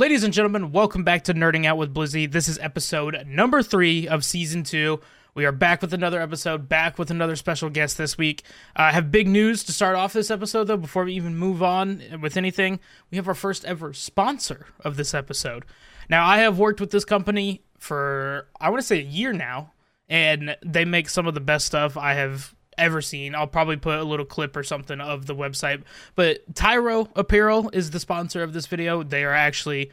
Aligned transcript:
Ladies 0.00 0.24
and 0.24 0.32
gentlemen, 0.32 0.72
welcome 0.72 1.04
back 1.04 1.24
to 1.24 1.34
Nerding 1.34 1.66
Out 1.66 1.76
with 1.76 1.92
Blizzy. 1.92 2.32
This 2.32 2.48
is 2.48 2.58
episode 2.60 3.22
number 3.26 3.62
three 3.62 4.08
of 4.08 4.24
season 4.24 4.62
two. 4.62 4.98
We 5.34 5.44
are 5.44 5.52
back 5.52 5.82
with 5.82 5.92
another 5.92 6.22
episode, 6.22 6.70
back 6.70 6.98
with 6.98 7.10
another 7.10 7.36
special 7.36 7.68
guest 7.68 7.98
this 7.98 8.16
week. 8.16 8.42
Uh, 8.74 8.84
I 8.84 8.92
have 8.92 9.12
big 9.12 9.28
news 9.28 9.62
to 9.64 9.74
start 9.74 9.96
off 9.96 10.14
this 10.14 10.30
episode, 10.30 10.68
though, 10.68 10.78
before 10.78 11.04
we 11.04 11.12
even 11.12 11.36
move 11.36 11.62
on 11.62 12.02
with 12.22 12.38
anything. 12.38 12.80
We 13.10 13.16
have 13.16 13.28
our 13.28 13.34
first 13.34 13.66
ever 13.66 13.92
sponsor 13.92 14.68
of 14.82 14.96
this 14.96 15.12
episode. 15.12 15.66
Now, 16.08 16.26
I 16.26 16.38
have 16.38 16.58
worked 16.58 16.80
with 16.80 16.92
this 16.92 17.04
company 17.04 17.62
for, 17.76 18.48
I 18.58 18.70
want 18.70 18.80
to 18.80 18.86
say, 18.86 19.00
a 19.00 19.02
year 19.02 19.34
now, 19.34 19.74
and 20.08 20.56
they 20.64 20.86
make 20.86 21.10
some 21.10 21.26
of 21.26 21.34
the 21.34 21.40
best 21.40 21.66
stuff 21.66 21.98
I 21.98 22.14
have 22.14 22.54
ever 22.78 23.00
seen. 23.00 23.34
I'll 23.34 23.46
probably 23.46 23.76
put 23.76 23.98
a 23.98 24.04
little 24.04 24.26
clip 24.26 24.56
or 24.56 24.62
something 24.62 25.00
of 25.00 25.26
the 25.26 25.34
website. 25.34 25.82
But 26.14 26.54
Tyro 26.54 27.08
Apparel 27.14 27.70
is 27.72 27.90
the 27.90 28.00
sponsor 28.00 28.42
of 28.42 28.52
this 28.52 28.66
video. 28.66 29.02
They 29.02 29.24
are 29.24 29.34
actually 29.34 29.90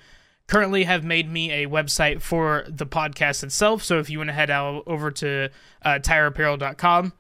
currently 0.47 0.85
have 0.85 1.03
made 1.03 1.29
me 1.29 1.51
a 1.51 1.67
website 1.67 2.21
for 2.21 2.65
the 2.67 2.85
podcast 2.85 3.43
itself. 3.43 3.83
So 3.83 3.99
if 3.99 4.09
you 4.09 4.19
want 4.19 4.29
to 4.29 4.33
head 4.33 4.49
out 4.49 4.83
over 4.87 5.11
to 5.11 5.49
uh, 5.83 5.99
tyroapparel.com, 6.01 7.13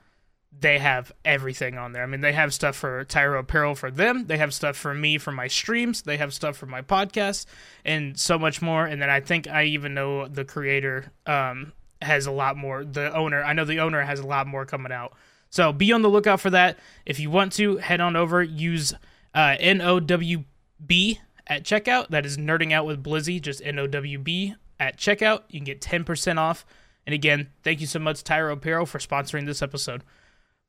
they 0.59 0.79
have 0.79 1.11
everything 1.23 1.77
on 1.77 1.91
there. 1.91 2.03
I 2.03 2.07
mean, 2.07 2.21
they 2.21 2.33
have 2.33 2.53
stuff 2.53 2.75
for 2.75 3.03
Tyro 3.03 3.39
Apparel 3.39 3.75
for 3.75 3.91
them. 3.91 4.25
They 4.25 4.37
have 4.37 4.53
stuff 4.53 4.75
for 4.75 4.93
me 4.93 5.17
for 5.17 5.31
my 5.31 5.47
streams. 5.47 6.01
They 6.01 6.17
have 6.17 6.33
stuff 6.33 6.57
for 6.57 6.65
my 6.65 6.81
podcast 6.81 7.45
and 7.85 8.17
so 8.17 8.39
much 8.39 8.61
more. 8.61 8.85
And 8.85 9.01
then 9.01 9.09
I 9.09 9.19
think 9.19 9.47
I 9.47 9.65
even 9.65 9.93
know 9.93 10.27
the 10.27 10.45
creator 10.45 11.11
um, 11.25 11.73
has 12.01 12.25
a 12.25 12.31
lot 12.31 12.57
more. 12.57 12.83
The 12.83 13.13
owner, 13.15 13.43
I 13.43 13.53
know 13.53 13.65
the 13.65 13.81
owner 13.81 14.01
has 14.01 14.19
a 14.19 14.25
lot 14.25 14.47
more 14.47 14.65
coming 14.65 14.91
out. 14.91 15.13
So 15.49 15.71
be 15.71 15.91
on 15.91 16.01
the 16.01 16.09
lookout 16.09 16.39
for 16.39 16.49
that. 16.49 16.77
If 17.05 17.19
you 17.19 17.29
want 17.29 17.53
to, 17.53 17.77
head 17.77 18.01
on 18.01 18.15
over, 18.15 18.43
use 18.43 18.93
uh, 19.33 19.55
NOWB 19.59 21.19
at 21.47 21.63
checkout. 21.63 22.09
That 22.09 22.25
is 22.25 22.37
Nerding 22.37 22.73
Out 22.73 22.85
with 22.85 23.03
Blizzy, 23.03 23.41
just 23.41 23.61
NOWB 23.61 24.55
at 24.79 24.97
checkout. 24.97 25.43
You 25.49 25.59
can 25.59 25.65
get 25.65 25.81
10% 25.81 26.37
off. 26.37 26.65
And 27.05 27.13
again, 27.13 27.49
thank 27.63 27.79
you 27.79 27.87
so 27.87 27.99
much, 27.99 28.23
Tyro 28.23 28.53
Apparel, 28.53 28.85
for 28.85 28.99
sponsoring 28.99 29.45
this 29.45 29.61
episode. 29.61 30.03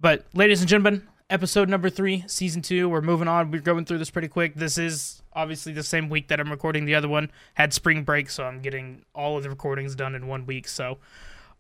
But, 0.01 0.27
ladies 0.33 0.61
and 0.61 0.69
gentlemen, 0.69 1.09
episode 1.31 1.69
number 1.69 1.91
three, 1.91 2.25
season 2.27 2.63
two. 2.63 2.89
We're 2.89 3.01
moving 3.01 3.29
on. 3.29 3.51
We're 3.51 3.61
going 3.61 3.85
through 3.85 3.99
this 3.99 4.11
pretty 4.11 4.29
quick. 4.29 4.55
This 4.55 4.79
is 4.79 5.23
obviously 5.33 5.73
the 5.73 5.83
same 5.83 6.09
week 6.09 6.29
that 6.29 6.41
I'm 6.41 6.51
recording 6.51 6.85
the 6.85 6.95
other 6.95 7.09
one. 7.09 7.31
Had 7.55 7.73
spring 7.75 8.05
break, 8.05 8.31
so 8.31 8.45
I'm 8.45 8.61
getting 8.61 9.05
all 9.15 9.37
of 9.37 9.43
the 9.43 9.51
recordings 9.51 9.95
done 9.95 10.15
in 10.15 10.27
one 10.29 10.47
week. 10.47 10.69
So, 10.69 10.99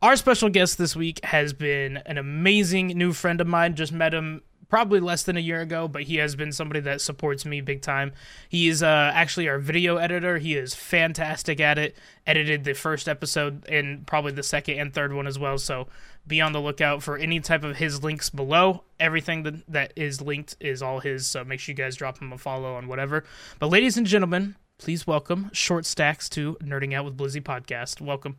our 0.00 0.16
special 0.16 0.48
guest 0.48 0.78
this 0.78 0.94
week 0.94 1.24
has 1.24 1.52
been 1.52 1.98
an 1.98 2.18
amazing 2.18 2.88
new 2.88 3.12
friend 3.12 3.41
of 3.41 3.46
mine. 3.46 3.74
Just 3.74 3.92
met 3.92 4.14
him 4.14 4.42
probably 4.68 5.00
less 5.00 5.22
than 5.22 5.36
a 5.36 5.40
year 5.40 5.60
ago, 5.60 5.88
but 5.88 6.02
he 6.02 6.16
has 6.16 6.36
been 6.36 6.52
somebody 6.52 6.80
that 6.80 7.00
supports 7.00 7.44
me 7.44 7.60
big 7.60 7.82
time. 7.82 8.12
He 8.48 8.68
is 8.68 8.82
uh, 8.82 9.10
actually 9.14 9.48
our 9.48 9.58
video 9.58 9.96
editor. 9.96 10.38
He 10.38 10.55
is 10.55 10.74
fantastic 10.74 11.58
at 11.58 11.78
it. 11.78 11.96
Edited 12.27 12.64
the 12.64 12.74
first 12.74 13.08
episode 13.08 13.66
and 13.68 14.06
probably 14.06 14.32
the 14.32 14.42
second 14.42 14.78
and 14.78 14.92
third 14.92 15.12
one 15.12 15.27
as 15.27 15.38
well. 15.38 15.58
So 15.58 15.88
be 16.27 16.40
on 16.40 16.52
the 16.52 16.60
lookout 16.60 17.02
for 17.02 17.16
any 17.16 17.40
type 17.40 17.64
of 17.64 17.77
his 17.77 18.02
links 18.05 18.30
below. 18.30 18.84
Everything 19.00 19.42
that, 19.44 19.66
that 19.72 19.92
is 19.96 20.20
linked 20.20 20.56
is 20.60 20.83
all 20.83 21.00
his. 21.00 21.27
So 21.27 21.44
make 21.44 21.60
sure 21.60 21.72
you 21.72 21.77
guys 21.77 21.96
drop 21.96 22.20
him 22.20 22.33
a 22.33 22.38
follow 22.38 22.74
on 22.74 22.86
whatever. 22.86 23.24
But 23.58 23.70
ladies 23.70 23.96
and 23.96 24.06
gentlemen, 24.06 24.56
please 24.77 25.06
welcome 25.06 25.50
Short 25.52 25.86
Stacks 25.86 26.28
to 26.30 26.56
Nerding 26.62 26.94
Out 26.94 27.06
with 27.06 27.16
Blizzy 27.16 27.42
podcast. 27.42 28.00
Welcome. 28.00 28.36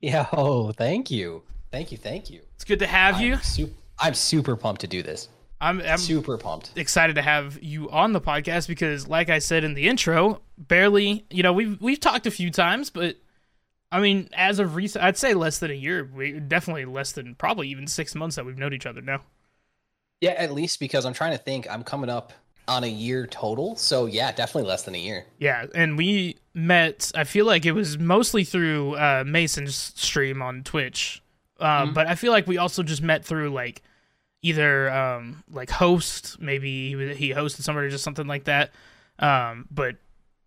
Yeah. 0.00 0.26
Oh, 0.32 0.72
thank 0.72 1.10
you. 1.10 1.42
Thank 1.70 1.92
you. 1.92 1.98
Thank 1.98 2.30
you. 2.30 2.40
It's 2.54 2.64
good 2.64 2.78
to 2.80 2.86
have 2.86 3.16
I'm 3.16 3.22
you. 3.22 3.36
Super, 3.38 3.72
I'm 3.98 4.14
super 4.14 4.56
pumped 4.56 4.80
to 4.82 4.86
do 4.86 5.02
this. 5.02 5.28
I'm, 5.60 5.80
I'm 5.80 5.98
super 5.98 6.36
pumped. 6.36 6.72
excited 6.76 7.14
to 7.16 7.22
have 7.22 7.62
you 7.62 7.90
on 7.90 8.12
the 8.12 8.20
podcast 8.20 8.68
because, 8.68 9.08
like 9.08 9.30
I 9.30 9.38
said 9.38 9.64
in 9.64 9.74
the 9.74 9.88
intro, 9.88 10.42
barely, 10.58 11.24
you 11.30 11.42
know, 11.42 11.52
we've 11.52 11.80
we've 11.80 12.00
talked 12.00 12.26
a 12.26 12.30
few 12.30 12.50
times, 12.50 12.90
but 12.90 13.16
I 13.90 14.00
mean, 14.00 14.28
as 14.34 14.58
of 14.58 14.74
recent, 14.74 15.04
I'd 15.04 15.16
say 15.16 15.32
less 15.34 15.58
than 15.60 15.70
a 15.70 15.74
year. 15.74 16.10
We 16.12 16.32
definitely 16.32 16.84
less 16.84 17.12
than 17.12 17.34
probably 17.36 17.68
even 17.68 17.86
six 17.86 18.14
months 18.14 18.36
that 18.36 18.44
we've 18.44 18.58
known 18.58 18.74
each 18.74 18.86
other 18.86 19.00
now. 19.00 19.22
Yeah, 20.20 20.32
at 20.32 20.52
least 20.52 20.80
because 20.80 21.04
I'm 21.06 21.14
trying 21.14 21.32
to 21.32 21.38
think. 21.38 21.66
I'm 21.70 21.82
coming 21.84 22.10
up 22.10 22.32
on 22.68 22.84
a 22.84 22.88
year 22.88 23.26
total, 23.26 23.76
so 23.76 24.06
yeah, 24.06 24.32
definitely 24.32 24.68
less 24.68 24.82
than 24.84 24.94
a 24.94 24.98
year. 24.98 25.24
Yeah, 25.38 25.66
and 25.74 25.96
we 25.98 26.36
met. 26.54 27.10
I 27.14 27.24
feel 27.24 27.46
like 27.46 27.66
it 27.66 27.72
was 27.72 27.98
mostly 27.98 28.44
through 28.44 28.94
uh, 28.96 29.24
Mason's 29.26 29.74
stream 29.96 30.40
on 30.42 30.62
Twitch, 30.62 31.22
uh, 31.60 31.86
Mhm. 31.86 31.94
but 31.94 32.06
I 32.06 32.14
feel 32.14 32.32
like 32.32 32.46
we 32.46 32.56
also 32.58 32.82
just 32.82 33.02
met 33.02 33.24
through 33.24 33.50
like 33.50 33.82
either 34.42 34.90
um, 34.90 35.42
like 35.50 35.70
host, 35.70 36.38
maybe 36.40 36.94
he 36.94 37.14
he 37.14 37.30
hosted 37.34 37.62
somebody 37.62 37.86
or 37.86 37.90
just 37.90 38.04
something 38.04 38.26
like 38.26 38.44
that. 38.44 38.72
Um, 39.18 39.66
but 39.70 39.96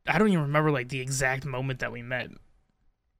I 0.07 0.17
don't 0.17 0.29
even 0.29 0.41
remember 0.44 0.72
like 0.72 0.89
the 0.89 1.01
exact 1.01 1.45
moment 1.45 1.79
that 1.79 1.91
we 1.91 2.01
met. 2.01 2.29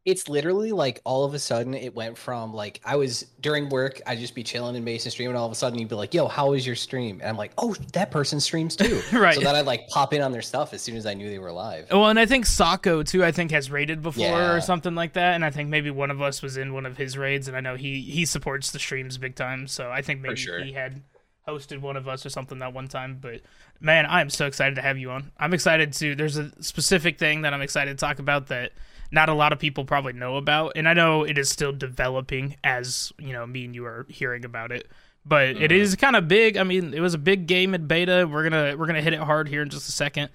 It's 0.08 0.30
literally 0.30 0.72
like 0.72 1.02
all 1.04 1.26
of 1.26 1.34
a 1.34 1.40
sudden 1.40 1.74
it 1.74 1.94
went 1.94 2.18
from 2.18 2.54
like 2.54 2.80
I 2.86 2.96
was 2.96 3.24
during 3.42 3.68
work, 3.68 4.00
I'd 4.08 4.20
just 4.20 4.36
be 4.36 4.42
chilling 4.42 4.78
in 4.78 4.86
Mason 4.86 5.12
stream, 5.12 5.28
and 5.28 5.38
all 5.38 5.46
of 5.46 5.52
a 5.52 5.56
sudden 5.56 5.78
you'd 5.78 5.90
be 5.90 5.96
like, 5.96 6.14
"Yo, 6.14 6.30
how 6.30 6.52
was 6.52 6.66
your 6.66 6.78
stream?" 6.78 7.20
And 7.20 7.30
I'm 7.30 7.36
like, 7.36 7.52
"Oh, 7.58 7.76
that 7.92 8.10
person 8.10 8.40
streams 8.40 8.78
too." 8.78 9.02
Right. 9.12 9.36
So 9.36 9.42
then 9.42 9.54
I'd 9.54 9.66
like 9.66 9.90
pop 9.90 10.14
in 10.14 10.22
on 10.22 10.32
their 10.32 10.42
stuff 10.42 10.74
as 10.74 10.82
soon 10.82 10.96
as 10.96 11.06
I 11.06 11.14
knew 11.14 11.30
they 11.30 11.40
were 11.40 11.52
live. 11.52 11.88
Well, 11.92 12.08
and 12.08 12.18
I 12.18 12.26
think 12.26 12.46
Sako 12.46 13.04
too. 13.04 13.26
I 13.26 13.34
think 13.34 13.52
has 13.52 13.70
raided 13.70 14.02
before 14.02 14.26
Yeah. 14.26 14.54
or 14.54 14.62
something 14.62 14.96
like 14.96 15.12
that, 15.14 15.36
and 15.36 15.44
I 15.44 15.50
think 15.50 15.68
maybe 15.68 15.92
one 15.92 16.10
of 16.10 16.22
us 16.22 16.42
was 16.42 16.56
in 16.56 16.74
one 16.74 16.86
of 16.86 16.96
his 16.96 17.18
raids, 17.18 17.50
and 17.50 17.58
I 17.58 17.60
know 17.60 17.76
he 17.76 18.02
he 18.02 18.26
supports 18.26 18.72
the 18.72 18.80
streams 18.80 19.18
big 19.18 19.36
time. 19.36 19.68
So 19.68 19.92
I 19.92 20.02
think 20.02 20.22
maybe 20.22 20.38
sure. 20.38 20.64
he 20.64 20.72
had 20.72 21.04
hosted 21.46 21.82
one 21.82 21.98
of 21.98 22.08
us 22.08 22.26
or 22.26 22.30
something 22.30 22.60
that 22.60 22.74
one 22.74 22.88
time. 22.88 23.18
But 23.22 23.42
man, 23.82 24.06
I 24.06 24.22
am 24.22 24.30
so 24.30 24.46
excited 24.46 24.76
to 24.76 24.82
have 24.82 24.98
you 24.98 25.12
on. 25.12 25.32
I'm 25.38 25.54
excited 25.54 25.92
to. 25.94 26.16
There's 26.16 26.38
a 26.38 26.52
specific 26.64 27.20
thing 27.20 27.42
that 27.42 27.54
I'm 27.54 27.62
excited 27.62 27.98
to 27.98 28.06
talk 28.06 28.20
about 28.20 28.48
that 28.48 28.72
not 29.12 29.30
a 29.30 29.34
lot 29.34 29.54
of 29.54 29.60
people 29.60 29.86
probably 29.86 30.14
know 30.14 30.38
about, 30.38 30.74
and 30.76 30.88
I 30.88 30.94
know 30.94 31.24
it 31.24 31.38
is 31.38 31.50
still 31.50 31.72
developing 31.72 32.56
as 32.64 33.12
you 33.20 33.34
know 33.34 33.46
me 33.48 33.66
and 33.66 33.76
you 33.76 33.86
are 33.86 34.06
hearing 34.10 34.46
about 34.46 34.72
it. 34.72 34.88
But 35.26 35.50
it 35.58 35.72
Mhm. 35.72 35.76
is 35.80 35.96
kind 35.98 36.16
of 36.16 36.28
big. 36.30 36.56
I 36.58 36.64
mean, 36.64 36.94
it 36.94 37.02
was 37.02 37.14
a 37.14 37.18
big 37.18 37.48
game 37.48 37.74
in 37.76 37.86
beta. 37.88 38.28
We're 38.32 38.44
gonna 38.50 38.78
we're 38.78 38.86
gonna 38.88 39.02
hit 39.02 39.14
it 39.14 39.20
hard 39.20 39.48
here 39.50 39.62
in 39.62 39.70
just 39.70 39.90
a 39.90 39.92
second. 39.92 40.30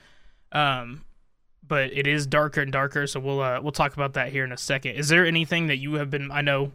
Um, 0.52 1.04
but 1.66 1.92
it 1.92 2.06
is 2.06 2.26
Dark 2.26 2.56
and 2.56 2.70
Darker. 2.72 3.06
So 3.06 3.18
we'll 3.20 3.40
uh, 3.40 3.60
we'll 3.62 3.72
talk 3.72 3.94
about 3.94 4.14
that 4.14 4.30
here 4.32 4.44
in 4.44 4.52
a 4.52 4.56
second. 4.58 4.96
Is 4.96 5.08
there 5.08 5.24
anything 5.26 5.68
that 5.68 5.78
you 5.78 5.94
have 5.94 6.10
been? 6.10 6.30
I 6.30 6.42
know 6.42 6.72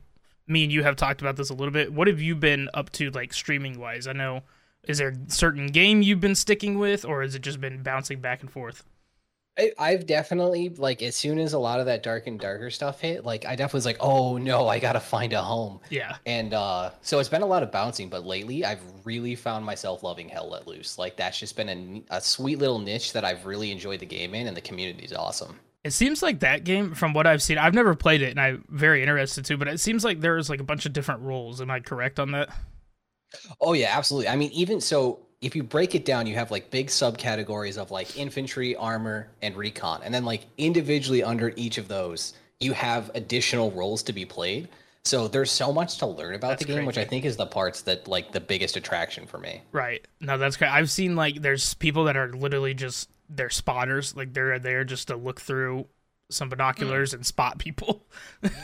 me 0.48 0.64
and 0.64 0.72
you 0.72 0.82
have 0.84 0.96
talked 0.96 1.22
about 1.22 1.36
this 1.36 1.50
a 1.50 1.54
little 1.54 1.74
bit. 1.74 1.92
What 1.94 2.08
have 2.08 2.22
you 2.22 2.34
been 2.36 2.70
up 2.74 2.90
to, 2.94 3.12
like 3.12 3.34
streaming 3.34 3.80
wise? 3.80 4.08
I 4.08 4.14
know. 4.14 4.44
Is 4.88 5.00
there 5.00 5.10
a 5.10 5.30
certain 5.32 5.68
game 5.68 6.02
you've 6.02 6.22
been 6.22 6.36
sticking 6.36 6.80
with, 6.80 7.04
or 7.04 7.22
has 7.22 7.36
it 7.36 7.42
just 7.42 7.60
been 7.60 7.84
bouncing 7.84 8.22
back 8.22 8.42
and 8.42 8.50
forth? 8.50 8.86
I, 9.58 9.72
I've 9.80 10.06
definitely 10.06 10.70
like 10.70 11.02
as 11.02 11.16
soon 11.16 11.40
as 11.40 11.54
a 11.54 11.60
lot 11.60 11.80
of 11.80 11.88
that 11.88 12.04
dark 12.04 12.28
and 12.28 12.40
darker 12.40 12.70
stuff 12.70 13.02
hit, 13.02 13.26
like 13.26 13.46
I 13.46 13.56
definitely 13.56 13.78
was 13.80 13.86
like, 13.86 13.98
"Oh 14.00 14.38
no, 14.38 14.68
I 14.68 14.80
gotta 14.80 15.00
find 15.00 15.34
a 15.34 15.42
home." 15.42 15.80
Yeah, 15.90 16.18
And 16.26 16.54
uh, 16.54 16.92
so 17.02 17.20
it's 17.20 17.30
been 17.30 17.42
a 17.42 17.48
lot 17.48 17.64
of 17.64 17.72
bouncing, 17.72 18.10
but 18.10 18.26
lately 18.26 18.64
I've 18.66 18.82
really 19.04 19.36
found 19.36 19.66
myself 19.66 20.04
loving 20.04 20.30
Hell 20.30 20.50
Let 20.50 20.68
Loose. 20.68 20.98
Like 20.98 21.18
that's 21.18 21.40
just 21.40 21.56
been 21.56 22.04
a, 22.10 22.18
a 22.18 22.22
sweet 22.22 22.60
little 22.60 22.80
niche 22.80 23.14
that 23.14 23.26
I've 23.26 23.46
really 23.46 23.72
enjoyed 23.72 24.00
the 24.00 24.06
game 24.06 24.36
in, 24.36 24.48
and 24.48 24.56
the 24.56 24.62
community's 24.62 25.14
awesome. 25.14 25.60
it 25.84 25.92
seems 25.92 26.22
like 26.22 26.42
that 26.42 26.64
game, 26.66 26.94
from 26.94 27.14
what 27.14 27.26
I've 27.26 27.42
seen, 27.42 27.58
I've 27.58 27.74
never 27.74 27.96
played 27.96 28.22
it, 28.22 28.32
and 28.32 28.40
I'm 28.40 28.66
very 28.70 29.02
interested 29.02 29.46
to. 29.46 29.58
But 29.58 29.68
it 29.70 29.80
seems 29.80 30.04
like 30.04 30.20
there's 30.20 30.50
like 30.50 30.60
a 30.60 30.64
bunch 30.64 30.86
of 30.86 30.94
different 30.94 31.22
rules. 31.22 31.62
Am 31.62 31.72
I 31.72 31.80
correct 31.80 32.20
on 32.20 32.32
that? 32.32 32.50
Oh 33.62 33.74
yeah, 33.74 33.98
absolutely. 33.98 34.30
I 34.30 34.36
mean, 34.36 34.52
even 34.52 34.82
so, 34.82 35.27
if 35.42 35.56
you 35.56 35.64
break 35.64 35.96
it 35.96 36.06
down, 36.06 36.26
you 36.26 36.36
have 36.36 36.52
like 36.52 36.72
big 36.72 36.88
subcategories 36.88 37.78
of 37.78 37.92
like 37.92 38.18
infantry, 38.18 38.76
armor, 38.76 39.30
and 39.42 39.56
recon, 39.56 40.02
and 40.04 40.14
then 40.14 40.26
like 40.26 40.46
individually 40.58 41.24
under 41.24 41.54
each 41.56 41.78
of 41.78 41.88
those, 41.88 42.34
you 42.60 42.74
have 42.74 43.12
additional 43.14 43.72
roles 43.72 44.04
to 44.04 44.14
be 44.14 44.26
played. 44.26 44.70
So 45.06 45.28
there's 45.28 45.52
so 45.52 45.72
much 45.72 46.00
to 46.00 46.06
learn 46.06 46.36
about 46.36 46.50
That's 46.50 46.66
the 46.66 46.74
game, 46.74 46.86
which 46.86 46.98
I 46.98 47.06
think 47.06 47.24
is 47.24 47.38
the 47.38 47.46
parts 47.46 47.84
that 47.84 48.08
like 48.08 48.34
the 48.34 48.42
biggest 48.42 48.76
attraction 48.76 49.26
for 49.26 49.38
me. 49.38 49.62
Right. 49.72 50.06
No, 50.20 50.38
that's 50.38 50.58
great. 50.58 50.72
I've 50.72 50.92
seen 50.92 51.16
like 51.16 51.42
there's 51.42 51.76
people 51.76 52.06
that 52.06 52.18
are 52.18 52.34
literally 52.34 52.74
just 52.74 53.10
they're 53.30 53.50
spotters. 53.50 54.16
Like 54.16 54.34
they're 54.34 54.60
there 54.60 54.84
just 54.84 55.08
to 55.08 55.16
look 55.16 55.40
through 55.40 55.88
some 56.30 56.50
binoculars 56.50 57.14
and 57.14 57.26
spot 57.26 57.58
people. 57.58 58.04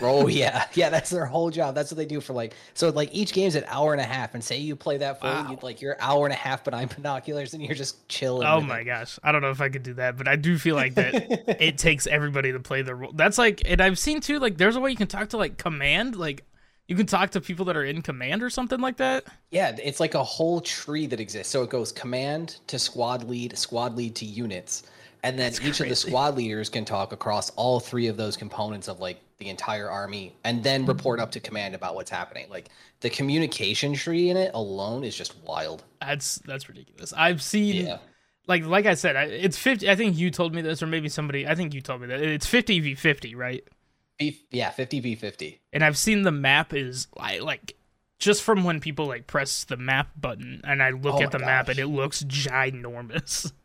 Oh 0.01 0.27
yeah, 0.27 0.65
yeah. 0.75 0.89
That's 0.89 1.10
their 1.10 1.25
whole 1.25 1.50
job. 1.50 1.74
That's 1.74 1.89
what 1.89 1.98
they 1.98 2.06
do 2.06 2.21
for 2.21 2.33
like. 2.33 2.54
So 2.75 2.89
like 2.89 3.10
each 3.12 3.33
game's 3.33 3.56
an 3.56 3.63
hour 3.68 3.92
and 3.92 4.00
a 4.01 4.06
half, 4.06 4.33
and 4.36 4.44
say 4.44 4.57
you 4.57 4.75
play 4.75 4.98
that 4.98 5.19
for 5.19 5.25
Wow. 5.25 5.50
you 5.50 5.57
like 5.63 5.81
you're 5.81 5.98
hour 6.00 6.25
and 6.25 6.33
a 6.33 6.38
half 6.38 6.63
behind 6.63 6.89
binoculars, 6.95 7.54
and 7.54 7.63
you're 7.63 7.74
just 7.75 8.07
chilling. 8.07 8.48
oh 8.48 8.62
my 8.62 8.81
it. 8.81 8.86
gosh. 8.86 9.18
I 9.24 9.31
don't 9.31 9.42
know 9.42 9.50
if 9.50 9.62
I 9.62 9.69
could 9.69 9.81
do 9.83 9.95
that, 9.95 10.15
but 10.18 10.27
I 10.27 10.36
do 10.36 10.57
feel 10.60 10.75
like 10.75 10.94
that 10.95 11.15
it 11.62 11.77
takes 11.80 12.06
everybody 12.06 12.51
to 12.51 12.60
play 12.60 12.81
the 12.83 12.94
role. 12.94 13.12
That's 13.13 13.38
like 13.39 13.63
and 13.65 13.81
I've 13.81 13.98
seen 13.98 14.21
too 14.21 14.38
like 14.39 14.57
there's 14.57 14.75
a 14.75 14.80
way 14.80 14.92
you 14.92 14.98
can 14.98 15.07
talk 15.07 15.30
to 15.30 15.38
like 15.38 15.57
command, 15.57 16.15
like 16.15 16.44
you 16.88 16.95
can 16.95 17.06
talk 17.07 17.31
to 17.31 17.42
people 17.42 17.65
that 17.65 17.77
are 17.77 17.86
in 17.86 18.01
command 18.04 18.44
or 18.44 18.50
something 18.51 18.80
like 18.80 18.98
that. 18.98 19.24
Yeah, 19.50 19.75
it's 19.81 20.00
like 20.00 20.13
a 20.13 20.24
whole 20.24 20.62
tree 20.62 21.07
that 21.07 21.19
exists. 21.19 21.51
So 21.51 21.63
it 21.63 21.69
goes 21.71 21.92
command 21.92 22.57
to 22.68 22.77
squad 22.77 23.24
lead, 23.24 23.57
squad 23.57 23.95
lead 23.95 24.15
to 24.18 24.25
units, 24.25 24.83
and 25.24 25.40
then 25.40 25.54
each 25.64 25.80
of 25.80 25.90
the 25.90 25.96
squad 25.96 26.36
leaders 26.36 26.70
can 26.70 26.86
talk 26.86 27.14
across 27.14 27.50
all 27.52 27.80
three 27.80 28.08
of 28.08 28.18
those 28.18 28.36
components 28.38 28.88
of 28.88 29.00
like 29.00 29.20
the 29.40 29.50
entire 29.50 29.90
army, 29.90 30.36
and 30.44 30.58
Mm-hmm. 30.58 30.64
then 30.64 30.86
report 30.86 31.20
up 31.20 31.31
to 31.31 31.40
command 31.40 31.75
about 31.75 31.96
what's 31.96 32.12
happening. 32.12 32.48
Like 32.50 32.70
the 33.02 33.10
communication 33.10 33.94
tree 33.94 34.30
in 34.30 34.38
it 34.38 34.52
alone 34.54 35.04
is 35.04 35.16
just 35.16 35.36
wild. 35.44 35.84
That's 36.02 36.36
that's 36.46 36.70
ridiculous. 36.70 37.14
I've 37.14 37.42
seen 37.42 37.86
Yeah. 37.86 37.98
like 38.48 38.66
like 38.66 38.86
I 38.86 38.94
said, 38.94 39.16
it's 39.31 39.58
fifty. 39.58 39.90
I 39.90 39.96
think 39.96 40.18
you 40.18 40.30
told 40.31 40.54
me 40.54 40.62
this, 40.62 40.84
or 40.84 40.88
maybe 40.88 41.10
somebody. 41.10 41.48
I 41.48 41.56
think 41.56 41.74
you 41.74 41.81
told 41.81 42.02
me 42.02 42.08
that 42.08 42.22
it's 42.22 42.46
fifty 42.46 42.80
v 42.80 42.96
fifty, 42.96 43.36
right? 43.36 43.64
yeah, 44.52 44.70
fifty 44.70 45.00
v 45.00 45.16
fifty. 45.16 45.60
And 45.74 45.84
I've 45.84 45.98
seen 45.98 46.22
the 46.24 46.31
map 46.31 46.74
is 46.74 47.08
like 47.18 47.42
like 47.42 47.75
just 48.20 48.42
from 48.44 48.64
when 48.64 48.80
people 48.80 49.06
like 49.08 49.28
press 49.28 49.66
the 49.66 49.75
map 49.75 50.12
button 50.16 50.62
and 50.64 50.81
I 50.81 50.92
look 50.92 51.16
oh 51.16 51.22
at 51.24 51.31
the 51.31 51.40
gosh. 51.40 51.46
map 51.46 51.68
and 51.70 51.80
it 51.80 51.88
looks 51.88 52.24
ginormous. 52.24 53.52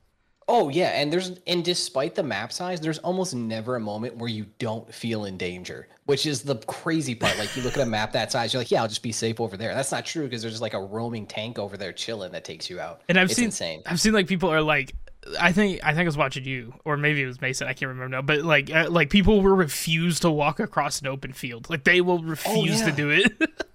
Oh 0.50 0.70
yeah, 0.70 0.88
and 1.00 1.12
there's 1.12 1.32
and 1.46 1.62
despite 1.62 2.14
the 2.14 2.22
map 2.22 2.52
size, 2.52 2.80
there's 2.80 2.98
almost 3.00 3.34
never 3.34 3.76
a 3.76 3.80
moment 3.80 4.16
where 4.16 4.30
you 4.30 4.46
don't 4.58 4.92
feel 4.92 5.26
in 5.26 5.36
danger, 5.36 5.88
which 6.06 6.24
is 6.24 6.42
the 6.42 6.56
crazy 6.56 7.14
part. 7.14 7.38
Like 7.38 7.54
you 7.54 7.62
look 7.62 7.76
at 7.76 7.82
a 7.82 7.86
map 7.86 8.12
that 8.12 8.32
size, 8.32 8.54
you're 8.54 8.60
like, 8.60 8.70
yeah, 8.70 8.80
I'll 8.80 8.88
just 8.88 9.02
be 9.02 9.12
safe 9.12 9.40
over 9.40 9.58
there. 9.58 9.74
That's 9.74 9.92
not 9.92 10.06
true 10.06 10.24
because 10.24 10.40
there's 10.40 10.62
like 10.62 10.72
a 10.72 10.80
roaming 10.80 11.26
tank 11.26 11.58
over 11.58 11.76
there 11.76 11.92
chilling 11.92 12.32
that 12.32 12.44
takes 12.44 12.70
you 12.70 12.80
out. 12.80 13.02
And 13.10 13.18
I've 13.18 13.26
it's 13.26 13.36
seen 13.36 13.46
insane. 13.46 13.82
I've 13.84 14.00
seen 14.00 14.14
like 14.14 14.26
people 14.26 14.50
are 14.50 14.62
like 14.62 14.94
I 15.38 15.52
think 15.52 15.80
I 15.82 15.88
think 15.88 16.00
I 16.00 16.04
was 16.04 16.16
watching 16.16 16.44
you, 16.44 16.72
or 16.84 16.96
maybe 16.96 17.22
it 17.22 17.26
was 17.26 17.40
Mason. 17.40 17.66
I 17.66 17.74
can't 17.74 17.88
remember 17.88 18.16
now. 18.16 18.22
But 18.22 18.42
like, 18.42 18.70
uh, 18.70 18.88
like 18.88 19.10
people 19.10 19.42
will 19.42 19.54
refuse 19.54 20.20
to 20.20 20.30
walk 20.30 20.60
across 20.60 21.00
an 21.00 21.08
open 21.08 21.32
field. 21.32 21.68
Like 21.68 21.84
they 21.84 22.00
will 22.00 22.22
refuse 22.22 22.80
oh, 22.82 22.84
yeah. 22.84 22.90
to 22.90 22.92
do 22.92 23.10
it. 23.10 23.50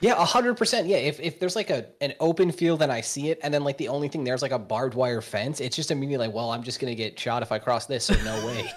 Yeah, 0.00 0.14
hundred 0.24 0.56
percent. 0.56 0.86
Yeah, 0.86 0.98
if, 0.98 1.20
if 1.20 1.38
there's 1.38 1.56
like 1.56 1.70
a 1.70 1.86
an 2.00 2.14
open 2.20 2.52
field 2.52 2.82
and 2.82 2.90
I 2.90 3.00
see 3.00 3.30
it, 3.30 3.38
and 3.42 3.52
then 3.52 3.64
like 3.64 3.78
the 3.78 3.88
only 3.88 4.08
thing 4.08 4.24
there's 4.24 4.42
like 4.42 4.52
a 4.52 4.58
barbed 4.58 4.94
wire 4.94 5.20
fence, 5.20 5.60
it's 5.60 5.76
just 5.76 5.90
immediately 5.90 6.26
like, 6.26 6.34
well, 6.34 6.50
I'm 6.50 6.62
just 6.62 6.80
gonna 6.80 6.94
get 6.94 7.18
shot 7.18 7.42
if 7.42 7.52
I 7.52 7.58
cross 7.58 7.86
this. 7.86 8.04
So 8.04 8.14
no 8.24 8.46
way. 8.46 8.72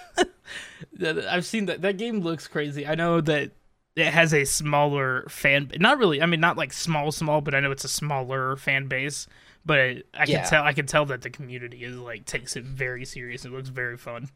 I've 1.28 1.46
seen 1.46 1.66
that. 1.66 1.82
That 1.82 1.96
game 1.96 2.20
looks 2.20 2.46
crazy. 2.46 2.86
I 2.86 2.94
know 2.94 3.20
that 3.20 3.52
it 3.96 4.06
has 4.06 4.34
a 4.34 4.44
smaller 4.44 5.26
fan. 5.28 5.70
Not 5.78 5.98
really. 5.98 6.20
I 6.20 6.26
mean, 6.26 6.40
not 6.40 6.56
like 6.56 6.72
small, 6.72 7.12
small, 7.12 7.40
but 7.40 7.54
I 7.54 7.60
know 7.60 7.70
it's 7.70 7.84
a 7.84 7.88
smaller 7.88 8.56
fan 8.56 8.88
base. 8.88 9.26
But 9.66 10.02
I 10.12 10.26
can 10.26 10.34
yeah. 10.34 10.44
tell. 10.44 10.62
I 10.62 10.72
can 10.72 10.86
tell 10.86 11.06
that 11.06 11.22
the 11.22 11.30
community 11.30 11.84
is 11.84 11.96
like 11.96 12.26
takes 12.26 12.56
it 12.56 12.64
very 12.64 13.04
serious. 13.04 13.44
It 13.44 13.52
looks 13.52 13.70
very 13.70 13.96
fun. 13.96 14.28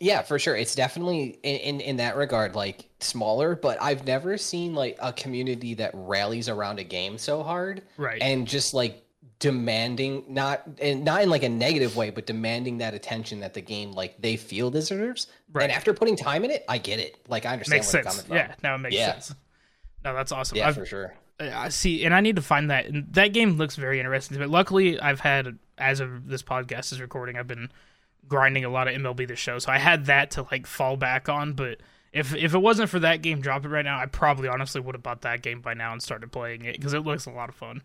Yeah, 0.00 0.22
for 0.22 0.38
sure. 0.38 0.56
It's 0.56 0.74
definitely 0.74 1.38
in, 1.42 1.56
in, 1.56 1.80
in 1.80 1.96
that 1.96 2.16
regard 2.16 2.54
like 2.54 2.88
smaller, 3.00 3.56
but 3.56 3.80
I've 3.80 4.06
never 4.06 4.36
seen 4.36 4.74
like 4.74 4.98
a 5.00 5.12
community 5.12 5.74
that 5.74 5.90
rallies 5.94 6.48
around 6.48 6.78
a 6.78 6.84
game 6.84 7.18
so 7.18 7.42
hard. 7.42 7.82
Right. 7.96 8.20
And 8.20 8.46
just 8.46 8.74
like 8.74 9.02
demanding 9.38 10.24
not 10.28 10.62
and 10.80 11.04
not 11.04 11.22
in 11.22 11.30
like 11.30 11.42
a 11.42 11.48
negative 11.48 11.96
way, 11.96 12.10
but 12.10 12.26
demanding 12.26 12.78
that 12.78 12.94
attention 12.94 13.40
that 13.40 13.54
the 13.54 13.60
game 13.60 13.92
like 13.92 14.20
they 14.20 14.36
feel 14.36 14.70
deserves. 14.70 15.28
Right. 15.52 15.64
And 15.64 15.72
after 15.72 15.92
putting 15.92 16.16
time 16.16 16.44
in 16.44 16.50
it, 16.50 16.64
I 16.68 16.78
get 16.78 16.98
it. 16.98 17.16
Like 17.28 17.46
I 17.46 17.52
understand 17.52 17.78
makes 17.78 17.88
sense. 17.88 18.24
Yeah, 18.30 18.54
now 18.62 18.74
it 18.74 18.78
makes 18.78 18.96
yeah. 18.96 19.12
sense. 19.12 19.34
No, 20.04 20.14
that's 20.14 20.32
awesome. 20.32 20.58
Yeah, 20.58 20.68
I've, 20.68 20.74
for 20.74 20.86
sure. 20.86 21.14
I 21.38 21.68
see, 21.68 22.04
and 22.04 22.14
I 22.14 22.20
need 22.20 22.36
to 22.36 22.42
find 22.42 22.70
that. 22.70 22.86
And 22.86 23.12
that 23.12 23.32
game 23.32 23.56
looks 23.56 23.76
very 23.76 23.98
interesting. 23.98 24.38
But 24.38 24.48
luckily, 24.48 24.98
I've 24.98 25.20
had 25.20 25.58
as 25.78 26.00
of 26.00 26.28
this 26.28 26.42
podcast 26.42 26.92
is 26.92 27.00
recording, 27.00 27.36
I've 27.36 27.46
been 27.46 27.70
grinding 28.28 28.64
a 28.64 28.68
lot 28.68 28.88
of 28.88 28.94
MLB 28.94 29.28
the 29.28 29.36
Show, 29.36 29.58
so 29.58 29.72
I 29.72 29.78
had 29.78 30.06
that 30.06 30.32
to 30.32 30.46
like 30.50 30.66
fall 30.66 30.96
back 30.96 31.28
on. 31.28 31.52
But 31.52 31.78
if 32.12 32.34
if 32.34 32.54
it 32.54 32.58
wasn't 32.58 32.90
for 32.90 32.98
that 33.00 33.22
game 33.22 33.40
dropping 33.40 33.70
right 33.70 33.84
now, 33.84 33.98
I 33.98 34.06
probably 34.06 34.48
honestly 34.48 34.80
would 34.80 34.94
have 34.94 35.02
bought 35.02 35.22
that 35.22 35.42
game 35.42 35.60
by 35.60 35.74
now 35.74 35.92
and 35.92 36.02
started 36.02 36.32
playing 36.32 36.64
it 36.64 36.76
because 36.76 36.94
it 36.94 37.00
looks 37.00 37.26
a 37.26 37.30
lot 37.30 37.48
of 37.48 37.54
fun. 37.54 37.82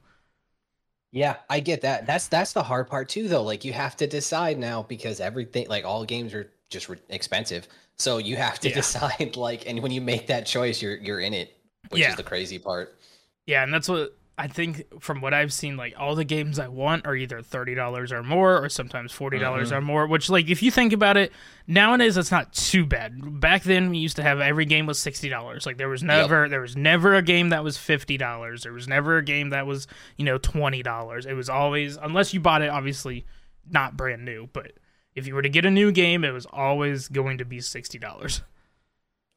Yeah, 1.11 1.35
I 1.49 1.59
get 1.59 1.81
that. 1.81 2.05
That's 2.05 2.27
that's 2.27 2.53
the 2.53 2.63
hard 2.63 2.87
part 2.87 3.09
too, 3.09 3.27
though. 3.27 3.43
Like 3.43 3.65
you 3.65 3.73
have 3.73 3.97
to 3.97 4.07
decide 4.07 4.57
now 4.57 4.83
because 4.83 5.19
everything, 5.19 5.67
like 5.67 5.83
all 5.83 6.05
games, 6.05 6.33
are 6.33 6.49
just 6.69 6.87
re- 6.87 6.97
expensive. 7.09 7.67
So 7.97 8.17
you 8.17 8.37
have 8.37 8.59
to 8.61 8.69
yeah. 8.69 8.75
decide. 8.75 9.35
Like, 9.41 9.67
and 9.67 9.81
when 9.83 9.91
you 9.91 10.01
make 10.01 10.27
that 10.27 10.45
choice, 10.45 10.81
you're 10.81 10.95
you're 10.95 11.19
in 11.19 11.33
it, 11.33 11.57
which 11.89 12.01
yeah. 12.01 12.11
is 12.11 12.15
the 12.15 12.23
crazy 12.23 12.57
part. 12.57 12.97
Yeah, 13.45 13.63
and 13.63 13.73
that's 13.73 13.89
what 13.89 14.17
I 14.37 14.47
think 14.47 15.01
from 15.01 15.21
what 15.21 15.33
I've 15.33 15.53
seen, 15.53 15.77
like 15.77 15.93
all 15.99 16.15
the 16.15 16.23
games 16.23 16.57
I 16.57 16.67
want 16.67 17.05
are 17.05 17.15
either 17.15 17.41
thirty 17.41 17.75
dollars 17.75 18.11
or 18.11 18.23
more, 18.23 18.63
or 18.63 18.69
sometimes 18.69 19.11
forty 19.11 19.37
dollars 19.37 19.69
mm-hmm. 19.69 19.77
or 19.77 19.81
more. 19.81 20.07
Which, 20.07 20.29
like, 20.29 20.49
if 20.49 20.63
you 20.63 20.71
think 20.71 20.93
about 20.93 21.15
it, 21.17 21.31
nowadays 21.67 22.15
that's 22.15 22.31
not 22.31 22.51
too 22.53 22.85
bad. 22.85 23.39
Back 23.39 23.63
then, 23.63 23.89
we 23.91 23.97
used 23.97 24.15
to 24.15 24.23
have 24.23 24.39
every 24.39 24.65
game 24.65 24.87
was 24.87 24.97
sixty 24.97 25.29
dollars. 25.29 25.65
Like, 25.65 25.77
there 25.77 25.89
was 25.89 26.01
never, 26.01 26.43
yep. 26.43 26.49
there 26.49 26.61
was 26.61 26.75
never 26.75 27.13
a 27.13 27.21
game 27.21 27.49
that 27.49 27.63
was 27.63 27.77
fifty 27.77 28.17
dollars. 28.17 28.63
There 28.63 28.73
was 28.73 28.87
never 28.87 29.17
a 29.17 29.23
game 29.23 29.51
that 29.51 29.67
was, 29.67 29.85
you 30.17 30.25
know, 30.25 30.39
twenty 30.39 30.81
dollars. 30.81 31.25
It 31.25 31.33
was 31.33 31.49
always, 31.49 31.97
unless 31.97 32.33
you 32.33 32.39
bought 32.39 32.63
it, 32.63 32.69
obviously, 32.69 33.25
not 33.69 33.95
brand 33.95 34.25
new. 34.25 34.49
But 34.51 34.71
if 35.13 35.27
you 35.27 35.35
were 35.35 35.43
to 35.43 35.49
get 35.49 35.65
a 35.65 35.71
new 35.71 35.91
game, 35.91 36.23
it 36.23 36.31
was 36.31 36.47
always 36.47 37.09
going 37.09 37.37
to 37.39 37.45
be 37.45 37.59
sixty 37.59 37.99
dollars. 37.99 38.41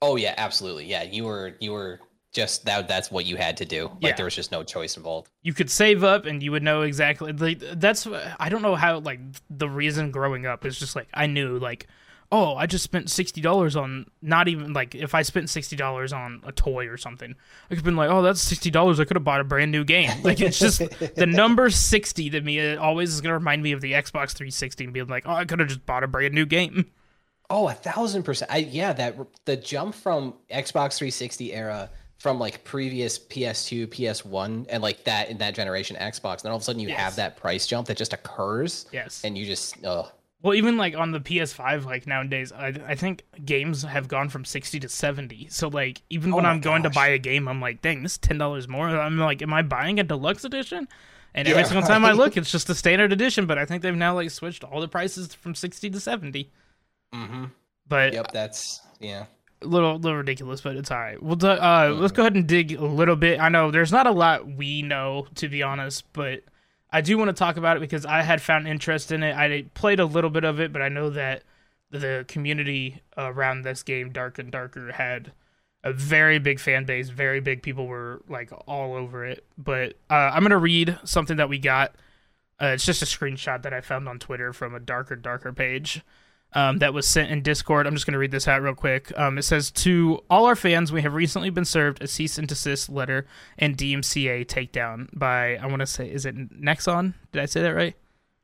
Oh 0.00 0.16
yeah, 0.16 0.34
absolutely. 0.38 0.86
Yeah, 0.86 1.02
you 1.02 1.24
were 1.24 1.56
you 1.60 1.72
were 1.72 2.00
just 2.34 2.66
that 2.66 2.88
that's 2.88 3.10
what 3.10 3.24
you 3.24 3.36
had 3.36 3.56
to 3.58 3.64
do. 3.64 3.84
Like 3.84 4.02
yeah. 4.02 4.16
there 4.16 4.24
was 4.24 4.34
just 4.34 4.52
no 4.52 4.62
choice 4.62 4.96
involved. 4.96 5.30
You 5.42 5.54
could 5.54 5.70
save 5.70 6.04
up 6.04 6.26
and 6.26 6.42
you 6.42 6.52
would 6.52 6.62
know 6.62 6.82
exactly 6.82 7.32
like 7.32 7.60
that's 7.74 8.06
I 8.38 8.48
don't 8.48 8.62
know 8.62 8.74
how 8.74 8.98
like 8.98 9.20
the 9.48 9.68
reason 9.68 10.10
growing 10.10 10.44
up 10.44 10.66
is 10.66 10.78
just 10.78 10.96
like 10.96 11.08
I 11.14 11.26
knew 11.26 11.58
like 11.58 11.86
oh, 12.32 12.56
I 12.56 12.66
just 12.66 12.82
spent 12.82 13.10
sixty 13.10 13.40
dollars 13.40 13.76
on 13.76 14.06
not 14.20 14.48
even 14.48 14.72
like 14.72 14.94
if 14.96 15.14
I 15.14 15.22
spent 15.22 15.48
sixty 15.48 15.76
dollars 15.76 16.12
on 16.12 16.42
a 16.44 16.50
toy 16.50 16.88
or 16.88 16.96
something, 16.96 17.34
I 17.66 17.68
could 17.68 17.78
have 17.78 17.84
been 17.84 17.96
like, 17.96 18.10
oh, 18.10 18.22
that's 18.22 18.40
sixty 18.40 18.70
dollars. 18.70 18.98
I 18.98 19.04
could 19.04 19.16
have 19.16 19.24
bought 19.24 19.40
a 19.40 19.44
brand 19.44 19.70
new 19.70 19.84
game. 19.84 20.10
Like 20.24 20.40
it's 20.40 20.58
just 20.58 20.80
the 21.16 21.26
number 21.26 21.70
sixty 21.70 22.30
to 22.30 22.40
me. 22.40 22.58
It 22.58 22.78
always 22.78 23.14
is 23.14 23.20
gonna 23.20 23.34
remind 23.34 23.62
me 23.62 23.72
of 23.72 23.80
the 23.80 23.92
Xbox 23.92 24.32
360 24.32 24.84
and 24.84 24.92
being 24.92 25.06
like, 25.06 25.24
oh, 25.26 25.32
I 25.32 25.44
could 25.44 25.60
have 25.60 25.68
just 25.68 25.86
bought 25.86 26.02
a 26.02 26.08
brand 26.08 26.34
new 26.34 26.46
game. 26.46 26.90
Oh, 27.50 27.68
a 27.68 27.74
thousand 27.74 28.22
percent. 28.22 28.50
I, 28.50 28.58
yeah, 28.58 28.92
that 28.94 29.16
the 29.44 29.56
jump 29.56 29.94
from 29.94 30.34
Xbox 30.50 30.96
360 30.96 31.52
era 31.52 31.90
from 32.24 32.38
like 32.38 32.64
previous 32.64 33.18
PS2, 33.18 33.86
PS1, 33.88 34.64
and 34.70 34.82
like 34.82 35.04
that 35.04 35.28
in 35.28 35.36
that 35.36 35.54
generation 35.54 35.94
Xbox. 35.94 36.36
And 36.36 36.44
then 36.44 36.52
all 36.52 36.56
of 36.56 36.62
a 36.62 36.64
sudden 36.64 36.80
you 36.80 36.88
yes. 36.88 36.98
have 36.98 37.16
that 37.16 37.36
price 37.36 37.66
jump 37.66 37.86
that 37.88 37.98
just 37.98 38.14
occurs. 38.14 38.86
Yes. 38.92 39.20
And 39.24 39.36
you 39.36 39.44
just, 39.44 39.76
oh. 39.84 40.10
Well, 40.40 40.54
even 40.54 40.78
like 40.78 40.96
on 40.96 41.12
the 41.12 41.20
PS5, 41.20 41.84
like 41.84 42.06
nowadays, 42.06 42.50
I, 42.50 42.68
I 42.86 42.94
think 42.94 43.24
games 43.44 43.82
have 43.82 44.08
gone 44.08 44.30
from 44.30 44.46
60 44.46 44.80
to 44.80 44.88
70. 44.88 45.48
So, 45.50 45.68
like, 45.68 46.00
even 46.08 46.32
oh 46.32 46.36
when 46.36 46.46
I'm 46.46 46.60
gosh. 46.60 46.70
going 46.70 46.82
to 46.84 46.90
buy 46.90 47.08
a 47.08 47.18
game, 47.18 47.46
I'm 47.46 47.60
like, 47.60 47.82
dang, 47.82 48.02
this 48.02 48.12
is 48.12 48.18
$10 48.20 48.68
more. 48.68 48.88
I'm 48.88 49.18
like, 49.18 49.42
am 49.42 49.52
I 49.52 49.60
buying 49.60 50.00
a 50.00 50.02
deluxe 50.02 50.46
edition? 50.46 50.88
And 51.34 51.46
every 51.46 51.64
single 51.64 51.86
time 51.86 52.06
I 52.06 52.12
look, 52.12 52.38
it's 52.38 52.50
just 52.50 52.70
a 52.70 52.74
standard 52.74 53.12
edition. 53.12 53.44
But 53.44 53.58
I 53.58 53.66
think 53.66 53.82
they've 53.82 53.94
now 53.94 54.14
like 54.14 54.30
switched 54.30 54.64
all 54.64 54.80
the 54.80 54.88
prices 54.88 55.34
from 55.34 55.54
60 55.54 55.90
to 55.90 56.00
70. 56.00 56.50
Mm-hmm. 57.14 57.44
But 57.86 58.14
yep, 58.14 58.32
that's 58.32 58.80
yeah 58.98 59.26
little 59.64 59.98
little 59.98 60.18
ridiculous, 60.18 60.60
but 60.60 60.76
it's 60.76 60.90
all 60.90 60.98
right. 60.98 61.22
We'll 61.22 61.34
uh, 61.34 61.58
mm-hmm. 61.58 62.00
let's 62.00 62.12
go 62.12 62.22
ahead 62.22 62.34
and 62.34 62.46
dig 62.46 62.72
a 62.72 62.84
little 62.84 63.16
bit. 63.16 63.40
I 63.40 63.48
know 63.48 63.70
there's 63.70 63.92
not 63.92 64.06
a 64.06 64.12
lot 64.12 64.46
we 64.46 64.82
know 64.82 65.26
to 65.36 65.48
be 65.48 65.62
honest, 65.62 66.04
but 66.12 66.42
I 66.90 67.00
do 67.00 67.18
want 67.18 67.28
to 67.28 67.34
talk 67.34 67.56
about 67.56 67.76
it 67.76 67.80
because 67.80 68.06
I 68.06 68.22
had 68.22 68.40
found 68.40 68.68
interest 68.68 69.10
in 69.10 69.22
it. 69.22 69.34
I 69.34 69.64
played 69.74 70.00
a 70.00 70.04
little 70.04 70.30
bit 70.30 70.44
of 70.44 70.60
it, 70.60 70.72
but 70.72 70.80
I 70.80 70.88
know 70.88 71.10
that 71.10 71.42
the 71.90 72.24
community 72.28 73.02
around 73.16 73.62
this 73.62 73.82
game, 73.82 74.10
Dark 74.10 74.38
and 74.38 74.50
Darker, 74.50 74.92
had 74.92 75.32
a 75.82 75.92
very 75.92 76.38
big 76.38 76.60
fan 76.60 76.84
base. 76.84 77.08
Very 77.08 77.40
big 77.40 77.62
people 77.62 77.86
were 77.86 78.22
like 78.28 78.50
all 78.66 78.94
over 78.94 79.24
it. 79.24 79.44
But 79.58 79.94
uh, 80.10 80.30
I'm 80.32 80.42
gonna 80.42 80.58
read 80.58 80.98
something 81.04 81.36
that 81.36 81.48
we 81.48 81.58
got. 81.58 81.94
Uh, 82.60 82.66
it's 82.66 82.86
just 82.86 83.02
a 83.02 83.06
screenshot 83.06 83.62
that 83.62 83.74
I 83.74 83.80
found 83.80 84.08
on 84.08 84.18
Twitter 84.18 84.52
from 84.52 84.74
a 84.74 84.80
Darker 84.80 85.16
Darker 85.16 85.52
page 85.52 86.02
um, 86.54 86.78
that 86.78 86.94
was 86.94 87.06
sent 87.06 87.30
in 87.30 87.42
Discord. 87.42 87.86
I'm 87.86 87.94
just 87.94 88.06
going 88.06 88.12
to 88.12 88.18
read 88.18 88.30
this 88.30 88.48
out 88.48 88.62
real 88.62 88.74
quick. 88.74 89.16
Um, 89.18 89.38
it 89.38 89.42
says 89.42 89.70
To 89.72 90.22
all 90.30 90.46
our 90.46 90.56
fans, 90.56 90.92
we 90.92 91.02
have 91.02 91.14
recently 91.14 91.50
been 91.50 91.64
served 91.64 92.02
a 92.02 92.06
cease 92.06 92.38
and 92.38 92.48
desist 92.48 92.88
letter 92.88 93.26
and 93.58 93.76
DMCA 93.76 94.46
takedown 94.46 95.08
by, 95.12 95.56
I 95.56 95.66
want 95.66 95.80
to 95.80 95.86
say, 95.86 96.10
is 96.10 96.24
it 96.24 96.36
Nexon? 96.60 97.14
Did 97.32 97.42
I 97.42 97.46
say 97.46 97.62
that 97.62 97.74
right? 97.74 97.96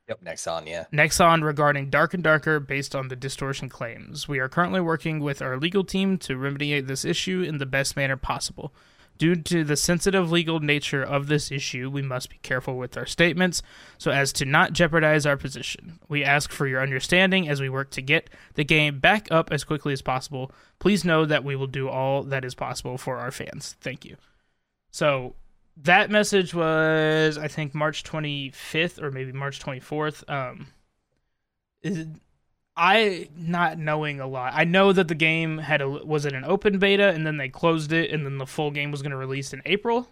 Yep, 0.08 0.24
Nexon, 0.24 0.66
yeah. 0.66 0.86
Nexon 0.92 1.44
regarding 1.44 1.88
Dark 1.88 2.14
and 2.14 2.22
Darker 2.24 2.58
based 2.58 2.96
on 2.96 3.06
the 3.08 3.14
distortion 3.14 3.68
claims. 3.68 4.26
We 4.26 4.40
are 4.40 4.48
currently 4.48 4.80
working 4.80 5.20
with 5.20 5.40
our 5.40 5.56
legal 5.56 5.84
team 5.84 6.18
to 6.18 6.36
remediate 6.36 6.88
this 6.88 7.04
issue 7.04 7.42
in 7.42 7.58
the 7.58 7.66
best 7.66 7.94
manner 7.94 8.16
possible. 8.16 8.74
Due 9.20 9.36
to 9.36 9.64
the 9.64 9.76
sensitive 9.76 10.32
legal 10.32 10.60
nature 10.60 11.02
of 11.02 11.26
this 11.26 11.52
issue, 11.52 11.90
we 11.90 12.00
must 12.00 12.30
be 12.30 12.38
careful 12.38 12.78
with 12.78 12.96
our 12.96 13.04
statements 13.04 13.60
so 13.98 14.10
as 14.10 14.32
to 14.32 14.46
not 14.46 14.72
jeopardize 14.72 15.26
our 15.26 15.36
position. 15.36 15.98
We 16.08 16.24
ask 16.24 16.50
for 16.50 16.66
your 16.66 16.80
understanding 16.80 17.46
as 17.46 17.60
we 17.60 17.68
work 17.68 17.90
to 17.90 18.00
get 18.00 18.30
the 18.54 18.64
game 18.64 18.98
back 18.98 19.28
up 19.30 19.52
as 19.52 19.62
quickly 19.62 19.92
as 19.92 20.00
possible. 20.00 20.50
Please 20.78 21.04
know 21.04 21.26
that 21.26 21.44
we 21.44 21.54
will 21.54 21.66
do 21.66 21.86
all 21.86 22.22
that 22.22 22.46
is 22.46 22.54
possible 22.54 22.96
for 22.96 23.18
our 23.18 23.30
fans. 23.30 23.76
Thank 23.82 24.06
you. 24.06 24.16
So 24.90 25.34
that 25.76 26.10
message 26.10 26.54
was, 26.54 27.36
I 27.36 27.46
think, 27.46 27.74
March 27.74 28.02
25th 28.04 29.02
or 29.02 29.10
maybe 29.10 29.32
March 29.32 29.60
24th. 29.60 30.24
Um, 30.30 30.68
is 31.82 32.06
I 32.82 33.28
not 33.36 33.78
knowing 33.78 34.20
a 34.20 34.26
lot. 34.26 34.54
I 34.56 34.64
know 34.64 34.90
that 34.94 35.06
the 35.06 35.14
game 35.14 35.58
had 35.58 35.82
a 35.82 35.88
was 35.88 36.24
it 36.24 36.32
an 36.32 36.46
open 36.46 36.78
beta 36.78 37.08
and 37.10 37.26
then 37.26 37.36
they 37.36 37.50
closed 37.50 37.92
it 37.92 38.10
and 38.10 38.24
then 38.24 38.38
the 38.38 38.46
full 38.46 38.70
game 38.70 38.90
was 38.90 39.02
going 39.02 39.10
to 39.10 39.18
release 39.18 39.52
in 39.52 39.60
April. 39.66 40.08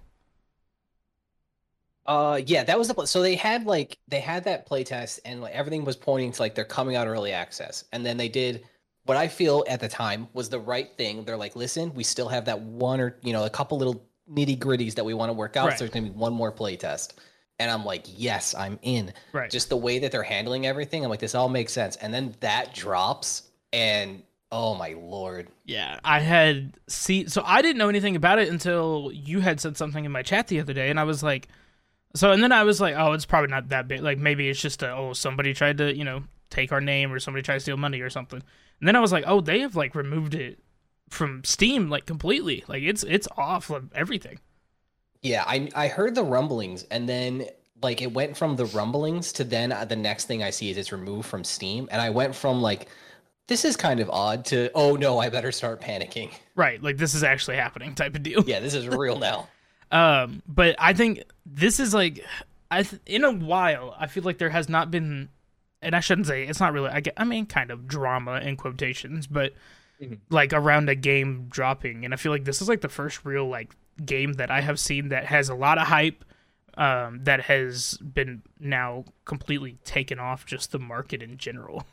Uh 2.04 2.42
yeah, 2.44 2.64
that 2.64 2.78
was 2.78 2.88
the 2.88 3.06
so 3.06 3.22
they 3.22 3.36
had 3.36 3.64
like 3.64 3.96
they 4.08 4.20
had 4.20 4.44
that 4.44 4.68
playtest 4.68 5.20
and 5.24 5.40
like 5.40 5.54
everything 5.54 5.86
was 5.86 5.96
pointing 5.96 6.30
to 6.30 6.42
like 6.42 6.54
they're 6.54 6.66
coming 6.66 6.94
out 6.94 7.06
early 7.06 7.32
access. 7.32 7.84
And 7.92 8.04
then 8.04 8.18
they 8.18 8.28
did 8.28 8.64
what 9.06 9.16
I 9.16 9.28
feel 9.28 9.64
at 9.66 9.80
the 9.80 9.88
time 9.88 10.28
was 10.34 10.50
the 10.50 10.60
right 10.60 10.90
thing. 10.98 11.24
They're 11.24 11.38
like, 11.38 11.56
"Listen, 11.56 11.94
we 11.94 12.04
still 12.04 12.28
have 12.28 12.44
that 12.44 12.60
one 12.60 13.00
or, 13.00 13.18
you 13.22 13.32
know, 13.32 13.46
a 13.46 13.50
couple 13.50 13.78
little 13.78 14.06
nitty-gritties 14.30 14.94
that 14.96 15.04
we 15.06 15.14
want 15.14 15.30
to 15.30 15.32
work 15.32 15.56
out. 15.56 15.68
Right. 15.68 15.78
So 15.78 15.84
there's 15.84 15.94
going 15.94 16.04
to 16.04 16.10
be 16.10 16.18
one 16.18 16.34
more 16.34 16.52
playtest." 16.52 17.14
And 17.58 17.70
I'm 17.70 17.84
like, 17.84 18.04
yes, 18.06 18.54
I'm 18.54 18.78
in. 18.82 19.12
Right. 19.32 19.50
Just 19.50 19.68
the 19.68 19.76
way 19.76 19.98
that 19.98 20.12
they're 20.12 20.22
handling 20.22 20.66
everything, 20.66 21.04
I'm 21.04 21.10
like, 21.10 21.20
this 21.20 21.34
all 21.34 21.48
makes 21.48 21.72
sense. 21.72 21.96
And 21.96 22.12
then 22.12 22.34
that 22.40 22.74
drops, 22.74 23.44
and 23.72 24.22
oh 24.50 24.74
my 24.74 24.94
lord, 24.98 25.48
Yeah, 25.64 25.98
I 26.04 26.20
had 26.20 26.74
see 26.88 27.28
so 27.28 27.42
I 27.44 27.62
didn't 27.62 27.78
know 27.78 27.88
anything 27.88 28.16
about 28.16 28.38
it 28.38 28.48
until 28.48 29.10
you 29.12 29.40
had 29.40 29.60
said 29.60 29.76
something 29.76 30.04
in 30.04 30.12
my 30.12 30.22
chat 30.22 30.48
the 30.48 30.60
other 30.60 30.72
day 30.72 30.88
and 30.88 30.98
I 30.98 31.04
was 31.04 31.22
like 31.22 31.48
so 32.14 32.32
and 32.32 32.42
then 32.42 32.52
I 32.52 32.62
was 32.62 32.80
like, 32.80 32.94
oh, 32.96 33.12
it's 33.12 33.26
probably 33.26 33.50
not 33.50 33.68
that 33.68 33.88
big. 33.88 34.00
Like 34.00 34.18
maybe 34.18 34.48
it's 34.48 34.60
just 34.60 34.82
a 34.82 34.90
oh, 34.94 35.12
somebody 35.12 35.52
tried 35.52 35.78
to, 35.78 35.94
you 35.94 36.04
know, 36.04 36.24
take 36.50 36.72
our 36.72 36.80
name 36.80 37.12
or 37.12 37.18
somebody 37.18 37.42
tried 37.42 37.56
to 37.56 37.60
steal 37.60 37.76
money 37.76 38.00
or 38.00 38.10
something. 38.10 38.42
And 38.80 38.88
then 38.88 38.96
I 38.96 39.00
was 39.00 39.12
like, 39.12 39.24
oh, 39.26 39.40
they 39.40 39.60
have 39.60 39.76
like 39.76 39.94
removed 39.94 40.34
it 40.34 40.58
from 41.10 41.44
Steam 41.44 41.90
like 41.90 42.06
completely. 42.06 42.64
Like 42.68 42.82
it's 42.82 43.02
it's 43.02 43.28
off 43.36 43.70
of 43.70 43.92
everything. 43.94 44.38
Yeah, 45.22 45.44
I 45.46 45.68
I 45.74 45.88
heard 45.88 46.14
the 46.14 46.22
rumblings, 46.24 46.84
and 46.90 47.08
then 47.08 47.46
like 47.82 48.02
it 48.02 48.12
went 48.12 48.36
from 48.36 48.56
the 48.56 48.66
rumblings 48.66 49.32
to 49.34 49.44
then 49.44 49.72
uh, 49.72 49.84
the 49.84 49.96
next 49.96 50.26
thing 50.26 50.42
I 50.42 50.50
see 50.50 50.70
is 50.70 50.76
it's 50.76 50.92
removed 50.92 51.28
from 51.28 51.44
Steam, 51.44 51.88
and 51.90 52.00
I 52.00 52.10
went 52.10 52.34
from 52.34 52.60
like 52.62 52.88
this 53.46 53.64
is 53.64 53.76
kind 53.76 53.98
of 54.00 54.10
odd 54.10 54.44
to 54.46 54.70
oh 54.74 54.96
no, 54.96 55.18
I 55.18 55.28
better 55.28 55.52
start 55.52 55.80
panicking. 55.80 56.30
Right, 56.54 56.82
like 56.82 56.96
this 56.98 57.14
is 57.14 57.22
actually 57.24 57.56
happening 57.56 57.94
type 57.94 58.14
of 58.14 58.22
deal. 58.22 58.44
Yeah, 58.46 58.60
this 58.60 58.74
is 58.74 58.86
real 58.88 59.18
now. 59.30 59.48
Um, 59.90 60.42
but 60.46 60.76
I 60.78 60.92
think 60.92 61.22
this 61.46 61.80
is 61.80 61.94
like, 61.94 62.22
I 62.70 62.82
th- 62.82 63.00
in 63.06 63.24
a 63.24 63.32
while, 63.32 63.96
I 63.98 64.06
feel 64.06 64.22
like 64.22 64.36
there 64.36 64.50
has 64.50 64.68
not 64.68 64.90
been, 64.90 65.30
and 65.80 65.96
I 65.96 66.00
shouldn't 66.00 66.26
say 66.26 66.44
it's 66.46 66.60
not 66.60 66.74
really. 66.74 66.90
I 66.90 67.00
get, 67.00 67.14
I 67.16 67.24
mean, 67.24 67.46
kind 67.46 67.70
of 67.70 67.88
drama 67.88 68.40
in 68.40 68.56
quotations, 68.56 69.26
but 69.26 69.54
Mhm. 70.02 70.18
like 70.28 70.52
around 70.52 70.88
a 70.90 70.94
game 70.94 71.46
dropping, 71.48 72.04
and 72.04 72.12
I 72.12 72.18
feel 72.18 72.30
like 72.32 72.44
this 72.44 72.60
is 72.60 72.68
like 72.68 72.82
the 72.82 72.88
first 72.90 73.24
real 73.24 73.48
like 73.48 73.74
game 74.04 74.34
that 74.34 74.50
I 74.50 74.60
have 74.60 74.78
seen 74.80 75.08
that 75.08 75.26
has 75.26 75.48
a 75.48 75.54
lot 75.54 75.78
of 75.78 75.86
hype. 75.88 76.24
Um, 76.76 77.24
that 77.24 77.40
has 77.40 77.98
been 77.98 78.42
now 78.60 79.04
completely 79.24 79.78
taken 79.84 80.20
off 80.20 80.46
just 80.46 80.70
the 80.70 80.78
market 80.78 81.22
in 81.22 81.36
general. 81.36 81.84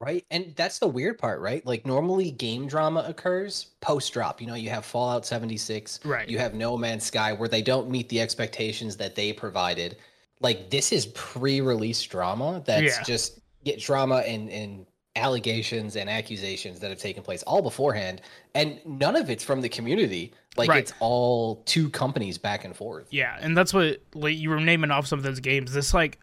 Right. 0.00 0.24
And 0.30 0.54
that's 0.54 0.78
the 0.78 0.86
weird 0.86 1.18
part, 1.18 1.40
right? 1.40 1.66
Like 1.66 1.84
normally 1.84 2.30
game 2.30 2.68
drama 2.68 3.04
occurs 3.08 3.66
post 3.80 4.12
drop. 4.12 4.40
You 4.40 4.46
know, 4.46 4.54
you 4.54 4.70
have 4.70 4.84
Fallout 4.84 5.26
76, 5.26 5.98
Right. 6.04 6.28
you 6.28 6.38
have 6.38 6.54
No 6.54 6.76
Man's 6.76 7.02
Sky 7.04 7.32
where 7.32 7.48
they 7.48 7.62
don't 7.62 7.90
meet 7.90 8.08
the 8.08 8.20
expectations 8.20 8.96
that 8.98 9.16
they 9.16 9.32
provided. 9.32 9.96
Like 10.40 10.70
this 10.70 10.92
is 10.92 11.06
pre-release 11.06 12.00
drama 12.04 12.62
that's 12.64 12.96
Yeah. 12.96 13.02
just 13.02 13.40
get 13.64 13.80
drama 13.80 14.18
and 14.18 14.48
and 14.50 14.86
allegations 15.18 15.96
and 15.96 16.08
accusations 16.08 16.80
that 16.80 16.90
have 16.90 16.98
taken 16.98 17.22
place 17.22 17.42
all 17.42 17.60
beforehand 17.62 18.22
and 18.54 18.80
none 18.86 19.16
of 19.16 19.28
it's 19.30 19.44
from 19.44 19.60
the 19.60 19.68
community. 19.68 20.32
Like 20.56 20.68
Right. 20.70 20.78
it's 20.80 20.92
all 21.00 21.56
two 21.66 21.90
companies 21.90 22.38
back 22.38 22.64
and 22.64 22.74
forth. 22.74 23.08
Yeah, 23.10 23.36
and 23.40 23.56
that's 23.56 23.74
what 23.74 24.00
like 24.14 24.36
you 24.36 24.50
were 24.50 24.60
naming 24.60 24.90
off 24.90 25.06
some 25.06 25.18
of 25.18 25.22
those 25.24 25.40
games. 25.40 25.72
This 25.72 25.92
like 25.94 26.18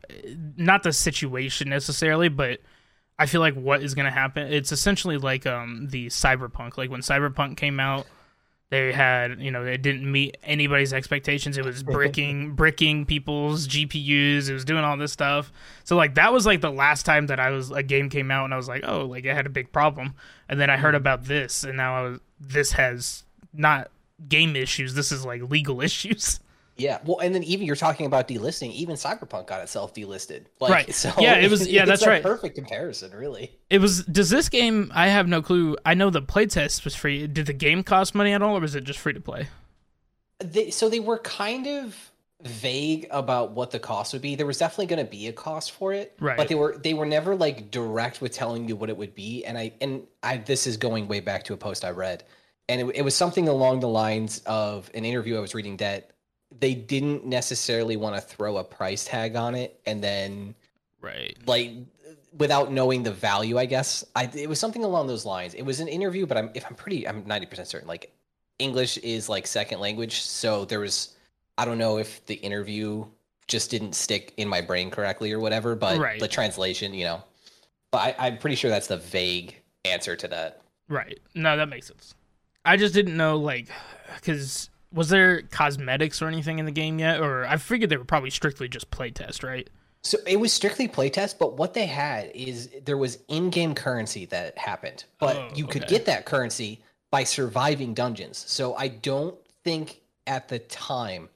not 0.57 0.83
the 0.83 0.91
situation 0.93 1.69
necessarily, 1.69 2.29
but 2.29 2.59
I 3.17 3.27
feel 3.27 3.39
like 3.41 3.53
what 3.53 3.81
is 3.81 3.95
going 3.95 4.05
to 4.05 4.11
happen. 4.11 4.51
It's 4.51 4.71
essentially 4.71 5.17
like 5.17 5.45
um 5.45 5.87
the 5.89 6.07
Cyberpunk. 6.07 6.77
Like 6.77 6.89
when 6.89 7.01
Cyberpunk 7.01 7.57
came 7.57 7.79
out, 7.79 8.07
they 8.72 8.91
had 8.91 9.39
you 9.39 9.51
know 9.51 9.63
it 9.63 9.81
didn't 9.81 10.10
meet 10.12 10.38
anybody's 10.43 10.93
expectations. 10.93 11.57
It 11.57 11.65
was 11.65 11.84
bricking 11.84 12.55
bricking 12.55 13.05
people's 13.05 13.67
GPUs. 13.67 14.50
It 14.50 14.53
was 14.53 14.65
doing 14.65 14.84
all 14.84 14.98
this 14.98 15.12
stuff. 15.12 15.51
So 15.84 15.95
like 15.95 16.15
that 16.15 16.34
was 16.34 16.45
like 16.45 16.62
the 16.62 16.72
last 16.72 17.05
time 17.05 17.27
that 17.27 17.39
I 17.39 17.51
was 17.51 17.72
a 17.72 17.84
game 17.84 18.10
came 18.10 18.31
out 18.31 18.45
and 18.45 18.53
I 18.53 18.57
was 18.57 18.67
like 18.67 18.84
oh 18.86 19.05
like 19.05 19.25
it 19.25 19.36
had 19.36 19.45
a 19.45 19.50
big 19.50 19.72
problem. 19.72 20.15
And 20.50 20.60
then 20.60 20.69
I 20.69 20.77
heard 20.77 20.93
mm. 20.93 20.98
about 20.98 21.25
this 21.25 21.63
and 21.63 21.77
now 21.77 21.98
I 21.98 22.01
was, 22.10 22.19
this 22.39 22.72
has 22.74 23.24
not 23.53 23.91
game 24.27 24.55
issues. 24.55 24.93
This 24.93 25.12
is 25.12 25.25
like 25.25 25.50
legal 25.50 25.81
issues. 25.89 26.39
Yeah, 26.77 27.00
well, 27.05 27.20
and 27.20 27.34
then 27.34 27.44
even 27.44 27.65
you're 27.65 27.77
talking 27.77 28.05
about 28.05 28.27
delisting. 28.27 28.72
Even 28.74 28.96
Cyberpunk 28.96 29.48
got 29.48 29.62
itself 29.62 29.94
delisted. 29.94 30.46
Like, 30.60 30.72
Right. 30.74 30.94
So 30.94 31.13
Yeah, 31.17 31.36
it 31.36 31.50
was- 31.50 31.65
yeah, 31.70 31.86
that's 31.86 32.01
a 32.03 32.10
right. 32.10 32.22
Perfect 32.24 32.55
comparison, 32.55 33.12
really. 33.12 33.51
It 33.70 33.79
was. 33.79 34.03
Does 34.05 34.29
this 34.29 34.50
game? 34.50 34.91
I 34.94 35.08
have 35.08 35.27
no 35.27 35.41
clue. 35.41 35.77
I 35.86 35.94
know 35.94 36.10
the 36.10 36.22
playtest 36.22 36.84
was 36.84 36.94
free. 36.94 37.27
Did 37.27 37.46
the 37.46 37.53
game 37.53 37.84
cost 37.84 38.13
money 38.13 38.34
at 38.34 38.41
all, 38.41 38.58
or 38.58 38.60
was 38.60 38.75
it 38.75 38.84
just 38.84 39.00
free 39.00 39.13
to 39.13 39.22
play? 39.22 39.48
They, 40.39 40.70
so 40.70 40.89
they 40.89 41.00
were 41.00 41.20
kind 41.20 41.65
of 41.65 42.12
vague 42.41 43.08
about 43.10 43.51
what 43.51 43.72
the 43.72 43.79
cost 43.79 44.12
would 44.13 44.22
be. 44.22 44.36
There 44.36 44.46
was 44.46 44.58
definitely 44.58 44.88
going 44.88 45.03
to 45.05 45.10
be 45.10 45.27
a 45.27 45.34
cost 45.34 45.72
for 45.72 45.94
it, 45.94 46.15
Right. 46.20 46.36
But 46.38 46.50
they 46.50 46.55
were 46.55 46.77
they 46.77 46.94
were 46.94 47.05
never 47.05 47.36
like 47.36 47.72
direct 47.72 48.20
with 48.22 48.34
telling 48.34 48.67
you 48.67 48.75
what 48.75 48.89
it 48.89 48.98
would 48.98 49.15
be. 49.15 49.46
And 49.46 49.58
I 49.58 49.72
and 49.79 50.03
I 50.22 50.38
this 50.38 50.67
is 50.67 50.75
going 50.77 51.08
way 51.08 51.22
back 51.22 51.44
to 51.46 51.53
a 51.53 51.58
post 51.58 51.86
I 51.86 51.91
read, 51.91 52.24
and 52.67 52.82
it, 52.82 52.98
it 52.98 53.01
was 53.03 53.15
something 53.15 53.48
along 53.48 53.79
the 53.79 53.88
lines 53.88 54.41
of 54.46 54.91
an 54.94 55.05
interview 55.05 55.38
I 55.38 55.39
was 55.39 55.55
reading 55.55 55.77
that 55.77 56.12
they 56.59 56.74
didn't 56.74 57.25
necessarily 57.25 57.97
want 57.97 58.15
to 58.15 58.21
throw 58.21 58.57
a 58.57 58.63
price 58.63 59.05
tag 59.05 59.35
on 59.35 59.55
it, 59.55 59.79
and 59.85 60.03
then 60.03 60.55
Right. 61.01 61.38
like 61.45 61.71
without 62.38 62.69
knowing 62.71 63.01
the 63.03 63.12
value 63.13 63.57
i 63.57 63.65
guess 63.65 64.03
i 64.15 64.29
it 64.33 64.50
was 64.50 64.59
something 64.59 64.83
along 64.83 65.07
those 65.07 65.24
lines 65.25 65.53
it 65.53 65.62
was 65.62 65.79
an 65.79 65.88
interview 65.88 66.25
but 66.25 66.35
i'm 66.35 66.50
if 66.53 66.65
i'm 66.65 66.75
pretty 66.75 67.07
i'm 67.07 67.24
90% 67.24 67.65
certain 67.65 67.88
like 67.88 68.12
english 68.59 68.97
is 68.97 69.29
like 69.29 69.47
second 69.47 69.79
language 69.79 70.19
so 70.21 70.65
there 70.65 70.81
was 70.81 71.15
i 71.57 71.63
don't 71.63 71.77
know 71.77 71.97
if 71.97 72.25
the 72.25 72.33
interview 72.35 73.05
just 73.47 73.71
didn't 73.71 73.93
stick 73.93 74.33
in 74.35 74.50
my 74.50 74.59
brain 74.59 74.89
correctly 74.89 75.31
or 75.31 75.39
whatever 75.39 75.75
but 75.75 75.97
Right. 75.97 76.19
the 76.19 76.27
translation 76.27 76.93
you 76.93 77.05
know 77.05 77.24
but 77.91 78.00
I, 78.00 78.27
i'm 78.27 78.38
pretty 78.38 78.57
sure 78.57 78.69
that's 78.69 78.88
the 78.88 78.97
vague 78.97 79.55
answer 79.85 80.15
to 80.17 80.27
that 80.27 80.62
Right. 80.89 81.19
No, 81.33 81.55
that 81.57 81.69
makes 81.69 81.88
sense. 81.88 82.13
I 82.65 82.75
just 82.77 82.93
didn't 82.93 83.15
know 83.17 83.38
like 83.38 83.67
because 84.15 84.69
was 84.95 85.09
there 85.09 85.41
cosmetics 85.43 86.21
or 86.21 86.27
anything 86.27 86.57
in 86.57 86.65
the 86.65 86.71
game 86.71 86.97
yet, 86.99 87.19
or 87.19 87.45
I 87.45 87.57
figured 87.57 87.89
they 87.89 87.97
were 87.97 88.05
probably 88.05 88.29
strictly 88.29 88.67
just 88.67 88.89
playtest, 88.89 89.43
right? 89.43 89.69
So 90.03 90.17
it 90.25 90.39
was 90.39 90.53
strictly 90.53 90.87
playtest, 90.87 91.37
but 91.37 91.57
what 91.57 91.73
they 91.73 91.85
had 91.85 92.31
is 92.33 92.69
there 92.85 92.97
was 92.97 93.19
in-game 93.27 93.75
currency 93.75 94.25
that 94.27 94.57
happened, 94.57 95.03
but 95.19 95.35
Oh, 95.35 95.49
you 95.53 95.65
could 95.67 95.83
okay. 95.83 95.95
get 95.95 96.05
that 96.05 96.25
currency 96.25 96.81
by 97.11 97.23
surviving 97.23 97.93
dungeons. 97.93 98.43
So 98.47 98.75
I 98.75 98.87
don't 98.87 99.35
think 99.63 100.01
at 100.27 100.47
the 100.47 100.59
time 100.59 101.27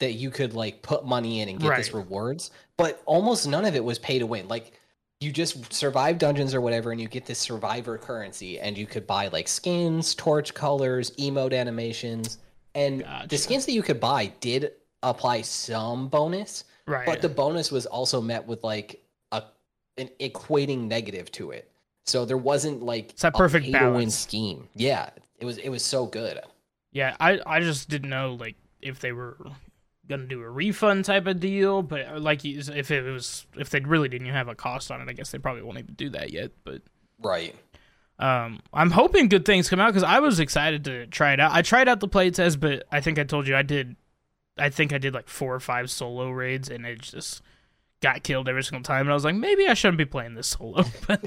that 0.00 0.12
you 0.14 0.30
could 0.30 0.54
like 0.54 0.82
put 0.82 1.04
money 1.04 1.40
in 1.42 1.48
and 1.48 1.60
get 1.60 1.76
this 1.76 1.92
rewards, 1.94 2.50
but 2.76 3.02
almost 3.06 3.46
none 3.46 3.66
of 3.66 3.76
it 3.76 3.84
was 3.84 3.98
pay 3.98 4.18
to 4.18 4.26
win. 4.26 4.48
Like 4.48 4.72
you 5.20 5.30
just 5.30 5.72
survive 5.72 6.16
dungeons 6.18 6.54
or 6.54 6.62
whatever 6.62 6.92
and 6.92 7.00
you 7.00 7.06
get 7.06 7.26
this 7.26 7.38
survivor 7.38 7.98
currency 7.98 8.58
and 8.58 8.78
you 8.78 8.86
could 8.86 9.06
buy 9.06 9.28
like 9.28 9.46
skins, 9.46 10.14
torch 10.14 10.54
colors, 10.54 11.10
emote 11.12 11.52
animations, 11.52 12.38
and 12.74 13.02
Gotcha. 13.02 13.28
the 13.28 13.36
skins 13.38 13.66
that 13.66 13.72
you 13.72 13.82
could 13.82 14.00
buy 14.00 14.26
did 14.40 14.72
apply 15.02 15.42
some 15.42 16.08
bonus 16.08 16.64
Right. 16.86 17.06
but 17.06 17.22
the 17.22 17.28
bonus 17.28 17.70
was 17.70 17.86
also 17.86 18.20
met 18.20 18.46
with 18.46 18.62
like 18.64 19.00
a 19.32 19.42
an 19.98 20.08
equating 20.20 20.88
negative 20.88 21.30
to 21.32 21.50
it. 21.52 21.70
So 22.06 22.24
there 22.24 22.36
wasn't 22.38 22.82
like 22.82 23.10
It's 23.10 23.22
that 23.22 23.34
a 23.34 23.36
perfect 23.36 23.64
win 23.66 23.72
balance. 23.72 24.16
scheme. 24.18 24.68
Yeah, 24.74 25.10
it 25.38 25.44
was 25.44 25.58
it 25.58 25.68
was 25.68 25.84
so 25.84 26.06
good. 26.06 26.40
yeah, 26.92 27.16
I 27.20 27.40
I 27.46 27.60
just 27.60 27.88
didn't 27.88 28.10
know 28.10 28.34
like 28.34 28.56
if 28.82 28.98
they 29.00 29.12
were 29.12 29.36
gonna 30.08 30.26
do 30.26 30.42
a 30.42 30.48
refund 30.50 31.04
type 31.04 31.26
of 31.28 31.38
deal, 31.38 31.82
but 31.82 32.06
uh, 32.08 32.18
like 32.18 32.44
if 32.44 32.90
it 32.90 33.02
was 33.02 33.46
if 33.56 33.70
they 33.70 33.78
really 33.80 34.08
didn't 34.08 34.26
have 34.28 34.48
a 34.48 34.54
cost 34.56 34.90
on 34.90 35.00
it, 35.00 35.08
I 35.08 35.12
guess 35.12 35.30
they 35.30 35.38
probably 35.38 35.62
won't 35.62 35.78
even 35.78 35.94
do 35.94 36.08
that 36.10 36.32
yet. 36.32 36.50
But 36.64 36.82
Right. 37.22 37.54
Um, 38.20 38.60
I'm 38.72 38.90
hoping 38.90 39.28
good 39.28 39.46
things 39.46 39.70
come 39.70 39.80
out 39.80 39.88
because 39.88 40.02
I 40.02 40.20
was 40.20 40.40
excited 40.40 40.84
to 40.84 41.06
try 41.06 41.32
it 41.32 41.40
out. 41.40 41.52
I 41.52 41.62
tried 41.62 41.88
out 41.88 42.00
the 42.00 42.08
playtest, 42.08 42.60
but 42.60 42.84
I 42.92 43.00
think 43.00 43.18
I 43.18 43.24
told 43.24 43.48
you 43.48 43.56
I 43.56 43.62
did. 43.62 43.96
I 44.58 44.68
think 44.68 44.92
I 44.92 44.98
did 44.98 45.14
like 45.14 45.26
four 45.26 45.54
or 45.54 45.60
five 45.60 45.90
solo 45.90 46.28
raids, 46.30 46.68
and 46.68 46.84
it 46.84 47.00
just 47.00 47.40
got 48.02 48.22
killed 48.22 48.46
every 48.46 48.62
single 48.62 48.82
time. 48.82 49.02
And 49.02 49.10
I 49.10 49.14
was 49.14 49.24
like, 49.24 49.34
maybe 49.34 49.66
I 49.66 49.74
shouldn't 49.74 49.96
be 49.96 50.04
playing 50.04 50.34
this 50.34 50.48
solo. 50.58 50.84
but 51.06 51.24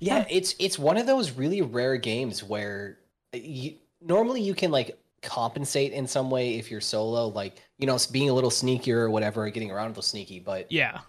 Yeah, 0.00 0.24
it's 0.28 0.56
it's 0.58 0.76
one 0.76 0.96
of 0.96 1.06
those 1.06 1.30
really 1.30 1.62
rare 1.62 1.96
games 1.96 2.42
where 2.42 2.98
you 3.32 3.76
normally 4.00 4.42
you 4.42 4.54
can 4.54 4.72
like 4.72 4.98
compensate 5.22 5.92
in 5.92 6.08
some 6.08 6.30
way 6.30 6.56
if 6.56 6.68
you're 6.68 6.80
solo, 6.80 7.28
like 7.28 7.62
you 7.78 7.86
know, 7.86 7.96
being 8.10 8.28
a 8.28 8.34
little 8.34 8.50
sneakier 8.50 8.96
or 8.96 9.10
whatever, 9.10 9.48
getting 9.50 9.70
around 9.70 9.86
a 9.86 9.90
little 9.90 10.02
sneaky. 10.02 10.40
But 10.40 10.72
yeah, 10.72 11.00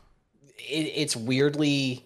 it, 0.58 0.92
it's 0.96 1.16
weirdly 1.16 2.06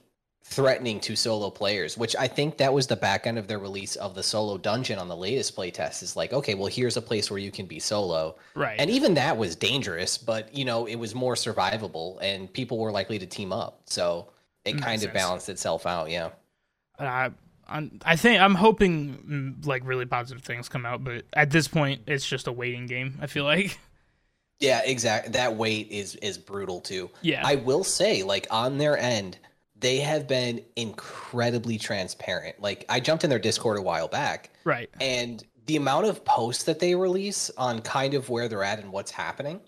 threatening 0.52 1.00
to 1.02 1.16
solo 1.16 1.52
players, 1.52 1.96
which 1.98 2.16
I 2.16 2.28
think 2.28 2.58
that 2.58 2.74
was 2.74 2.88
the 2.88 2.96
back 2.96 3.28
end 3.28 3.38
of 3.38 3.48
their 3.48 3.60
release 3.60 3.96
of 3.98 4.16
the 4.16 4.24
solo 4.24 4.58
dungeon 4.58 4.98
on 4.98 5.08
the 5.08 5.16
latest 5.16 5.56
playtest. 5.56 6.02
Is 6.02 6.16
like, 6.16 6.34
okay, 6.34 6.56
well, 6.56 6.68
here's 6.68 6.98
a 6.98 7.02
place 7.02 7.30
where 7.30 7.38
you 7.38 7.52
can 7.52 7.68
be 7.68 7.80
solo, 7.80 8.36
right. 8.56 8.80
and 8.80 8.90
even 8.90 9.14
that 9.14 9.38
was 9.38 9.56
dangerous, 9.56 10.18
but 10.18 10.54
you 10.54 10.66
know, 10.66 10.86
it 10.88 10.96
was 10.96 11.14
more 11.14 11.36
survivable, 11.36 12.18
and 12.22 12.52
people 12.52 12.80
were 12.80 12.92
likely 12.92 13.20
to 13.20 13.28
team 13.28 13.54
up, 13.54 13.82
so 13.86 14.32
it 14.66 14.74
Makes 14.76 14.86
kind 14.86 15.04
of 15.04 15.14
balanced 15.14 15.50
itself 15.50 15.86
out. 15.86 16.10
Yeah. 16.10 16.30
I, 16.98 17.30
I'm, 17.68 18.00
I 18.04 18.16
think 18.16 18.42
I'm 18.42 18.56
hoping 18.56 19.56
mm, 19.60 19.66
like 19.66 19.84
really 19.86 20.06
positive 20.06 20.44
things 20.44 20.68
come 20.68 20.86
out, 20.86 21.04
but 21.04 21.26
at 21.34 21.52
this 21.52 21.68
point, 21.68 22.02
it's 22.08 22.28
just 22.28 22.48
a 22.48 22.52
waiting 22.52 22.88
game. 22.88 23.18
I 23.22 23.28
feel 23.28 23.44
like, 23.44 23.78
Yeah, 24.60 24.82
exactly. 24.84 25.32
That 25.32 25.56
wait 25.56 25.90
is 25.90 26.16
is 26.16 26.38
brutal 26.38 26.82
too. 26.82 27.10
yeah, 27.22 27.42
I 27.46 27.56
will 27.56 27.84
say, 27.86 28.24
like 28.24 28.46
on 28.52 28.78
their 28.78 28.98
end, 28.98 29.38
they 29.80 30.00
have 30.00 30.28
been 30.28 30.62
incredibly 30.76 31.78
transparent. 31.78 32.62
Like 32.62 32.86
I 32.90 33.00
jumped 33.00 33.24
in 33.24 33.30
their 33.30 33.40
Discord 33.40 33.78
a 33.78 33.82
while 33.82 34.08
back, 34.08 34.52
right, 34.64 34.90
and 35.00 35.44
the 35.66 35.76
amount 35.76 36.08
of 36.08 36.26
posts 36.26 36.64
that 36.64 36.80
they 36.80 36.96
release 36.96 37.52
on 37.58 37.82
kind 37.82 38.14
of 38.14 38.30
where 38.30 38.48
they're 38.48 38.64
at 38.64 38.80
and 38.80 38.92
what's 38.92 39.12
happening 39.12 39.62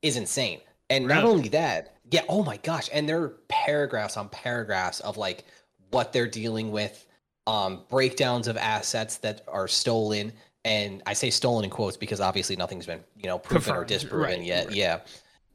is 0.00 0.16
insane. 0.16 0.60
And 0.90 1.06
not 1.06 1.24
only 1.24 1.48
that, 1.50 1.96
yeah, 2.10 2.22
oh 2.28 2.42
my 2.42 2.58
gosh, 2.58 2.90
and 2.92 3.08
there 3.08 3.22
are 3.22 3.28
paragraphs 3.48 4.16
on 4.16 4.28
paragraphs 4.28 5.00
of 5.00 5.16
like 5.16 5.44
what 5.90 6.12
they're 6.12 6.26
dealing 6.26 6.70
with, 6.70 7.06
um, 7.46 7.82
breakdowns 7.88 8.48
of 8.48 8.56
assets 8.56 9.16
that 9.18 9.42
are 9.48 9.68
stolen. 9.68 10.32
And 10.64 11.02
I 11.06 11.14
say 11.14 11.30
stolen 11.30 11.64
in 11.64 11.70
quotes 11.70 11.96
because 11.96 12.20
obviously 12.20 12.56
nothing's 12.56 12.86
been, 12.86 13.02
you 13.16 13.26
know, 13.26 13.38
proven 13.38 13.74
or 13.74 13.84
disproven 13.84 14.40
right, 14.40 14.42
yet. 14.42 14.66
right. 14.66 14.76
Yeah. 14.76 15.00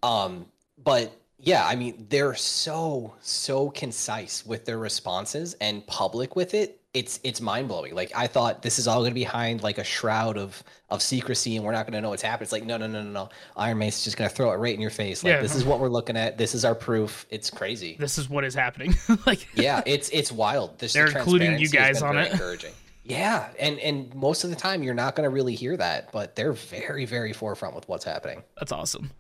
Um, 0.02 0.48
but 0.84 1.16
yeah, 1.40 1.66
I 1.66 1.76
mean, 1.76 2.08
they're 2.10 2.36
so, 2.36 3.14
so 3.22 3.70
concise 3.70 4.46
with 4.46 4.66
their 4.66 4.78
responses 4.80 5.56
and 5.62 5.86
public 5.88 6.36
with 6.36 6.54
it. 6.54 6.82
It's 6.94 7.20
it's 7.24 7.42
mind 7.42 7.68
blowing. 7.68 7.94
Like 7.94 8.12
I 8.16 8.26
thought 8.26 8.64
this 8.64 8.80
is 8.80 8.88
all 8.88 9.04
gonna 9.04 9.14
be 9.14 9.22
behind 9.22 9.62
like 9.62 9.78
a 9.78 9.84
shroud 9.84 10.36
of 10.36 10.64
of 10.90 11.04
secrecy 11.04 11.56
and 11.56 11.64
we're 11.64 11.74
not 11.74 11.86
gonna 11.86 12.02
know 12.02 12.10
what's 12.10 12.24
happened. 12.24 12.44
It's 12.46 12.52
like, 12.52 12.66
no, 12.66 12.76
no, 12.78 12.88
no, 12.88 13.04
no, 13.04 13.12
no. 13.12 13.30
Iron 13.56 13.80
is 13.84 14.04
just 14.04 14.18
gonna 14.18 14.32
throw 14.32 14.52
it 14.52 14.56
right 14.56 14.74
in 14.74 14.82
your 14.82 14.90
face. 14.90 15.24
Like 15.24 15.34
Yeah. 15.34 15.42
this 15.42 15.54
is 15.54 15.64
what 15.64 15.80
we're 15.80 15.90
looking 15.90 16.18
at. 16.18 16.40
This 16.40 16.56
is 16.56 16.66
our 16.66 16.74
proof. 16.74 17.28
It's 17.30 17.52
crazy. 17.52 17.98
This 18.00 18.18
is 18.18 18.30
what 18.30 18.44
is 18.46 18.56
happening. 18.56 18.96
like, 19.28 19.48
Yeah, 19.54 19.84
it's 19.86 20.10
it's 20.10 20.32
wild. 20.32 20.80
This, 20.80 20.94
the 20.94 21.00
They're 21.00 21.18
including 21.18 21.60
you 21.60 21.70
guys 21.70 22.02
on 22.02 22.18
it. 22.18 22.32
Encouraging. 22.32 22.74
Yeah, 23.04 23.48
and 23.60 23.78
and 23.80 24.16
most 24.16 24.44
of 24.44 24.50
the 24.50 24.56
time 24.56 24.82
you're 24.82 24.96
not 24.96 25.16
gonna 25.16 25.30
really 25.30 25.54
hear 25.54 25.78
that, 25.78 26.12
but 26.12 26.36
they're 26.36 26.54
very 26.54 27.06
very 27.06 27.34
forefront 27.34 27.76
with 27.76 27.88
what's 27.88 28.06
happening. 28.06 28.42
that's 28.58 28.72
awesome. 28.72 29.12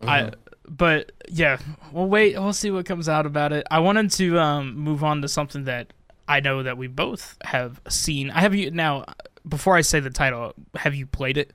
Mm-hmm. 0.00 0.08
I, 0.10 0.32
but 0.68 1.12
yeah, 1.28 1.58
we'll 1.92 2.08
wait. 2.08 2.38
We'll 2.38 2.52
see 2.52 2.70
what 2.70 2.86
comes 2.86 3.08
out 3.08 3.26
about 3.26 3.52
it. 3.52 3.66
I 3.70 3.80
wanted 3.80 4.10
to 4.12 4.38
um, 4.38 4.76
move 4.76 5.04
on 5.04 5.22
to 5.22 5.28
something 5.28 5.64
that 5.64 5.92
I 6.28 6.40
know 6.40 6.62
that 6.62 6.76
we 6.76 6.86
both 6.86 7.36
have 7.42 7.80
seen. 7.88 8.30
I 8.30 8.40
have 8.40 8.54
you 8.54 8.70
now. 8.70 9.04
Before 9.48 9.76
I 9.76 9.82
say 9.82 10.00
the 10.00 10.10
title, 10.10 10.54
have 10.74 10.94
you 10.94 11.06
played 11.06 11.36
it? 11.36 11.52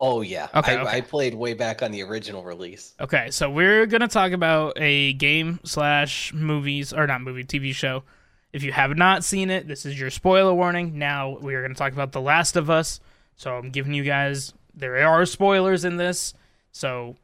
Oh 0.00 0.20
yeah. 0.20 0.48
Okay, 0.54 0.76
I, 0.76 0.80
okay. 0.82 0.96
I 0.98 1.00
played 1.00 1.34
way 1.34 1.54
back 1.54 1.82
on 1.82 1.90
the 1.90 2.02
original 2.02 2.44
release. 2.44 2.94
Okay, 3.00 3.30
so 3.30 3.50
we're 3.50 3.86
gonna 3.86 4.08
talk 4.08 4.32
about 4.32 4.74
a 4.76 5.12
game 5.14 5.60
slash 5.64 6.32
movies 6.32 6.92
or 6.92 7.06
not 7.06 7.20
movie 7.20 7.44
TV 7.44 7.74
show. 7.74 8.04
If 8.52 8.62
you 8.62 8.72
have 8.72 8.96
not 8.96 9.24
seen 9.24 9.50
it, 9.50 9.68
this 9.68 9.84
is 9.84 9.98
your 9.98 10.10
spoiler 10.10 10.54
warning. 10.54 10.98
Now 10.98 11.38
we 11.40 11.54
are 11.54 11.62
gonna 11.62 11.74
talk 11.74 11.92
about 11.92 12.12
The 12.12 12.20
Last 12.20 12.56
of 12.56 12.70
Us. 12.70 13.00
So 13.36 13.54
I'm 13.54 13.70
giving 13.70 13.92
you 13.92 14.04
guys 14.04 14.54
there 14.74 15.06
are 15.06 15.26
spoilers 15.26 15.84
in 15.84 15.96
this. 15.96 16.32
So 16.70 17.16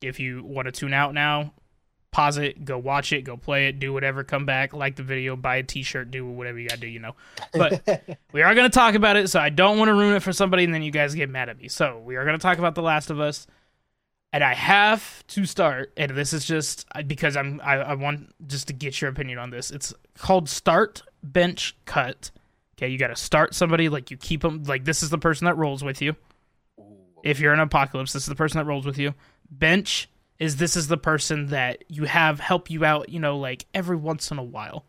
if 0.00 0.20
you 0.20 0.44
want 0.44 0.66
to 0.66 0.72
tune 0.72 0.92
out 0.92 1.14
now, 1.14 1.52
pause 2.10 2.38
it, 2.38 2.64
go 2.64 2.78
watch 2.78 3.12
it, 3.12 3.22
go 3.22 3.36
play 3.36 3.68
it, 3.68 3.78
do 3.78 3.92
whatever, 3.92 4.24
come 4.24 4.46
back, 4.46 4.72
like 4.72 4.96
the 4.96 5.02
video, 5.02 5.36
buy 5.36 5.56
a 5.56 5.62
T-shirt, 5.62 6.10
do 6.10 6.26
whatever 6.26 6.58
you 6.58 6.68
gotta 6.68 6.80
do, 6.80 6.86
you 6.86 6.98
know. 6.98 7.14
But 7.52 8.18
we 8.32 8.42
are 8.42 8.54
going 8.54 8.68
to 8.70 8.74
talk 8.74 8.94
about 8.94 9.16
it, 9.16 9.28
so 9.28 9.38
I 9.38 9.50
don't 9.50 9.78
want 9.78 9.90
to 9.90 9.94
ruin 9.94 10.16
it 10.16 10.22
for 10.22 10.32
somebody 10.32 10.64
and 10.64 10.72
then 10.72 10.82
you 10.82 10.90
guys 10.90 11.14
get 11.14 11.28
mad 11.28 11.48
at 11.48 11.58
me. 11.58 11.68
So 11.68 11.98
we 11.98 12.16
are 12.16 12.24
going 12.24 12.38
to 12.38 12.42
talk 12.42 12.56
about 12.56 12.74
The 12.74 12.82
Last 12.82 13.10
of 13.10 13.20
Us, 13.20 13.46
and 14.32 14.42
I 14.42 14.54
have 14.54 15.26
to 15.28 15.44
start, 15.44 15.92
and 15.96 16.10
this 16.12 16.32
is 16.32 16.44
just 16.44 16.86
uh, 16.94 17.02
because 17.02 17.36
I'm 17.36 17.60
I, 17.62 17.74
I 17.74 17.94
want 17.94 18.34
just 18.46 18.68
to 18.68 18.72
get 18.72 19.00
your 19.00 19.10
opinion 19.10 19.38
on 19.38 19.50
this. 19.50 19.70
It's 19.70 19.92
called 20.18 20.48
Start 20.48 21.02
Bench 21.22 21.76
Cut. 21.84 22.30
Okay, 22.76 22.88
you 22.88 22.98
got 22.98 23.08
to 23.08 23.16
start 23.16 23.54
somebody 23.54 23.88
like 23.88 24.10
you 24.10 24.16
keep 24.16 24.42
them 24.42 24.62
like 24.64 24.84
this 24.84 25.02
is 25.02 25.10
the 25.10 25.18
person 25.18 25.44
that 25.44 25.56
rolls 25.56 25.84
with 25.84 26.00
you. 26.02 26.16
If 27.24 27.40
you're 27.40 27.52
in 27.52 27.60
apocalypse, 27.60 28.12
this 28.12 28.22
is 28.22 28.28
the 28.28 28.34
person 28.34 28.58
that 28.58 28.64
rolls 28.64 28.86
with 28.86 28.98
you. 28.98 29.14
Bench 29.50 30.08
is 30.38 30.56
this 30.56 30.76
is 30.76 30.88
the 30.88 30.96
person 30.98 31.46
that 31.46 31.84
you 31.88 32.04
have 32.04 32.40
help 32.40 32.70
you 32.70 32.84
out, 32.84 33.08
you 33.08 33.18
know, 33.20 33.38
like 33.38 33.66
every 33.72 33.96
once 33.96 34.30
in 34.30 34.38
a 34.38 34.42
while. 34.42 34.84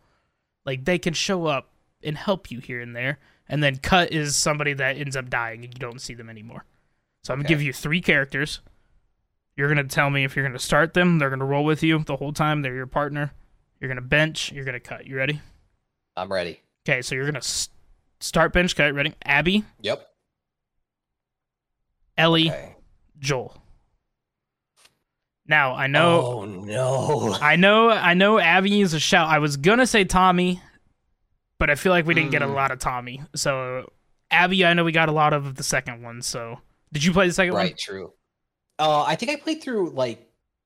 Like 0.66 0.84
they 0.84 0.98
can 0.98 1.14
show 1.14 1.46
up 1.46 1.70
and 2.02 2.16
help 2.16 2.50
you 2.50 2.58
here 2.60 2.80
and 2.80 2.94
there. 2.94 3.18
And 3.48 3.62
then 3.62 3.76
cut 3.78 4.12
is 4.12 4.36
somebody 4.36 4.74
that 4.74 4.98
ends 4.98 5.16
up 5.16 5.30
dying 5.30 5.64
and 5.64 5.72
you 5.72 5.78
don't 5.78 6.00
see 6.00 6.12
them 6.14 6.28
anymore. 6.28 6.64
So 7.24 7.32
I'm 7.32 7.38
gonna 7.40 7.48
give 7.48 7.62
you 7.62 7.72
three 7.72 8.00
characters. 8.02 8.60
You're 9.56 9.68
gonna 9.68 9.84
tell 9.84 10.10
me 10.10 10.24
if 10.24 10.36
you're 10.36 10.44
gonna 10.46 10.58
start 10.58 10.92
them. 10.94 11.18
They're 11.18 11.30
gonna 11.30 11.44
roll 11.46 11.64
with 11.64 11.82
you 11.82 11.98
the 12.04 12.16
whole 12.16 12.32
time. 12.32 12.60
They're 12.62 12.74
your 12.74 12.86
partner. 12.86 13.32
You're 13.80 13.88
gonna 13.88 14.02
bench. 14.02 14.52
You're 14.52 14.64
gonna 14.66 14.80
cut. 14.80 15.06
You 15.06 15.16
ready? 15.16 15.40
I'm 16.16 16.30
ready. 16.30 16.60
Okay, 16.86 17.00
so 17.00 17.14
you're 17.14 17.24
gonna 17.26 17.38
s- 17.38 17.70
start 18.20 18.52
bench 18.52 18.76
cut. 18.76 18.92
Ready? 18.94 19.14
Abby, 19.24 19.64
Yep. 19.80 20.06
Ellie, 22.16 22.50
Okay. 22.50 22.76
Joel. 23.18 23.56
Now 25.48 25.74
I 25.74 25.86
know, 25.86 26.20
Oh 26.20 26.44
no. 26.44 27.34
I 27.40 27.56
know, 27.56 27.90
I 27.90 28.14
know. 28.14 28.38
Abby 28.38 28.80
is 28.82 28.92
a 28.94 29.00
shout. 29.00 29.28
I 29.28 29.38
was 29.38 29.56
gonna 29.56 29.86
say 29.86 30.04
Tommy, 30.04 30.60
but 31.58 31.70
I 31.70 31.74
feel 31.74 31.90
like 31.90 32.06
we 32.06 32.14
didn't 32.14 32.30
get 32.30 32.42
a 32.42 32.46
Mm. 32.46 32.54
lot 32.54 32.70
of 32.70 32.78
Tommy. 32.78 33.22
So 33.34 33.90
Abby, 34.30 34.64
I 34.66 34.74
know 34.74 34.84
we 34.84 34.92
got 34.92 35.08
a 35.08 35.12
lot 35.12 35.32
of 35.32 35.54
the 35.54 35.62
second 35.62 36.02
one. 36.02 36.20
So 36.22 36.60
did 36.92 37.02
you 37.02 37.12
play 37.12 37.26
the 37.26 37.32
second 37.32 37.54
Right. 37.54 37.76
True. 37.78 38.12
Uh, 38.78 39.02
I 39.02 39.16
think 39.16 39.32
I 39.32 39.36
played 39.36 39.62
through 39.62 39.90
like 39.90 40.24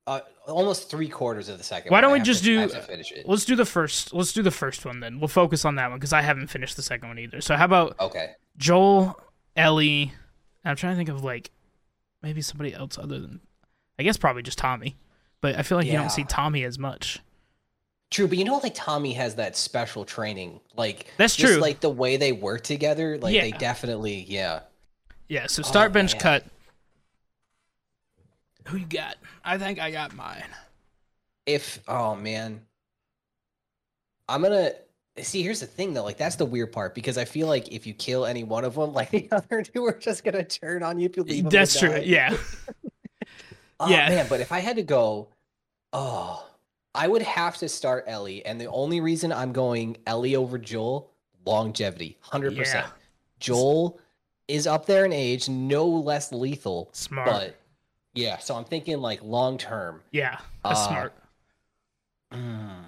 uh, 0.09 0.19
almost 0.49 0.91
three 0.91 1.09
quarters 1.09 1.49
of 1.49 1.59
the 1.59 1.65
second. 1.65 1.93
Why 1.93 1.99
one. 1.99 2.03
don't 2.03 2.13
we 2.13 2.21
just 2.21 2.43
to- 2.43 2.67
do-? 2.67 3.23
Let's 3.25 3.45
do 3.45 3.55
the 3.55 3.65
first. 3.65 4.13
Let's 4.13 4.33
do 4.33 4.43
the 4.43 4.51
first 4.51 4.85
one 4.85 4.99
then. 4.99 5.21
We'll 5.21 5.29
focus 5.29 5.65
on 5.65 5.77
that 5.77 5.91
one 5.91 6.01
because 6.01 6.13
I 6.13 6.23
haven't 6.23 6.49
finished 6.49 6.75
the 6.75 6.83
second 6.83 7.09
one 7.09 7.21
either. 7.21 7.41
So 7.41 7.55
how 7.57 7.67
about 7.67 7.95
Okay. 8.01 8.33
Joel, 8.57 9.17
Ellie? 9.55 10.13
I'm 10.65 10.75
trying 10.75 10.95
to 10.95 10.97
think 10.97 11.09
of 11.09 11.23
like 11.23 11.53
maybe 12.21 12.43
somebody 12.43 12.75
else 12.75 12.99
other 12.99 13.21
than 13.21 13.41
I 14.03 14.05
guess 14.05 14.17
probably 14.17 14.43
just 14.43 14.59
Tommy. 14.59 14.97
But 15.41 15.55
I 15.55 15.63
feel 15.63 15.79
like 15.79 15.87
you 15.87 15.93
don't 15.93 16.11
see 16.11 16.25
Tommy 16.25 16.65
as 16.65 16.77
much. 16.77 17.21
True, 18.11 18.27
but 18.27 18.37
you 18.37 18.45
know, 18.45 18.57
like 18.57 18.75
Tommy 18.75 19.13
has 19.13 19.37
that 19.37 19.57
special 19.57 20.05
training. 20.05 20.59
Like 20.77 21.07
That's 21.19 21.37
just, 21.37 21.53
true. 21.53 21.63
Like 21.63 21.79
the 21.79 21.89
way 21.89 22.17
they 22.17 22.33
work 22.33 22.63
together, 22.63 23.17
like 23.17 23.33
they 23.33 23.53
definitely, 23.53 24.27
yeah. 24.29 24.63
Yeah, 25.29 25.47
so 25.47 25.63
oh, 25.65 25.69
start 25.69 25.93
Oh, 25.93 25.95
bench 25.95 26.15
man. 26.15 26.21
cut. 26.21 26.45
Who 28.67 28.79
you 28.79 28.87
got? 28.87 29.19
I 29.45 29.57
think 29.57 29.79
I 29.79 29.93
got 29.93 30.17
mine. 30.17 30.43
If 31.47 31.81
oh 31.87 32.17
man, 32.17 32.61
I'm 34.29 34.43
gonna 34.43 34.73
see. 35.19 35.45
Here's 35.45 35.61
the 35.61 35.67
thing 35.67 35.95
though, 35.95 36.05
like 36.05 36.19
that's 36.19 36.37
the 36.37 36.45
weird 36.45 36.73
part 36.73 36.97
because 36.97 37.17
I 37.19 37.25
feel 37.25 37.47
like 37.47 37.73
if 37.73 37.87
you 37.87 37.95
kill 37.95 38.27
any 38.27 38.43
one 38.43 38.65
of 38.65 38.75
them, 38.75 38.93
like 38.93 39.11
the 39.13 39.29
other 39.31 39.63
two 39.63 39.87
are 39.87 39.97
just 39.97 40.25
gonna 40.25 40.45
turn 40.45 40.83
on 40.83 40.99
you 40.99 41.07
if 41.07 41.17
you 41.17 41.23
leave 41.23 41.51
That's 41.51 41.79
true. 41.79 41.91
die. 41.91 42.03
Yeah. 42.05 42.37
Oh, 43.83 43.89
Yeah. 43.89 44.09
man, 44.09 44.27
but 44.29 44.41
if 44.41 44.53
I 44.53 44.61
had 44.61 44.77
to 44.77 44.83
go, 44.83 45.29
oh, 45.93 46.47
I 46.95 47.09
would 47.09 47.23
have 47.23 47.57
to 47.59 47.69
start 47.69 48.05
Ellie, 48.07 48.45
and 48.45 48.61
the 48.61 48.67
only 48.67 49.01
reason 49.01 49.33
I'm 49.33 49.53
going 49.53 49.97
Ellie 50.07 50.37
over 50.37 50.59
Joel, 50.59 51.11
longevity, 51.47 52.19
hundred 52.21 52.53
Yeah. 52.55 52.59
percent. 52.61 52.87
Joel 53.41 53.99
is 54.49 54.67
up 54.67 54.87
there 54.87 55.05
in 55.05 55.13
age, 55.13 55.49
no 55.49 55.87
less 55.87 56.33
lethal, 56.33 56.91
Smart. 56.93 57.27
but 57.29 57.57
yeah. 58.15 58.39
So 58.39 58.55
I'm 58.55 58.65
thinking 58.65 58.99
like 59.01 59.23
long 59.23 59.59
term. 59.59 60.03
yeah. 60.11 60.39
That's 60.65 60.81
Uh, 60.81 60.89
smart. 60.89 61.15
Mm. 62.33 62.85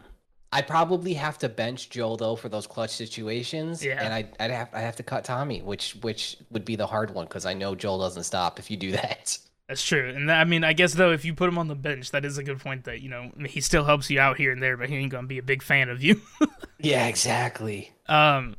I'd 0.53 0.69
probably 0.69 1.15
have 1.15 1.39
to 1.39 1.49
bench 1.49 1.91
Joel 1.91 2.17
though 2.17 2.37
for 2.37 2.49
those 2.49 2.67
clutch 2.67 2.91
situations. 2.91 3.85
Yeah. 3.85 4.03
And 4.03 4.15
I'd, 4.15 4.29
I'd 4.39 4.51
have 4.53 4.69
I 4.73 4.81
have 4.81 4.97
to 4.97 5.03
cut 5.03 5.25
Tommy, 5.25 5.61
which 5.63 5.97
which 6.03 6.37
would 6.51 6.65
be 6.65 6.77
the 6.77 6.87
hard 6.87 7.13
one 7.13 7.25
because 7.27 7.45
I 7.47 7.55
know 7.55 7.75
Joel 7.75 7.99
doesn't 7.99 8.25
stop 8.25 8.59
if 8.59 8.71
you 8.71 8.77
do 8.77 8.93
that. 9.01 9.39
That's 9.69 9.85
true. 9.85 10.11
And 10.15 10.29
that, 10.29 10.41
I 10.41 10.45
mean, 10.45 10.63
I 10.63 10.75
guess 10.75 10.93
though, 10.93 11.13
if 11.13 11.25
you 11.25 11.35
put 11.35 11.49
him 11.49 11.57
on 11.57 11.69
the 11.69 11.75
bench, 11.75 12.11
that 12.11 12.25
is 12.25 12.37
a 12.37 12.45
good 12.45 12.59
point. 12.61 12.85
That 12.85 13.01
you 13.01 13.09
know 13.09 13.31
he 13.47 13.61
still 13.61 13.85
helps 13.85 14.11
you 14.11 14.21
out 14.21 14.37
here 14.37 14.53
and 14.53 14.63
there, 14.63 14.77
but 14.77 14.91
he 14.91 14.97
ain't 14.97 15.11
gonna 15.11 15.27
be 15.27 15.39
a 15.39 15.43
big 15.43 15.63
fan 15.63 15.89
of 15.89 16.03
you. 16.03 16.21
Yeah, 16.81 17.07
exactly. 17.07 17.93
um, 18.09 18.57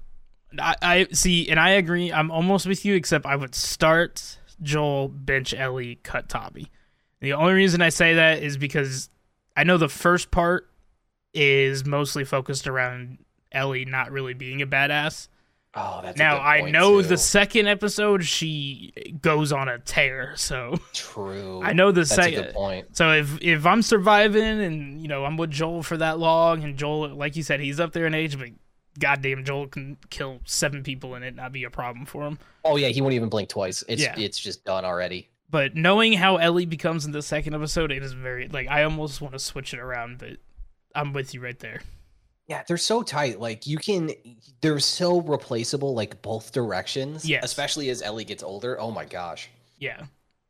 I, 0.57 0.75
I 0.81 1.07
see, 1.11 1.47
and 1.51 1.59
I 1.59 1.71
agree. 1.71 2.11
I'm 2.11 2.31
almost 2.31 2.65
with 2.65 2.83
you, 2.83 2.95
except 2.95 3.27
I 3.27 3.35
would 3.35 3.53
start 3.53 4.39
Joel, 4.63 5.09
bench 5.09 5.53
Ellie, 5.53 5.99
cut 6.01 6.27
Tommy. 6.27 6.71
The 7.19 7.33
only 7.33 7.53
reason 7.53 7.83
I 7.83 7.89
say 7.89 8.15
that 8.15 8.41
is 8.41 8.57
because 8.57 9.11
I 9.55 9.63
know 9.63 9.77
the 9.77 9.89
first 9.89 10.31
part 10.31 10.67
is 11.35 11.85
mostly 11.85 12.23
focused 12.23 12.65
around 12.65 13.19
Ellie 13.51 13.85
not 13.85 14.11
really 14.11 14.33
being 14.33 14.61
a 14.63 14.65
badass. 14.67 15.27
Oh, 15.77 15.99
that's 16.01 16.17
a 16.19 16.23
now 16.23 16.37
I 16.39 16.69
know 16.69 17.01
too. 17.01 17.07
the 17.09 17.17
second 17.17 17.67
episode 17.67 18.23
she 18.23 18.93
goes 19.21 19.51
on 19.51 19.67
a 19.67 19.79
tear, 19.79 20.33
so 20.37 20.79
True. 20.93 21.61
I 21.63 21.73
know 21.73 21.91
the 21.91 22.05
second. 22.05 22.53
point. 22.53 22.95
So 22.95 23.11
if 23.11 23.41
if 23.41 23.65
I'm 23.65 23.81
surviving 23.81 24.41
and 24.43 25.01
you 25.01 25.07
know 25.09 25.25
I'm 25.25 25.35
with 25.35 25.51
Joel 25.51 25.83
for 25.83 25.97
that 25.97 26.17
long, 26.17 26.63
and 26.63 26.77
Joel, 26.77 27.09
like 27.15 27.35
you 27.35 27.43
said, 27.43 27.59
he's 27.59 27.79
up 27.79 27.91
there 27.91 28.05
in 28.05 28.13
age, 28.13 28.39
but 28.39 28.49
goddamn, 28.99 29.43
Joel 29.43 29.67
can 29.67 29.97
kill 30.09 30.39
seven 30.45 30.81
people 30.81 31.15
and 31.15 31.25
it 31.25 31.35
not 31.35 31.51
be 31.51 31.65
a 31.65 31.69
problem 31.69 32.05
for 32.05 32.23
him. 32.25 32.39
Oh 32.63 32.77
yeah, 32.77 32.87
he 32.87 33.01
won't 33.01 33.13
even 33.13 33.27
blink 33.27 33.49
twice. 33.49 33.83
It's 33.89 34.01
Yeah. 34.01 34.15
it's 34.17 34.39
just 34.39 34.63
done 34.63 34.85
already. 34.85 35.29
But 35.49 35.75
knowing 35.75 36.13
how 36.13 36.37
Ellie 36.37 36.65
becomes 36.65 37.05
in 37.05 37.11
the 37.11 37.21
second 37.21 37.53
episode, 37.53 37.91
it 37.91 38.01
is 38.01 38.13
very 38.13 38.47
like 38.47 38.69
I 38.69 38.83
almost 38.83 39.19
want 39.19 39.33
to 39.33 39.39
switch 39.39 39.73
it 39.73 39.79
around, 39.79 40.19
but 40.19 40.37
I'm 40.95 41.11
with 41.11 41.33
you 41.33 41.41
right 41.41 41.59
there. 41.59 41.81
Yeah, 42.47 42.63
they're 42.67 42.77
so 42.77 43.01
tight. 43.01 43.39
Like 43.39 43.65
you 43.65 43.77
can, 43.77 44.11
they're 44.61 44.79
so 44.79 45.21
replaceable. 45.21 45.93
Like 45.95 46.21
both 46.21 46.51
directions. 46.51 47.27
Yeah, 47.27 47.39
Especially 47.41 47.89
as 47.89 48.01
Ellie 48.01 48.25
gets 48.25 48.43
older. 48.43 48.79
Oh 48.79 48.91
my 48.91 49.05
gosh. 49.05 49.49
Yeah, 49.79 50.05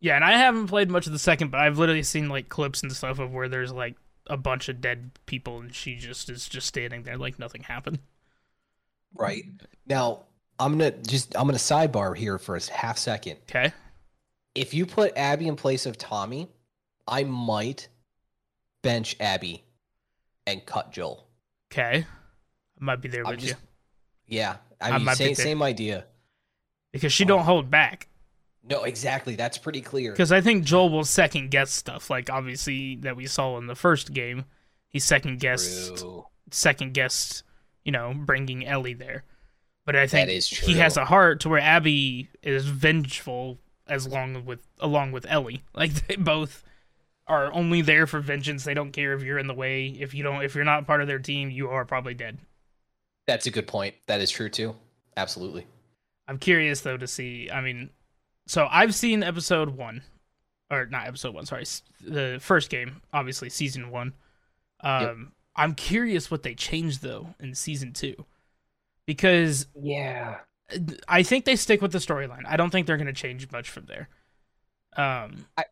yeah, 0.05 0.15
and 0.15 0.23
I 0.23 0.34
haven't 0.34 0.67
played 0.67 0.89
much 0.89 1.08
of 1.08 1.13
the 1.13 1.19
second, 1.19 1.49
but 1.49 1.60
I've 1.62 1.79
literally 1.79 2.03
seen 2.03 2.29
like 2.29 2.47
clips 2.47 2.84
and 2.84 2.91
stuff 2.91 3.17
of 3.19 3.34
where 3.34 3.49
there's 3.49 3.71
like 3.71 3.95
a 4.27 4.38
bunch 4.38 4.69
of 4.69 4.81
dead 4.81 5.12
people 5.25 5.60
and 5.60 5.73
she 5.73 5.95
just 5.95 6.29
is 6.29 6.47
just 6.47 6.67
standing 6.67 7.03
there 7.03 7.17
like 7.17 7.39
nothing 7.39 7.63
happened. 7.63 7.99
Right 9.15 9.45
now, 9.88 10.25
I'm 10.60 10.73
gonna 10.77 10.91
just 10.91 11.36
I'm 11.36 11.47
gonna 11.47 11.58
sidebar 11.58 12.15
here 12.15 12.38
for 12.38 12.55
a 12.55 12.62
half 12.71 12.97
second. 12.97 13.38
Okay. 13.49 13.73
If 14.53 14.73
you 14.73 14.86
put 14.86 15.17
Abby 15.17 15.47
in 15.47 15.55
place 15.55 15.86
of 15.86 15.97
Tommy, 15.97 16.49
I 17.08 17.23
might 17.23 17.88
bench 18.84 19.15
Abby 19.19 19.63
and 20.45 20.65
cut 20.65 20.91
Joel. 20.91 21.24
Okay, 21.77 22.05
I 22.79 22.83
might 22.83 23.01
be 23.01 23.09
there 23.09 23.25
I'm 23.25 23.31
with 23.31 23.41
just- 23.41 23.55
you 24.27 24.38
Yeah, 24.38 24.57
I 24.79 24.89
I 24.89 24.91
mean, 24.97 25.05
might 25.05 25.13
be 25.17 25.25
same, 25.25 25.33
there. 25.35 25.45
same 25.45 25.61
idea. 25.63 26.05
because 26.93 27.11
she 27.11 27.25
Oh. 27.25 27.27
don't 27.27 27.43
hold 27.43 27.69
back. 27.69 28.07
No, 28.63 28.83
exactly. 28.85 29.35
That's 29.35 29.57
pretty 29.57 29.81
clear. 29.81 30.11
Because 30.11 30.31
I 30.31 30.39
think 30.41 30.63
Joel 30.63 30.89
will 30.89 31.03
second 31.03 31.51
guess 31.51 31.69
stuff, 31.71 32.09
like 32.09 32.29
obviously 32.29 32.95
that 33.01 33.15
we 33.17 33.27
saw 33.27 33.57
in 33.57 33.67
the 33.67 33.75
first 33.75 34.13
game. 34.13 34.45
He 34.88 34.99
second 34.99 35.39
guessed, 35.41 35.97
True. 35.97 36.25
second 36.51 36.93
guessed, 36.93 37.43
you 37.83 37.91
know, 37.91 38.13
bringing 38.15 38.65
Ellie 38.65 38.93
there. 38.93 39.25
But 39.85 39.95
I 39.97 40.07
think 40.07 40.29
he 40.31 40.75
has 40.77 40.95
a 40.97 41.03
heart 41.05 41.41
to 41.41 41.49
where 41.49 41.59
Abby 41.59 42.29
is 42.41 42.65
vengeful 42.65 43.59
as 43.88 44.07
long 44.07 44.45
with 44.45 44.65
along 44.79 45.11
with 45.11 45.25
Ellie. 45.29 45.63
Like 45.75 46.07
they 46.07 46.15
both 46.15 46.63
are 47.27 47.51
only 47.53 47.81
there 47.81 48.05
for 48.07 48.19
vengeance. 48.19 48.63
They 48.63 48.73
don't 48.73 48.91
care 48.91 49.13
if 49.13 49.23
you're 49.23 49.39
in 49.39 49.47
the 49.47 49.53
way. 49.53 49.88
If 49.88 50.13
you 50.13 50.23
don't, 50.23 50.43
if 50.43 50.55
you're 50.55 50.63
not 50.63 50.85
part 50.88 51.01
of 51.01 51.07
their 51.07 51.19
team, 51.19 51.49
you 51.49 51.69
are 51.69 51.85
probably 51.85 52.13
dead. 52.13 52.38
That's 53.27 53.47
a 53.47 53.51
good 53.51 53.67
point. 53.67 53.95
That 54.07 54.21
is 54.21 54.29
true 54.29 54.49
too. 54.49 54.75
Absolutely. 55.17 55.65
I'm 56.27 56.38
curious 56.38 56.81
though 56.81 56.97
to 56.97 57.07
see. 57.07 57.49
I 57.51 57.61
mean, 57.61 57.89
so 58.47 58.67
I've 58.69 58.93
seen 58.93 59.23
episode 59.23 59.69
one, 59.69 60.03
or 60.69 60.85
not 60.85 61.07
episode 61.07 61.33
one. 61.33 61.45
Sorry, 61.45 61.65
the 62.01 62.38
first 62.41 62.69
game, 62.69 63.01
obviously 63.13 63.49
season 63.49 63.89
one. 63.91 64.13
Um, 64.81 65.01
Yep. 65.01 65.17
I'm 65.57 65.73
curious 65.75 66.29
what 66.29 66.43
they 66.43 66.53
changed 66.53 67.01
though 67.01 67.33
in 67.39 67.55
season 67.55 67.93
two, 67.93 68.25
because 69.07 69.67
Yeah. 69.81 70.39
I 71.07 71.23
think 71.23 71.45
they 71.45 71.55
stick 71.55 71.81
with 71.81 71.91
the 71.91 71.99
storyline. 71.99 72.43
I 72.45 72.57
don't 72.57 72.71
think 72.71 72.88
they're 72.88 72.97
going 72.97 73.05
to 73.07 73.13
change 73.13 73.49
much 73.51 73.69
from 73.69 73.85
there. 73.85 74.09
Um, 74.97 75.45
I 75.57 75.65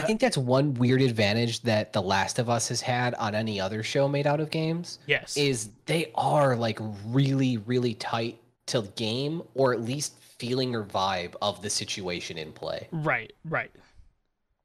think 0.00 0.20
that's 0.20 0.36
one 0.36 0.74
weird 0.74 1.00
advantage 1.00 1.62
that 1.62 1.92
The 1.92 2.02
Last 2.02 2.38
of 2.38 2.50
Us 2.50 2.68
has 2.68 2.80
had 2.80 3.14
on 3.14 3.34
any 3.34 3.60
other 3.60 3.82
show 3.82 4.06
made 4.08 4.26
out 4.26 4.40
of 4.40 4.50
games 4.50 4.98
yes, 5.06 5.36
is 5.36 5.70
they 5.86 6.12
are 6.14 6.56
like 6.56 6.78
really, 7.06 7.56
really 7.58 7.94
tight 7.94 8.40
to 8.66 8.82
the 8.82 8.88
game 8.88 9.42
or 9.54 9.72
at 9.72 9.80
least 9.80 10.14
feeling 10.20 10.74
or 10.74 10.84
vibe 10.84 11.34
of 11.40 11.62
the 11.62 11.70
situation 11.70 12.38
in 12.38 12.52
play. 12.52 12.88
right, 12.92 13.32
right. 13.44 13.70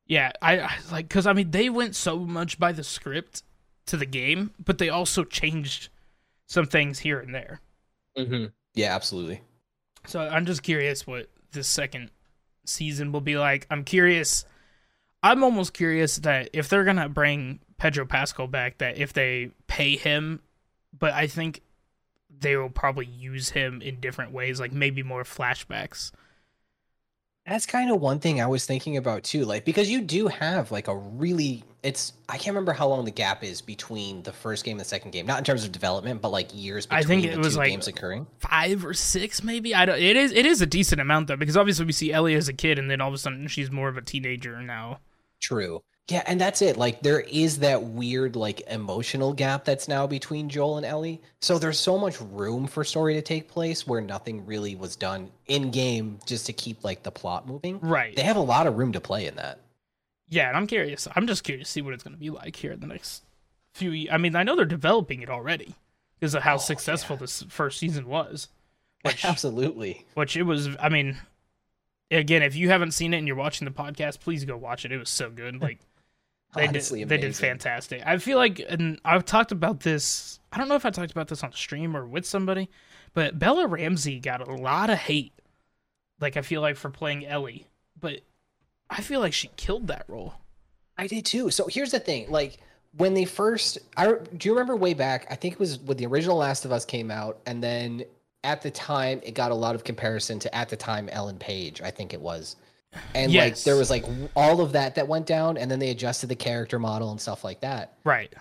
Yeah, 0.06 0.32
I, 0.42 0.60
I 0.60 0.72
like 0.92 1.08
because 1.08 1.26
I 1.26 1.34
mean 1.34 1.52
they 1.52 1.70
went 1.70 1.96
so 1.96 2.20
much 2.20 2.60
by 2.60 2.74
the 2.74 2.84
script 2.84 3.44
to 3.86 3.98
the 3.98 4.06
game, 4.06 4.52
but 4.64 4.78
they 4.78 4.90
also 4.90 5.24
changed 5.24 5.90
some 6.48 6.66
things 6.66 7.00
here 7.00 7.20
and 7.20 7.34
there. 7.34 7.62
Mm-hmm. 8.18 8.46
Yeah, 8.76 8.94
absolutely. 8.94 9.42
So 10.06 10.20
I'm 10.20 10.46
just 10.46 10.62
curious 10.62 11.08
what 11.08 11.30
this 11.52 11.68
second 11.68 12.12
season 12.66 13.12
will 13.12 13.22
be 13.22 13.38
like. 13.38 13.66
I'm 13.70 13.84
curious. 13.84 14.46
I'm 15.24 15.44
almost 15.44 15.74
curious 15.74 16.18
that 16.18 16.50
if 16.54 16.68
they're 16.70 16.84
gonna 16.84 17.10
bring 17.10 17.60
Pedro 17.78 18.06
Pascal 18.06 18.48
back, 18.48 18.78
that 18.80 18.98
if 18.98 19.14
they 19.14 19.52
pay 19.68 19.96
him, 19.96 20.42
but 20.98 21.14
I 21.14 21.28
think 21.28 21.62
they 22.40 22.58
will 22.58 22.70
probably 22.70 23.06
use 23.06 23.50
him 23.50 23.82
in 23.82 24.00
different 24.02 24.34
ways, 24.34 24.60
like 24.60 24.74
maybe 24.74 25.02
more 25.02 25.24
flashbacks. 25.24 26.12
That's 27.46 27.66
kind 27.66 27.92
of 27.92 28.00
one 28.00 28.20
thing 28.20 28.42
I 28.42 28.48
was 28.48 28.66
thinking 28.66 28.96
about 28.96 29.24
too. 29.24 29.44
Like, 29.44 29.66
because 29.66 29.90
you 29.90 30.02
do 30.02 30.28
have 30.28 30.72
like 30.72 30.88
a 30.88 30.96
really, 30.96 31.64
it's, 31.84 32.14
I 32.30 32.34
can't 32.38 32.48
remember 32.48 32.72
how 32.72 32.88
long 32.88 33.04
the 33.04 33.12
gap 33.12 33.44
is 33.44 33.62
between 33.62 34.24
the 34.24 34.32
first 34.32 34.64
game 34.64 34.74
and 34.74 34.80
the 34.80 34.86
second 34.86 35.12
game, 35.12 35.26
not 35.26 35.40
in 35.40 35.44
terms 35.44 35.66
of 35.66 35.74
development, 35.74 36.22
but 36.22 36.30
like 36.30 36.50
years 36.54 36.88
I 36.90 37.00
between 37.00 37.22
think 37.22 37.34
it 37.34 37.36
the 37.36 37.40
was 37.42 37.54
two 37.54 37.60
like- 37.60 37.70
games 37.70 37.88
occurring. 37.90 38.28
Five 38.40 38.86
or 38.86 38.94
six, 38.94 39.44
maybe. 39.44 39.76
I 39.76 39.86
don't. 39.86 40.00
It 40.00 40.16
is. 40.16 40.32
It 40.32 40.46
is 40.46 40.62
a 40.62 40.66
decent 40.66 41.02
amount 41.02 41.28
though, 41.28 41.36
because 41.36 41.58
obviously 41.58 41.86
we 41.86 41.92
see 41.92 42.14
Ellie 42.14 42.36
as 42.36 42.48
a 42.48 42.54
kid, 42.54 42.80
and 42.80 42.90
then 42.90 43.02
all 43.02 43.10
of 43.10 43.14
a 43.14 43.18
sudden 43.18 43.48
she's 43.50 43.70
more 43.72 43.90
of 43.90 43.98
a 43.98 44.02
teenager 44.02 44.62
now. 44.62 45.00
True. 45.44 45.84
Yeah, 46.10 46.24
and 46.26 46.40
that's 46.42 46.62
it. 46.62 46.76
Like 46.78 47.02
there 47.02 47.22
is 47.22 47.60
that 47.60 47.82
weird 47.82 48.36
like 48.36 48.62
emotional 48.68 49.32
gap 49.34 49.64
that's 49.64 49.88
now 49.88 50.06
between 50.08 50.50
Joel 50.50 50.78
and 50.78 50.86
Ellie. 50.86 51.22
So 51.42 51.58
there's 51.60 51.80
so 51.80 51.98
much 51.98 52.20
room 52.20 52.66
for 52.68 52.84
story 52.84 53.14
to 53.14 53.22
take 53.22 53.48
place 53.48 53.86
where 53.88 54.02
nothing 54.02 54.46
really 54.46 54.76
was 54.76 54.96
done 54.98 55.32
in 55.48 55.72
game 55.72 56.20
just 56.26 56.46
to 56.48 56.54
keep 56.54 56.84
like 56.84 57.04
the 57.04 57.12
plot 57.12 57.48
moving. 57.48 57.80
Right. 57.80 58.16
They 58.16 58.24
have 58.24 58.36
a 58.38 58.42
lot 58.42 58.68
of 58.68 58.78
room 58.78 58.92
to 58.94 59.00
play 59.02 59.28
in 59.28 59.36
that. 59.36 59.60
Yeah, 60.30 60.48
and 60.50 60.58
I'm 60.58 60.68
curious. 60.68 61.08
I'm 61.16 61.28
just 61.28 61.44
curious 61.44 61.68
to 61.68 61.72
see 61.72 61.82
what 61.82 61.94
it's 61.94 62.04
going 62.04 62.16
to 62.16 62.20
be 62.20 62.30
like 62.32 62.56
here 62.56 62.72
in 62.72 62.80
the 62.82 62.88
next 62.88 63.24
few. 63.74 63.92
ye- 63.92 64.10
I 64.10 64.18
mean, 64.18 64.36
I 64.36 64.44
know 64.44 64.56
they're 64.56 64.66
developing 64.66 65.22
it 65.22 65.30
already 65.30 65.76
because 66.20 66.34
of 66.36 66.44
how 66.44 66.56
Oh, 66.56 66.58
successful 66.58 67.16
yeah. 67.16 67.22
this 67.22 67.44
first 67.44 67.80
season 67.80 68.08
was. 68.08 68.50
Which, 69.04 69.24
Absolutely. 69.26 70.06
which 70.16 70.36
it 70.36 70.44
was. 70.44 70.70
I 70.82 70.90
mean, 70.90 71.18
again, 72.14 72.44
if 72.44 72.56
you 72.56 72.70
haven't 72.70 72.92
seen 72.92 73.14
it 73.14 73.18
and 73.18 73.28
you're 73.28 73.36
watching 73.36 73.66
the 73.66 73.72
podcast, 73.72 74.20
please 74.20 74.46
go 74.46 74.58
watch 74.58 74.86
it. 74.86 74.92
It 74.92 74.98
was 74.98 75.10
so 75.10 75.30
good. 75.30 75.62
Like 75.62 75.80
they 76.56 76.68
Honestly 76.68 77.00
did, 77.00 77.10
they 77.10 77.18
did 77.18 77.36
fantastic. 77.36 78.04
I 78.06 78.18
feel 78.18 78.38
like, 78.38 78.62
and 78.68 79.00
I've 79.04 79.26
talked 79.26 79.52
about 79.52 79.82
this. 79.82 80.40
I 80.52 80.58
don't 80.58 80.68
know 80.68 80.76
if 80.76 80.86
I 80.86 80.92
talked 80.92 81.12
about 81.12 81.28
this 81.28 81.44
on 81.44 81.52
stream 81.54 81.98
or 81.98 82.06
with 82.06 82.26
somebody, 82.26 82.70
but 83.14 83.40
Bella 83.40 83.68
Ramsey 83.68 84.20
got 84.20 84.48
a 84.48 84.54
lot 84.54 84.90
of 84.90 84.98
hate. 84.98 85.34
Like 86.20 86.38
I 86.38 86.42
feel 86.42 86.62
like 86.62 86.76
for 86.76 86.90
playing 86.90 87.26
Ellie, 87.26 87.68
but 88.00 88.20
I 88.90 89.02
feel 89.02 89.20
like 89.20 89.34
she 89.34 89.50
killed 89.58 89.88
that 89.88 90.06
role. 90.08 90.36
I 90.98 91.08
did 91.08 91.26
too. 91.26 91.50
So 91.50 91.68
here's 91.68 91.92
the 91.92 92.00
thing, 92.00 92.30
like 92.30 92.58
when 92.96 93.16
they 93.16 93.26
first 93.26 93.80
I 93.98 94.14
do 94.38 94.48
you 94.48 94.54
remember 94.54 94.76
way 94.76 94.94
back, 94.94 95.26
I 95.30 95.36
think 95.36 95.56
it 95.56 95.60
was 95.60 95.80
when 95.80 95.98
the 95.98 96.06
original 96.06 96.38
Last 96.38 96.66
of 96.66 96.72
Us 96.72 96.86
came 96.86 97.10
out 97.10 97.40
and 97.46 97.64
then 97.64 98.04
at 98.44 98.62
the 98.62 98.72
time 98.72 99.22
it 99.24 99.34
got 99.34 99.52
a 99.52 99.56
lot 99.56 99.76
of 99.76 99.84
comparison 99.84 100.40
to 100.40 100.56
at 100.56 100.70
the 100.70 100.76
time 100.76 101.10
Ellen 101.10 101.38
Page, 101.38 101.82
I 101.82 101.92
think 101.92 102.14
it 102.14 102.22
was. 102.22 102.56
And 103.16 103.34
like 103.34 103.58
there 103.64 103.76
was 103.76 103.90
like 103.90 104.06
all 104.36 104.62
of 104.62 104.74
that 104.74 104.96
that 104.96 105.08
went 105.08 105.26
down 105.26 105.58
and 105.58 105.70
then 105.70 105.80
they 105.80 105.90
adjusted 105.90 106.28
the 106.28 106.36
character 106.36 106.78
model 106.78 107.12
and 107.12 107.20
stuff 107.20 107.44
like 107.44 107.62
that. 107.62 107.98
Right. 108.04 108.32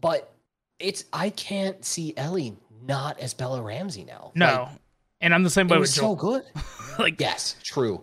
But 0.00 0.32
it's 0.78 1.04
I 1.12 1.30
can't 1.30 1.84
see 1.84 2.12
Ellie 2.16 2.56
not 2.84 3.18
as 3.20 3.34
Bella 3.34 3.62
Ramsey 3.62 4.04
now. 4.04 4.32
No. 4.34 4.68
Like, 4.70 4.80
and 5.20 5.34
I'm 5.34 5.42
the 5.42 5.50
same 5.50 5.66
it 5.66 5.70
way 5.70 5.76
with 5.76 5.82
was 5.82 5.94
so 5.94 6.14
good. 6.14 6.42
like 6.98 7.20
Yes, 7.20 7.56
true. 7.62 8.02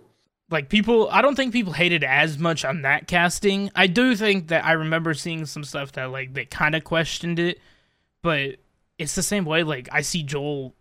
like 0.50 0.69
people 0.69 1.10
I 1.12 1.22
don't 1.22 1.36
think 1.36 1.52
people 1.52 1.74
hated 1.74 2.04
as 2.04 2.38
much 2.38 2.63
on 2.63 2.84
that 2.84 3.08
casting. 3.08 3.69
I 3.76 3.88
do 3.88 4.15
think 4.15 4.48
that 4.48 4.63
I 4.65 4.74
remember 4.74 5.13
seeing 5.13 5.46
some 5.46 5.63
stuff 5.63 5.91
that 5.93 6.12
like 6.12 6.34
they 6.34 6.46
kind 6.46 6.76
of 6.76 6.84
questioned 6.84 7.39
it, 7.39 7.60
but 8.22 8.56
it's 8.98 9.15
the 9.15 9.24
same 9.24 9.43
way 9.46 9.63
like 9.63 9.89
I 9.91 10.02
see 10.02 10.24
Joel 10.24 10.74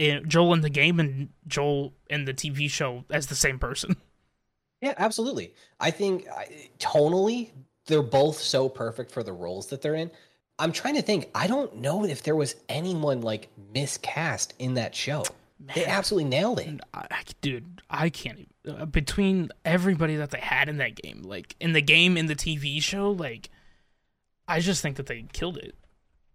in 0.00 0.26
Joel 0.28 0.54
in 0.54 0.62
the 0.62 0.70
game 0.70 0.98
and 0.98 1.28
Joel 1.46 1.92
in 2.08 2.24
the 2.24 2.32
TV 2.32 2.70
show 2.70 3.04
as 3.10 3.26
the 3.26 3.34
same 3.36 3.58
person. 3.58 3.96
Yeah, 4.82 4.94
absolutely. 4.96 5.52
I 5.78 5.90
think 5.90 6.26
I- 6.34 6.70
tonally, 6.78 7.50
they're 7.84 8.00
both 8.00 8.38
so 8.38 8.66
perfect 8.66 9.12
for 9.12 9.22
the 9.22 9.30
roles 9.34 9.66
that 9.66 9.82
they're 9.82 9.94
in. 9.94 10.10
I'm 10.58 10.72
trying 10.72 10.94
to 10.94 11.02
think. 11.02 11.28
I 11.34 11.48
don't 11.48 11.76
know 11.76 12.06
if 12.06 12.22
there 12.22 12.34
was 12.34 12.56
anyone 12.66 13.20
like 13.20 13.50
miscast 13.74 14.54
in 14.58 14.72
that 14.74 14.94
show. 14.94 15.22
They 15.74 15.84
absolutely 15.84 16.30
nailed 16.30 16.60
it. 16.60 16.80
I, 16.94 17.06
I- 17.10 17.22
dude, 17.42 17.82
I 17.90 18.08
can't 18.08 18.38
even, 18.64 18.80
uh, 18.80 18.86
between 18.86 19.50
everybody 19.66 20.16
that 20.16 20.30
they 20.30 20.40
had 20.40 20.70
in 20.70 20.78
that 20.78 20.94
game, 20.94 21.24
like 21.24 21.56
in 21.60 21.74
the 21.74 21.82
game 21.82 22.16
in 22.16 22.24
the 22.24 22.34
TV 22.34 22.82
show, 22.82 23.10
like 23.10 23.50
I 24.48 24.60
just 24.60 24.80
think 24.80 24.96
that 24.96 25.04
they 25.04 25.26
killed 25.30 25.58
it. 25.58 25.74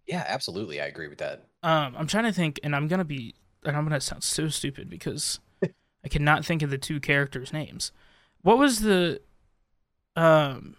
Yeah, 0.06 0.22
absolutely. 0.24 0.80
I 0.80 0.84
agree 0.86 1.08
with 1.08 1.18
that. 1.18 1.46
Um, 1.64 1.96
I'm 1.98 2.06
trying 2.06 2.26
to 2.26 2.32
think, 2.32 2.60
and 2.62 2.76
I'm 2.76 2.86
gonna 2.86 3.04
be, 3.04 3.34
and 3.66 3.76
I'm 3.76 3.84
gonna 3.84 4.00
sound 4.00 4.22
so 4.24 4.48
stupid 4.48 4.88
because 4.88 5.40
I 5.62 6.08
cannot 6.08 6.44
think 6.44 6.62
of 6.62 6.70
the 6.70 6.78
two 6.78 7.00
characters' 7.00 7.52
names. 7.52 7.92
What 8.42 8.58
was 8.58 8.80
the, 8.80 9.20
um, 10.14 10.76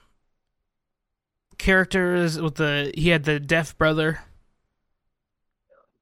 characters 1.57 2.39
with 2.39 2.55
the? 2.55 2.91
He 2.95 3.09
had 3.09 3.23
the 3.25 3.39
deaf 3.39 3.77
brother. 3.77 4.19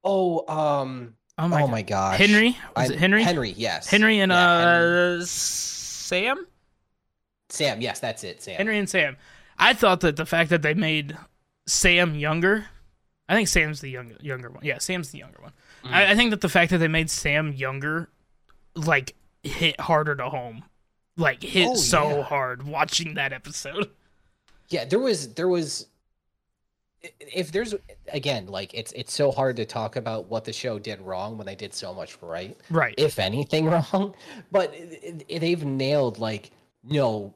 Oh, 0.03 0.47
um, 0.53 1.15
Oh 1.37 1.47
my, 1.49 1.57
oh 1.63 1.65
God. 1.65 1.71
my 1.71 1.81
gosh, 1.81 2.17
Henry 2.19 2.57
was 2.77 2.89
I- 2.91 2.93
it 2.93 2.99
Henry? 2.99 3.23
Henry, 3.23 3.49
yes. 3.57 3.87
Henry 3.89 4.19
and 4.19 4.31
Yeah, 4.31 4.37
uh 4.37 5.09
Henry. 5.11 5.25
Sam. 5.25 6.47
Sam, 7.49 7.81
yes, 7.81 7.99
that's 7.99 8.23
it. 8.23 8.41
Sam. 8.41 8.55
Henry 8.55 8.77
and 8.79 8.89
Sam. 8.89 9.17
I 9.57 9.73
thought 9.73 9.99
that 10.01 10.15
the 10.15 10.25
fact 10.25 10.49
that 10.51 10.61
they 10.61 10.73
made 10.73 11.17
Sam 11.67 12.15
younger, 12.15 12.67
I 13.27 13.35
think 13.35 13.47
Sam's 13.49 13.81
the 13.81 13.89
younger 13.89 14.15
younger 14.21 14.49
one. 14.49 14.63
Yeah, 14.63 14.77
Sam's 14.77 15.11
the 15.11 15.17
younger 15.19 15.41
one. 15.41 15.51
Mm. 15.85 15.91
I, 15.93 16.11
I 16.11 16.15
think 16.15 16.31
that 16.31 16.41
the 16.41 16.49
fact 16.49 16.71
that 16.71 16.79
they 16.79 16.87
made 16.87 17.09
Sam 17.09 17.53
younger, 17.53 18.09
like, 18.75 19.15
hit 19.43 19.79
harder 19.79 20.15
to 20.15 20.29
home, 20.29 20.63
like 21.17 21.41
hit 21.43 21.67
Oh, 21.69 21.75
so 21.75 22.09
yeah. 22.17 22.23
hard 22.23 22.63
watching 22.63 23.13
that 23.15 23.31
episode. 23.33 23.89
Yeah, 24.69 24.83
there 24.85 24.97
was 24.97 25.31
there 25.35 25.47
was 25.47 25.85
if 27.19 27.51
there's 27.51 27.75
again 28.11 28.47
like 28.47 28.73
it's 28.73 28.91
it's 28.93 29.13
so 29.13 29.31
hard 29.31 29.55
to 29.57 29.65
talk 29.65 29.95
about 29.95 30.27
what 30.27 30.43
the 30.43 30.51
show 30.51 30.79
did 30.79 30.99
wrong 31.01 31.37
when 31.37 31.45
they 31.45 31.53
did 31.53 31.71
so 31.71 31.93
much 31.93 32.17
right. 32.19 32.57
Right. 32.71 32.95
if 32.97 33.19
anything 33.19 33.65
wrong 33.69 34.15
but 34.51 34.73
it, 34.73 35.23
it- 35.29 35.39
they've 35.39 35.63
nailed 35.63 36.17
like 36.17 36.49
no 36.83 37.31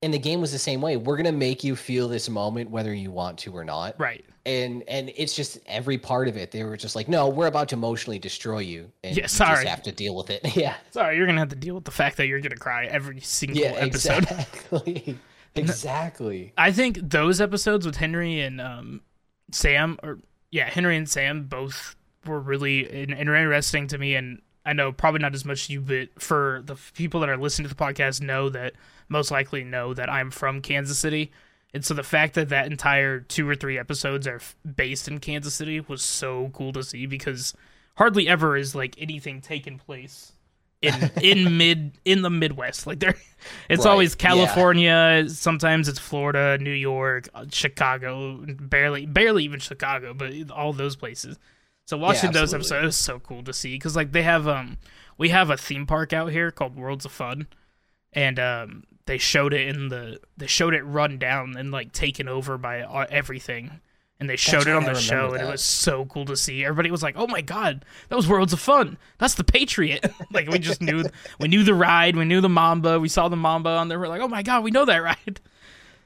and 0.00 0.14
the 0.14 0.18
game 0.18 0.40
was 0.40 0.52
the 0.52 0.58
same 0.58 0.80
way 0.80 0.96
we're 0.96 1.18
gonna 1.18 1.32
make 1.32 1.62
you 1.62 1.76
feel 1.76 2.08
this 2.08 2.30
moment 2.30 2.70
whether 2.70 2.94
you 2.94 3.10
want 3.10 3.36
to 3.40 3.54
or 3.54 3.62
not 3.64 3.94
right. 4.00 4.24
And 4.46 4.82
and 4.88 5.12
it's 5.16 5.34
just 5.36 5.58
every 5.66 5.98
part 5.98 6.26
of 6.28 6.36
it 6.36 6.50
they 6.50 6.64
were 6.64 6.76
just 6.76 6.96
like 6.96 7.08
no 7.08 7.28
we're 7.28 7.46
about 7.46 7.68
to 7.68 7.74
emotionally 7.74 8.18
destroy 8.18 8.58
you 8.60 8.90
and 9.04 9.16
Yeah, 9.16 9.24
you 9.24 9.28
sorry. 9.28 9.56
just 9.56 9.68
have 9.68 9.82
to 9.82 9.92
deal 9.92 10.14
with 10.16 10.30
it 10.30 10.40
yeah 10.56 10.76
Sorry, 10.90 11.16
you're 11.16 11.26
gonna 11.26 11.40
have 11.40 11.50
to 11.50 11.56
deal 11.56 11.74
with 11.74 11.84
the 11.84 11.90
fact 11.90 12.16
that 12.16 12.26
you're 12.26 12.40
gonna 12.40 12.56
cry 12.56 12.86
every 12.86 13.20
single 13.20 13.60
yeah 13.60 13.72
episode. 13.72 14.22
exactly 14.22 15.18
exactly. 15.56 16.52
I 16.56 16.72
think 16.72 16.98
those 17.02 17.40
episodes 17.40 17.84
with 17.86 17.96
Henry 17.96 18.40
and 18.40 18.60
um, 18.60 19.00
Sam, 19.50 19.98
or 20.02 20.18
yeah, 20.50 20.68
Henry 20.70 20.96
and 20.96 21.08
Sam 21.08 21.44
both 21.44 21.96
were 22.24 22.38
really 22.38 22.80
in- 23.02 23.12
interesting 23.12 23.86
to 23.88 23.98
me. 23.98 24.14
And 24.14 24.42
I 24.64 24.72
know 24.74 24.92
probably 24.92 25.20
not 25.20 25.34
as 25.34 25.44
much 25.44 25.68
you, 25.68 25.80
but 25.80 26.22
for 26.22 26.62
the 26.64 26.76
people 26.94 27.18
that 27.20 27.28
are 27.28 27.36
listening 27.36 27.68
to 27.68 27.74
the 27.74 27.82
podcast, 27.84 28.20
know 28.20 28.48
that 28.50 28.74
most 29.08 29.30
likely 29.32 29.64
know 29.64 29.92
that 29.94 30.08
I'm 30.08 30.30
from 30.30 30.60
Kansas 30.60 30.98
City. 30.98 31.32
And 31.72 31.84
so 31.84 31.94
the 31.94 32.02
fact 32.02 32.34
that 32.34 32.48
that 32.48 32.66
entire 32.66 33.20
two 33.20 33.48
or 33.48 33.54
three 33.54 33.78
episodes 33.78 34.26
are 34.26 34.36
f- 34.36 34.56
based 34.76 35.06
in 35.06 35.18
Kansas 35.20 35.54
City 35.54 35.80
was 35.80 36.02
so 36.02 36.50
cool 36.52 36.72
to 36.72 36.82
see 36.82 37.06
because 37.06 37.54
hardly 37.96 38.26
ever 38.28 38.56
is 38.56 38.74
like 38.74 38.96
anything 38.98 39.40
taking 39.40 39.78
place 39.78 40.32
in 40.82 40.94
in 41.22 41.56
mid 41.56 41.92
in 42.04 42.22
the 42.22 42.30
Midwest. 42.30 42.86
Like 42.88 42.98
there, 42.98 43.14
it's 43.68 43.84
Right, 43.84 43.90
always 43.90 44.12
yeah. 44.14 44.28
California. 44.28 45.24
Sometimes 45.28 45.86
it's 45.88 45.98
Florida, 46.00 46.58
New 46.62 46.72
York, 46.72 47.28
uh, 47.34 47.44
Chicago. 47.52 48.38
Barely, 48.46 49.06
barely 49.06 49.44
even 49.44 49.60
Chicago, 49.60 50.12
but 50.12 50.32
all 50.50 50.72
those 50.72 50.96
places. 50.96 51.38
So 51.86 51.96
watching 51.96 52.32
those 52.32 52.54
episodes 52.54 52.94
is 52.94 52.96
so 52.96 53.18
cool 53.20 53.42
to 53.44 53.52
see 53.52 53.74
because 53.74 53.94
like 53.96 54.12
they 54.12 54.22
have 54.22 54.46
um 54.48 54.76
we 55.18 55.28
have 55.28 55.50
a 55.50 55.56
theme 55.56 55.86
park 55.86 56.12
out 56.12 56.32
here 56.32 56.50
called 56.50 56.74
Worlds 56.76 57.04
of 57.04 57.12
Fun, 57.12 57.46
and 58.12 58.38
um 58.40 58.84
they 59.10 59.18
showed 59.18 59.52
it 59.52 59.66
in 59.66 59.88
the 59.88 60.20
they 60.36 60.46
showed 60.46 60.72
it 60.72 60.82
run 60.82 61.18
down 61.18 61.56
and 61.56 61.72
like 61.72 61.90
taken 61.90 62.28
over 62.28 62.56
by 62.56 62.82
uh, 62.82 63.06
everything. 63.10 63.80
And 64.20 64.28
they 64.30 64.36
showed 64.36 64.68
it 64.68 64.74
on 64.74 64.84
the 64.84 64.94
show, 64.94 65.16
remember 65.16 65.36
and 65.38 65.48
it 65.48 65.50
was 65.50 65.62
so 65.64 66.04
cool 66.04 66.26
to 66.26 66.36
see. 66.36 66.62
Everybody 66.64 66.90
was 66.92 67.02
like, 67.02 67.16
"Oh 67.16 67.26
my 67.26 67.40
god, 67.40 67.84
that 68.08 68.14
was 68.16 68.28
Worlds 68.28 68.52
of 68.52 68.60
Fun! 68.60 68.98
That's 69.18 69.34
the 69.34 69.42
Patriot!" 69.42 70.04
like 70.30 70.46
we 70.48 70.58
just 70.60 70.80
knew, 70.80 71.04
we 71.40 71.48
knew 71.48 71.64
the 71.64 71.74
ride, 71.74 72.14
we 72.16 72.24
knew 72.26 72.40
the 72.40 72.48
Mamba, 72.48 73.00
we 73.00 73.08
saw 73.08 73.28
the 73.28 73.36
Mamba 73.36 73.70
on 73.70 73.88
there. 73.88 73.98
We're 73.98 74.08
like, 74.08 74.20
"Oh 74.20 74.28
my 74.28 74.42
god, 74.42 74.62
we 74.62 74.70
know 74.70 74.84
that 74.84 74.98
ride!" 75.02 75.40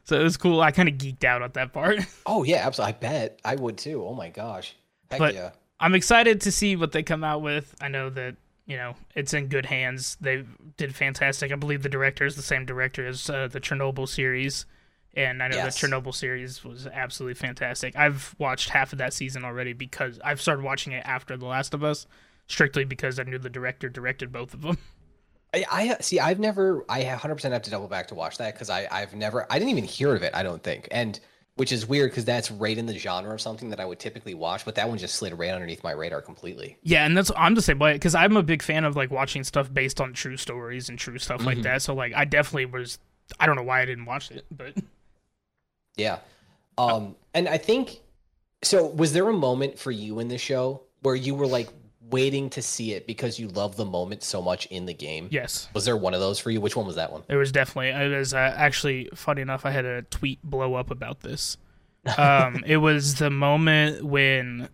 So 0.05 0.19
it 0.19 0.23
was 0.23 0.37
cool. 0.37 0.61
I 0.61 0.71
kind 0.71 0.89
of 0.89 0.95
geeked 0.95 1.25
out 1.25 1.43
at 1.43 1.55
that 1.55 1.73
part. 1.73 1.99
Oh 2.27 2.43
yeah, 2.45 2.65
absolutely. 2.67 2.95
I 2.95 2.99
bet 2.99 3.41
I 3.45 3.57
would 3.57 3.77
too. 3.79 4.03
Oh 4.07 4.15
my 4.15 4.31
gosh. 4.31 4.75
Heck 5.11 5.19
But- 5.19 5.35
yeah. 5.35 5.51
I'm 5.81 5.95
excited 5.95 6.41
to 6.43 6.53
see 6.53 6.77
what 6.77 6.93
they 6.93 7.03
come 7.03 7.25
out 7.25 7.43
with. 7.43 7.75
I 7.81 7.89
know 7.89 8.09
that 8.11 8.37
you 8.67 8.77
know 8.77 8.95
it's 9.15 9.35
in 9.35 9.49
good 9.49 9.67
hands. 9.67 10.17
They 10.21 10.45
did 10.77 10.95
fantastic. 10.95 11.53
I 11.53 11.57
believe 11.57 11.83
the 11.83 11.89
director 11.89 12.25
is 12.27 12.37
the 12.37 12.43
same 12.43 12.65
director 12.65 13.07
as 13.07 13.29
uh, 13.29 13.49
the 13.49 13.61
Chernobyl 13.61 14.09
series, 14.09 14.67
and 15.15 15.43
I 15.43 15.49
know 15.49 15.57
Yes. 15.57 15.81
the 15.81 15.87
Chernobyl 15.87 16.15
series 16.15 16.65
was 16.65 16.87
absolutely 16.87 17.35
fantastic. 17.35 17.97
I've 17.97 18.35
watched 18.39 18.71
half 18.71 18.93
of 18.93 18.99
that 18.99 19.13
season 19.13 19.45
already 19.45 19.73
because 19.73 20.19
I've 20.25 20.41
started 20.41 20.63
watching 20.65 20.93
it 20.93 21.03
after 21.07 21.37
The 21.37 21.47
Last 21.47 21.75
of 21.75 21.85
Us, 21.85 22.07
strictly 22.47 22.85
because 22.85 23.19
I 23.19 23.25
knew 23.25 23.39
the 23.39 23.51
director 23.51 23.89
directed 23.89 24.33
both 24.33 24.55
of 24.55 24.63
them. 24.63 24.79
I, 25.53 25.65
I 25.71 25.97
see. 26.01 26.19
I've 26.19 26.41
never. 26.41 26.85
I 26.89 27.05
100 27.05 27.35
percent 27.37 27.53
have 27.53 27.63
to 27.63 27.71
double 27.71 27.87
back 27.87 28.09
to 28.09 28.15
watch 28.15 28.39
that 28.39 28.55
because 28.55 28.71
I 28.71 28.89
I've 28.91 29.15
never. 29.15 29.47
I 29.51 29.59
didn't 29.59 29.71
even 29.71 29.85
hear 29.85 30.15
of 30.15 30.23
it. 30.23 30.35
I 30.35 30.43
don't 30.43 30.63
think. 30.63 30.89
And 30.91 31.21
which 31.57 31.71
is 31.73 31.87
weird 31.87 32.11
because 32.11 32.25
that's 32.25 32.51
right 32.51 32.77
in 32.77 32.87
the 32.87 32.99
genre 32.99 33.33
of 33.35 33.41
something 33.41 33.69
that 33.71 33.79
I 33.81 33.85
would 33.85 33.99
typically 33.99 34.35
watch. 34.35 34.65
But 34.65 34.75
that 34.75 34.89
one 34.89 34.99
just 34.99 35.15
slid 35.15 35.39
right 35.39 35.51
underneath 35.51 35.85
my 35.85 35.93
radar 35.93 36.21
completely. 36.21 36.79
Yeah, 36.83 37.05
and 37.07 37.17
that's 37.17 37.31
I'm 37.37 37.55
the 37.55 37.63
same 37.63 37.79
way 37.79 37.93
because 37.93 38.15
I'm 38.15 38.37
a 38.37 38.43
big 38.43 38.63
fan 38.63 38.85
of 38.85 38.97
like 38.97 39.11
watching 39.11 39.45
stuff 39.45 39.73
based 39.73 40.01
on 40.01 40.13
true 40.13 40.37
stories 40.37 40.89
and 40.89 40.99
true 40.99 41.19
stuff 41.19 41.39
Mm-hmm. 41.39 41.47
like 41.47 41.63
that. 41.63 41.83
So 41.83 41.95
like 41.95 42.13
I 42.15 42.25
definitely 42.25 42.67
was. 42.67 42.99
I 43.41 43.47
don't 43.47 43.57
know 43.57 43.63
why 43.63 43.81
I 43.81 43.85
didn't 43.87 44.05
watch 44.05 44.31
it, 44.31 44.45
but 44.51 44.75
Yeah. 45.97 46.19
Um. 46.79 47.15
And 47.35 47.49
I 47.49 47.59
think. 47.59 48.01
So 48.63 48.87
was 48.87 49.13
there 49.13 49.29
a 49.29 49.33
moment 49.33 49.79
for 49.79 49.91
you 49.91 50.21
in 50.21 50.29
the 50.29 50.39
show 50.39 50.83
where 51.03 51.15
you 51.15 51.35
were 51.35 51.47
like 51.47 51.69
waiting 52.11 52.51
to 52.51 52.61
see 52.63 52.93
it 52.93 53.07
because 53.07 53.39
you 53.39 53.49
love 53.49 53.77
the 53.77 53.85
moment 53.85 54.23
so 54.23 54.43
much 54.43 54.67
in 54.67 54.87
the 54.87 54.95
game? 54.95 55.29
yes. 55.31 55.69
Was 55.75 55.85
there 55.85 55.97
one 55.97 56.15
of 56.15 56.21
those 56.21 56.39
for 56.39 56.51
you? 56.51 56.61
Which 56.61 56.77
one 56.77 56.87
was 56.87 56.97
that 56.97 57.11
one? 57.13 57.23
There 57.29 57.39
was 57.39 57.53
definitely. 57.53 57.89
It 57.91 58.17
was 58.17 58.35
uh, 58.35 58.55
actually 58.57 59.09
funny 59.15 59.43
enough. 59.43 59.65
I 59.67 59.71
had 59.71 59.85
a 59.85 60.03
tweet 60.03 60.43
blow 60.43 60.75
up 60.75 60.91
about 60.91 61.21
this. 61.21 61.57
Um, 62.19 62.63
it 62.67 62.77
was 62.79 63.15
the 63.17 63.31
moment 63.31 64.05
when 64.05 64.69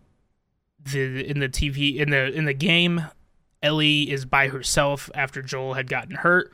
the 0.83 1.29
in 1.29 1.40
the 1.40 1.49
TV 1.49 1.97
in 1.97 2.11
the 2.11 2.33
in 2.33 2.45
the 2.47 2.55
game, 2.55 3.05
Ellie 3.62 4.11
is 4.11 4.25
by 4.25 4.49
herself 4.49 5.11
after 5.14 5.43
Joel 5.43 5.75
had 5.75 5.88
gotten 5.88 6.16
hurt, 6.16 6.53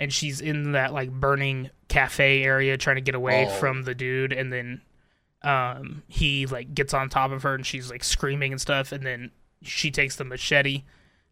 and 0.00 0.12
she's 0.12 0.40
in 0.40 0.72
that 0.72 0.92
like 0.92 1.10
burning 1.12 1.70
cafe 1.88 2.42
area 2.42 2.76
trying 2.76 2.96
to 2.96 3.02
get 3.02 3.14
away 3.14 3.46
Oh. 3.46 3.50
from 3.50 3.84
the 3.84 3.94
dude, 3.94 4.32
and 4.32 4.52
then 4.52 4.80
um 5.42 6.02
he 6.08 6.46
like 6.46 6.74
gets 6.74 6.92
on 6.92 7.08
top 7.08 7.30
of 7.30 7.44
her 7.44 7.54
and 7.54 7.64
she's 7.64 7.90
like 7.90 8.02
screaming 8.02 8.50
and 8.52 8.60
stuff, 8.60 8.90
and 8.90 9.06
then 9.06 9.30
she 9.62 9.90
takes 9.90 10.16
the 10.16 10.24
machete 10.24 10.84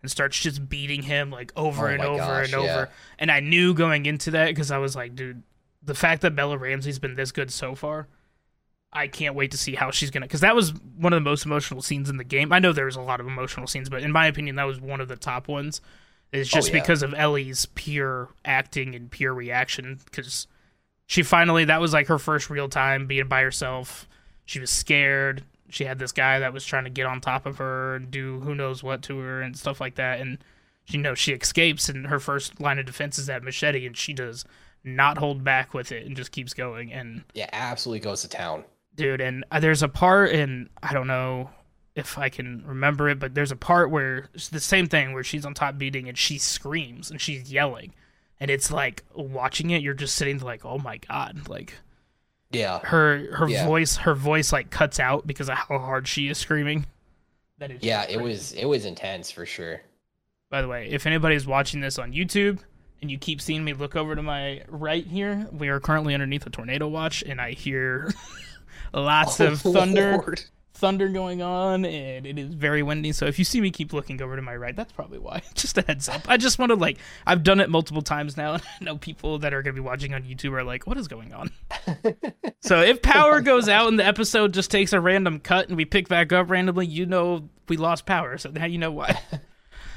and 0.02 0.10
starts 0.10 0.38
just 0.38 0.68
beating 0.68 1.02
him 1.02 1.30
like 1.30 1.52
over 1.56 1.88
Oh 1.88 1.92
and 1.92 2.02
over 2.02 2.18
gosh, 2.18 2.46
and 2.46 2.54
over. 2.54 2.66
yeah. 2.66 2.86
And 3.18 3.30
I 3.30 3.40
knew 3.40 3.74
going 3.74 4.06
into 4.06 4.30
that 4.32 4.48
because 4.48 4.70
I 4.70 4.78
was 4.78 4.94
like, 4.96 5.14
dude, 5.14 5.42
the 5.82 5.94
fact 5.94 6.22
that 6.22 6.34
Bella 6.36 6.58
Ramsey's 6.58 6.98
been 6.98 7.14
this 7.14 7.32
good 7.32 7.50
so 7.52 7.74
far, 7.74 8.08
I 8.92 9.08
can't 9.08 9.34
wait 9.34 9.50
to 9.52 9.58
see 9.58 9.74
how 9.74 9.90
she's 9.90 10.10
gonna. 10.10 10.26
Because 10.26 10.40
that 10.40 10.54
was 10.54 10.72
one 10.98 11.12
of 11.12 11.16
the 11.18 11.28
most 11.28 11.44
emotional 11.46 11.82
scenes 11.82 12.08
in 12.10 12.16
the 12.16 12.24
game. 12.24 12.52
I 12.52 12.58
know 12.58 12.72
there 12.72 12.84
was 12.86 12.96
a 12.96 13.00
lot 13.00 13.20
of 13.20 13.26
emotional 13.26 13.66
scenes, 13.66 13.88
but 13.88 14.02
in 14.02 14.12
my 14.12 14.26
opinion, 14.26 14.56
that 14.56 14.64
was 14.64 14.80
one 14.80 15.00
of 15.00 15.08
the 15.08 15.16
top 15.16 15.48
ones. 15.48 15.80
It's 16.32 16.48
just 16.50 16.70
Oh, 16.70 16.74
yeah. 16.74 16.80
because 16.80 17.02
of 17.02 17.14
Ellie's 17.14 17.66
pure 17.74 18.28
acting 18.44 18.94
and 18.94 19.10
pure 19.10 19.32
reaction. 19.32 20.00
Because 20.04 20.46
she 21.06 21.22
finally, 21.22 21.64
that 21.66 21.80
was 21.80 21.92
like 21.92 22.08
her 22.08 22.18
first 22.18 22.50
real 22.50 22.68
time 22.68 23.06
being 23.06 23.28
by 23.28 23.42
herself. 23.42 24.08
She 24.44 24.58
was 24.60 24.70
scared. 24.70 25.44
She 25.68 25.84
had 25.84 25.98
this 25.98 26.12
guy 26.12 26.38
that 26.38 26.52
was 26.52 26.64
trying 26.64 26.84
to 26.84 26.90
get 26.90 27.06
on 27.06 27.20
top 27.20 27.46
of 27.46 27.58
her 27.58 27.96
and 27.96 28.10
do 28.10 28.40
who 28.40 28.54
knows 28.54 28.82
what 28.82 29.02
to 29.02 29.18
her 29.18 29.42
and 29.42 29.56
stuff 29.56 29.80
like 29.80 29.96
that. 29.96 30.20
And 30.20 30.38
you 30.86 30.98
know 30.98 31.14
she 31.14 31.32
escapes, 31.32 31.88
and 31.88 32.06
her 32.06 32.20
first 32.20 32.60
line 32.60 32.78
of 32.78 32.86
defense 32.86 33.18
is 33.18 33.26
that 33.26 33.42
machete, 33.42 33.86
and 33.86 33.96
she 33.96 34.12
does 34.12 34.44
not 34.84 35.18
hold 35.18 35.42
back 35.42 35.74
with 35.74 35.90
it 35.90 36.06
and 36.06 36.16
just 36.16 36.30
keeps 36.30 36.54
going. 36.54 36.92
And 36.92 37.24
Yeah, 37.34 37.50
absolutely 37.52 38.00
goes 38.00 38.22
to 38.22 38.28
town. 38.28 38.64
dude 38.94 39.20
and 39.20 39.44
uh, 39.50 39.58
there's 39.60 39.82
a 39.82 39.88
part 39.88 40.30
in 40.30 40.70
i 40.82 40.92
don't 40.94 41.06
know 41.08 41.50
if 41.96 42.16
i 42.16 42.28
can 42.28 42.62
remember 42.66 43.08
it 43.08 43.18
but 43.18 43.34
there's 43.34 43.50
a 43.50 43.56
part 43.56 43.90
where 43.90 44.28
it's 44.32 44.48
the 44.48 44.60
same 44.60 44.86
thing 44.86 45.12
where 45.12 45.24
she's 45.24 45.44
on 45.44 45.52
top 45.54 45.76
beating 45.76 46.08
and 46.08 46.16
she 46.16 46.38
screams 46.38 47.10
and 47.10 47.20
she's 47.20 47.52
yelling 47.52 47.92
and 48.40 48.50
it's 48.50 48.70
like 48.70 49.02
watching 49.14 49.70
it 49.70 49.82
you're 49.82 49.92
just 49.92 50.14
sitting 50.14 50.38
like 50.38 50.64
oh 50.64 50.78
my 50.78 50.96
god 50.98 51.48
like 51.48 51.74
Yeah. 52.50 52.78
her 52.84 53.34
her 53.36 53.48
Yeah. 53.48 53.66
voice 53.66 53.96
her 53.98 54.14
voice 54.14 54.52
like 54.52 54.70
cuts 54.70 54.98
out 55.00 55.26
because 55.26 55.48
of 55.48 55.56
how 55.56 55.78
hard 55.78 56.06
she 56.08 56.28
is 56.28 56.38
screaming 56.38 56.86
that 57.58 57.70
is 57.70 57.82
Yeah, 57.82 58.04
it 58.08 58.20
was 58.20 58.52
it 58.52 58.64
was 58.66 58.84
intense 58.84 59.30
for 59.30 59.44
sure. 59.46 59.80
by 60.50 60.62
the 60.62 60.68
way 60.68 60.88
if 60.90 61.06
anybody's 61.06 61.46
watching 61.46 61.80
this 61.80 61.98
on 61.98 62.12
youtube 62.12 62.60
and 63.02 63.10
you 63.10 63.18
keep 63.18 63.40
seeing 63.40 63.64
me 63.64 63.72
look 63.74 63.96
over 63.96 64.14
to 64.14 64.22
my 64.22 64.62
right 64.68 65.04
here 65.06 65.46
we 65.52 65.68
are 65.68 65.80
currently 65.80 66.14
underneath 66.14 66.46
a 66.46 66.50
tornado 66.50 66.86
watch 66.88 67.22
and 67.26 67.40
i 67.40 67.50
hear 67.52 68.10
lots 68.94 69.40
of 69.40 69.64
Oh, 69.66 69.72
thunder 69.74 70.12
Lord. 70.12 70.42
Thunder 70.76 71.08
going 71.08 71.42
on 71.42 71.84
and 71.84 72.26
it 72.26 72.38
is 72.38 72.52
very 72.54 72.82
windy. 72.82 73.12
So 73.12 73.26
if 73.26 73.38
you 73.38 73.44
see 73.44 73.60
me 73.60 73.70
keep 73.70 73.92
looking 73.92 74.20
over 74.20 74.36
to 74.36 74.42
my 74.42 74.54
right 74.54 74.76
that's 74.76 74.92
probably 74.92 75.18
why. 75.18 75.42
Just 75.54 75.78
a 75.78 75.82
heads 75.82 76.08
up. 76.08 76.28
I 76.28 76.36
just 76.36 76.58
want 76.58 76.70
to 76.70 76.76
like 76.76 76.98
i've 77.26 77.42
done 77.42 77.60
it 77.60 77.70
multiple 77.70 78.02
times 78.02 78.36
now 78.36 78.54
and 78.54 78.62
i 78.80 78.84
know 78.84 78.96
people 78.98 79.38
that 79.40 79.54
are 79.54 79.62
going 79.62 79.74
to 79.74 79.80
be 79.80 79.84
watching 79.86 80.12
on 80.14 80.22
youtube 80.24 80.52
are 80.52 80.62
like 80.64 80.86
what 80.86 80.96
is 80.98 81.08
going 81.08 81.32
on? 81.32 81.50
So 82.60 82.80
if 82.80 83.00
power 83.00 83.40
goes 83.40 83.68
out 83.68 83.88
and 83.88 83.98
the 83.98 84.04
episode 84.04 84.52
just 84.52 84.70
takes 84.70 84.92
a 84.92 85.00
random 85.00 85.38
cut 85.40 85.68
and 85.68 85.76
we 85.76 85.84
pick 85.84 86.08
back 86.08 86.32
up 86.32 86.50
randomly 86.50 86.86
you 86.86 87.06
know 87.06 87.48
we 87.68 87.76
lost 87.76 88.06
power. 88.06 88.38
So 88.38 88.50
now 88.50 88.64
you 88.66 88.78
know 88.78 88.92
why. 88.92 89.20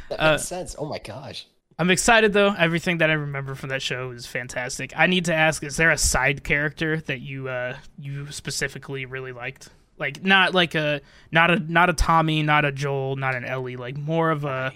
That 0.10 0.20
Uh, 0.20 0.32
makes 0.32 0.48
sense. 0.48 0.76
Oh 0.80 0.86
my 0.86 0.98
gosh. 1.00 1.46
i'm 1.78 1.90
excited 1.92 2.34
though. 2.34 2.54
Everything 2.58 2.98
that 3.00 3.10
i 3.10 3.14
remember 3.14 3.54
from 3.56 3.70
that 3.70 3.82
show 3.82 4.12
is 4.12 4.26
fantastic. 4.26 4.92
I 4.96 5.06
need 5.08 5.26
to 5.26 5.34
ask 5.36 5.64
is 5.64 5.78
there 5.78 5.92
a 5.92 5.98
side 5.98 6.44
character 6.44 7.02
that 7.02 7.20
you 7.22 7.48
uh 7.50 7.76
you 8.00 8.32
specifically 8.32 9.06
really 9.06 9.32
liked 9.34 9.70
like 10.00 10.24
not 10.24 10.54
like 10.54 10.76
a 10.76 11.02
not 11.32 11.52
a 11.52 11.60
not 11.60 11.90
a 11.90 11.94
tommy 11.94 12.42
not 12.42 12.66
a 12.66 12.72
joel 12.72 13.16
not 13.16 13.36
an 13.36 13.46
ellie 13.46 13.76
like 13.76 13.98
more 13.98 14.32
of 14.32 14.46
a 14.46 14.74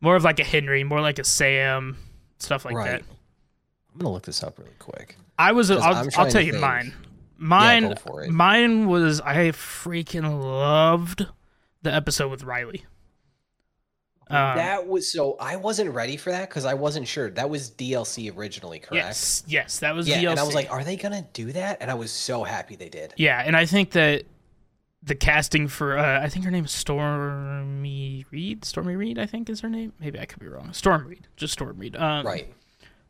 more 0.00 0.16
of 0.16 0.24
like 0.24 0.40
a 0.40 0.44
henry 0.44 0.84
more 0.84 1.00
like 1.00 1.18
a 1.18 1.24
sam 1.24 1.96
stuff 2.38 2.64
like 2.64 2.74
right. 2.74 2.90
that 2.90 3.02
I'm 3.92 3.98
gonna 3.98 4.12
look 4.12 4.24
this 4.24 4.42
up 4.42 4.58
really 4.58 4.70
quick. 4.78 5.16
i 5.38 5.52
was 5.52 5.70
i'll, 5.70 6.08
I'll 6.16 6.30
tell 6.30 6.40
you 6.40 6.52
think. 6.52 6.62
mine 6.62 6.94
mine 7.36 7.84
it. 7.84 8.30
mine 8.30 8.86
was 8.88 9.20
i 9.20 9.36
freaking 9.50 10.40
loved 10.42 11.26
the 11.82 11.92
episode 11.92 12.28
with 12.30 12.44
riley 12.44 12.84
Um, 14.28 14.56
that 14.56 14.86
was 14.86 15.10
so 15.10 15.36
I 15.40 15.56
wasn't 15.56 15.90
ready 15.90 16.16
for 16.16 16.30
that 16.30 16.48
because 16.48 16.64
I 16.64 16.74
wasn't 16.74 17.08
sure. 17.08 17.30
That 17.30 17.50
was 17.50 17.68
DLC 17.72 18.32
originally, 18.36 18.78
correct? 18.78 18.94
yes 18.94 19.42
yes 19.48 19.80
that 19.80 19.92
was 19.92 20.06
Yeah, 20.08 20.18
DLC. 20.18 20.30
and 20.30 20.38
I 20.38 20.44
was 20.44 20.54
like, 20.54 20.70
are 20.70 20.84
they 20.84 20.94
gonna 20.96 21.26
do 21.32 21.50
that? 21.52 21.78
And 21.80 21.90
I 21.90 21.94
was 21.94 22.12
so 22.12 22.44
happy 22.44 22.76
they 22.76 22.88
did. 22.88 23.12
Yeah, 23.16 23.42
and 23.44 23.56
I 23.56 23.66
think 23.66 23.90
that 23.90 24.22
the 25.02 25.14
casting 25.14 25.66
for 25.68 25.96
uh, 25.98 26.20
I 26.22 26.28
think 26.28 26.44
her 26.44 26.50
name 26.50 26.64
is 26.64 26.72
Stormy 26.72 28.26
Reed. 28.30 28.64
Stormy 28.64 28.96
Reed, 28.96 29.18
I 29.18 29.26
think 29.26 29.48
is 29.48 29.60
her 29.60 29.68
name. 29.68 29.92
Maybe 29.98 30.18
I 30.18 30.26
could 30.26 30.40
be 30.40 30.48
wrong. 30.48 30.72
Storm 30.72 31.06
Reed, 31.06 31.26
just 31.36 31.52
Storm 31.54 31.78
Reed. 31.78 31.96
Um, 31.96 32.26
Right. 32.26 32.52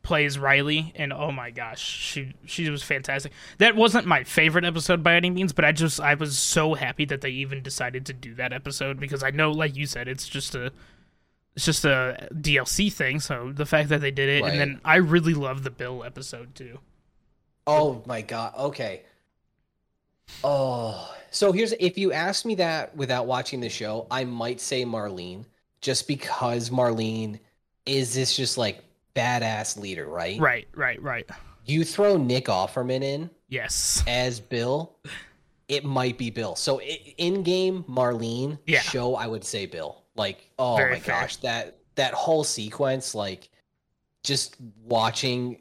Plays 0.03 0.39
Riley, 0.39 0.95
and 0.97 1.13
oh 1.13 1.31
my 1.31 1.51
gosh, 1.51 1.79
she 1.83 2.33
she 2.47 2.71
was 2.71 2.83
fantastic. 2.83 3.33
That 3.59 3.77
wasn't 3.77 4.07
my 4.07 4.25
favorite 4.25 4.65
episode 4.65 5.03
by 5.03 5.15
any 5.15 5.29
means, 5.29 5.53
but 5.53 5.63
I 5.67 5.73
just 5.73 6.01
I 6.01 6.15
was 6.15 6.39
so 6.39 6.73
happy 6.73 7.05
that 7.05 7.21
they 7.21 7.29
even 7.29 7.63
decided 7.63 8.07
to 8.07 8.15
do 8.15 8.35
that 8.37 8.55
episode 8.55 8.99
because 8.99 9.23
I 9.23 9.29
know, 9.31 9.51
like 9.53 9.77
you 9.77 9.85
said, 9.85 10.09
it's 10.09 10.27
just 10.27 10.55
a 10.55 10.73
it's 11.55 11.67
just 11.67 11.85
a 11.85 12.29
DLC 12.33 12.91
thing. 12.91 13.21
So 13.21 13.53
the 13.55 13.67
fact 13.67 13.91
that 13.91 14.01
they 14.01 14.11
did 14.11 14.31
it, 14.31 14.43
Right. 14.43 14.53
and 14.53 14.59
then 14.61 14.81
I 14.87 14.97
really 14.97 15.35
love 15.35 15.65
the 15.65 15.71
Bill 15.71 16.03
episode 16.03 16.55
too. 16.55 16.79
Oh 17.67 18.03
my 18.07 18.23
god. 18.23 18.55
Okay. 18.57 19.03
Oh, 20.43 21.15
so 21.31 21.53
here's 21.53 21.73
if 21.81 21.97
you 21.99 22.13
asked 22.13 22.45
me 22.47 22.55
that 22.57 22.95
without 22.97 23.27
watching 23.27 23.61
the 23.61 23.69
show, 23.69 24.07
I 24.11 24.25
might 24.25 24.61
say 24.61 24.85
Marlene, 24.85 25.45
just 25.81 26.07
because 26.09 26.71
Marlene 26.71 27.39
is 27.87 28.15
this 28.15 28.37
just 28.37 28.59
like 28.59 28.83
badass 29.15 29.77
leader, 29.79 30.07
right? 30.07 30.39
Right, 30.41 30.69
right, 30.75 31.01
right. 31.03 31.29
You 31.65 31.85
throw 31.85 32.17
Nick 32.17 32.47
Offerman 32.47 33.03
in 33.03 33.31
Yes. 33.49 34.03
as 34.07 34.41
Bill, 34.41 34.97
it 35.69 35.85
might 35.85 36.19
be 36.19 36.31
Bill. 36.31 36.57
So 36.57 36.81
in 36.81 37.43
game 37.43 37.85
Marlene 37.89 38.59
Yeah. 38.67 38.81
show, 38.81 39.15
I 39.15 39.27
would 39.27 39.45
say 39.45 39.67
Bill. 39.67 40.03
Like, 40.17 40.51
oh 40.59 40.77
Very 40.77 40.93
my 40.93 40.99
fair. 41.01 41.21
gosh, 41.23 41.37
that 41.37 41.77
that 41.97 42.15
whole 42.15 42.45
sequence, 42.45 43.15
like, 43.15 43.51
just 44.23 44.57
watching, 44.85 45.61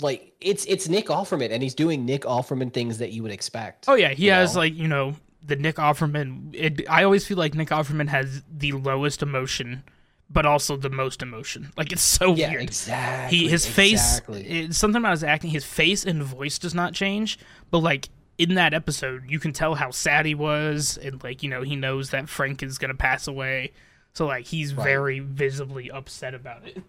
like 0.00 0.32
it's 0.40 0.64
it's 0.66 0.88
Nick 0.88 1.06
Offerman, 1.06 1.50
and 1.50 1.62
he's 1.62 1.74
doing 1.74 2.04
Nick 2.04 2.22
Offerman 2.22 2.72
things 2.72 2.98
that 2.98 3.12
you 3.12 3.22
would 3.22 3.32
expect. 3.32 3.84
Oh 3.88 3.94
yeah, 3.94 4.10
he 4.10 4.26
has 4.26 4.54
know? 4.54 4.60
like 4.60 4.74
you 4.74 4.88
know 4.88 5.14
the 5.44 5.56
Nick 5.56 5.76
Offerman. 5.76 6.54
It, 6.54 6.88
I 6.88 7.04
always 7.04 7.26
feel 7.26 7.36
like 7.38 7.54
Nick 7.54 7.68
Offerman 7.68 8.08
has 8.08 8.42
the 8.50 8.72
lowest 8.72 9.22
emotion, 9.22 9.82
but 10.28 10.46
also 10.46 10.76
the 10.76 10.90
most 10.90 11.22
emotion. 11.22 11.72
Like 11.76 11.92
it's 11.92 12.02
so 12.02 12.34
yeah, 12.34 12.50
weird. 12.50 12.62
exactly. 12.62 13.38
he 13.38 13.48
his 13.48 13.66
exactly. 13.66 14.42
face 14.44 14.68
it's 14.68 14.78
something 14.78 15.00
about 15.00 15.12
his 15.12 15.24
acting 15.24 15.50
his 15.50 15.64
face 15.64 16.04
and 16.04 16.22
voice 16.22 16.58
does 16.58 16.74
not 16.74 16.92
change 16.94 17.38
but 17.70 17.78
like 17.78 18.08
in 18.38 18.54
that 18.54 18.72
episode 18.72 19.22
you 19.28 19.38
can 19.38 19.52
tell 19.52 19.74
how 19.74 19.90
sad 19.90 20.24
he 20.24 20.34
was 20.34 20.98
and 21.02 21.22
like 21.22 21.42
you 21.42 21.48
know 21.50 21.62
he 21.62 21.76
knows 21.76 22.10
that 22.10 22.26
frank 22.28 22.62
is 22.62 22.78
gonna 22.78 22.94
pass 22.94 23.26
away 23.28 23.70
so 24.14 24.26
like 24.26 24.46
he's 24.46 24.74
Right. 24.74 24.84
very 24.84 25.18
visibly 25.20 25.90
upset 25.90 26.32
about 26.34 26.66
it 26.66 26.82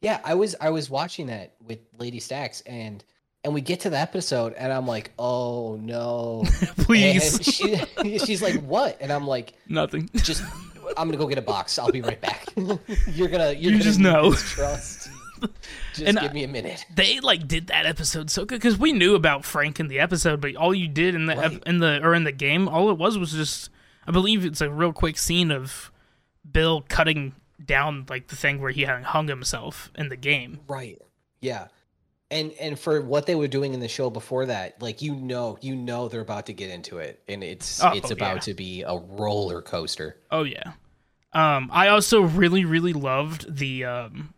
Yeah, 0.00 0.20
I 0.24 0.34
was 0.34 0.54
I 0.60 0.70
was 0.70 0.88
watching 0.88 1.26
that 1.26 1.54
with 1.66 1.78
Lady 1.98 2.20
Stacks, 2.20 2.62
and 2.62 3.04
and 3.44 3.52
we 3.54 3.60
get 3.60 3.80
to 3.80 3.90
the 3.90 3.98
episode, 3.98 4.54
and 4.54 4.72
I'm 4.72 4.86
like, 4.86 5.12
oh 5.18 5.76
no. 5.80 6.44
please 6.78 7.38
she, 7.42 7.76
she's 8.18 8.42
like, 8.42 8.60
"What?" 8.62 8.96
And 9.00 9.12
I'm 9.12 9.26
like, 9.26 9.54
nothing 9.68 10.08
"Just, 10.16 10.42
I'm 10.96 11.08
gonna 11.08 11.16
go 11.16 11.26
get 11.26 11.38
a 11.38 11.42
box. 11.42 11.78
I'll 11.78 11.90
be 11.92 12.00
right 12.02 12.20
back." 12.20 12.46
you're 12.56 13.28
gonna, 13.28 13.52
you're 13.52 13.54
You 13.54 13.70
gonna 13.72 13.84
just 13.84 13.98
know. 13.98 14.32
Trust. 14.34 15.10
Just 15.94 16.06
And, 16.06 16.18
give 16.20 16.34
me 16.34 16.44
a 16.44 16.48
minute. 16.48 16.84
they 16.94 17.18
like 17.20 17.48
did 17.48 17.68
that 17.68 17.86
episode 17.86 18.30
so 18.30 18.44
good 18.44 18.56
because 18.60 18.76
we 18.78 18.92
knew 18.92 19.14
about 19.14 19.42
frank 19.42 19.80
in 19.80 19.88
the 19.88 19.98
episode 19.98 20.38
but 20.38 20.54
all 20.54 20.74
you 20.74 20.86
did 20.86 21.14
in 21.14 21.24
the 21.24 21.34
ep- 21.34 21.66
in 21.66 21.78
the 21.78 21.98
or 22.04 22.14
in 22.14 22.24
the 22.24 22.32
game 22.32 22.68
all 22.68 22.90
it 22.90 22.98
was 22.98 23.16
was 23.16 23.32
just 23.32 23.70
i 24.06 24.10
believe 24.10 24.44
it's 24.44 24.60
a 24.60 24.68
real 24.68 24.92
quick 24.92 25.16
scene 25.16 25.50
of 25.50 25.90
bill 26.52 26.84
cutting 26.90 27.34
down 27.64 28.06
like 28.08 28.28
the 28.28 28.36
thing 28.36 28.60
where 28.60 28.70
he 28.70 28.82
had 28.82 29.02
hung 29.02 29.28
himself 29.28 29.90
in 29.94 30.08
the 30.08 30.16
game 30.16 30.60
Right. 30.68 31.00
Yeah. 31.40 31.68
And 32.30 32.52
and 32.60 32.78
for 32.78 33.00
what 33.00 33.26
they 33.26 33.34
were 33.34 33.48
doing 33.48 33.74
in 33.74 33.80
the 33.80 33.88
show 33.88 34.08
before 34.08 34.46
that, 34.46 34.80
like 34.80 35.02
you 35.02 35.16
know, 35.16 35.58
you 35.60 35.74
know 35.74 36.08
they're 36.08 36.20
about 36.20 36.46
to 36.46 36.52
get 36.52 36.70
into 36.70 36.98
it, 36.98 37.20
and 37.26 37.42
it's 37.42 37.82
Oh, 37.82 37.90
it's 37.92 38.12
about 38.12 38.36
yeah. 38.36 38.40
to 38.40 38.54
be 38.54 38.82
a 38.82 38.96
roller 38.96 39.60
coaster. 39.62 40.16
Oh 40.30 40.44
yeah. 40.44 40.74
Um, 41.32 41.70
I 41.72 41.88
also 41.88 42.22
really, 42.22 42.64
really 42.64 42.92
loved 42.92 43.56
the 43.56 43.84
um, 43.84 44.32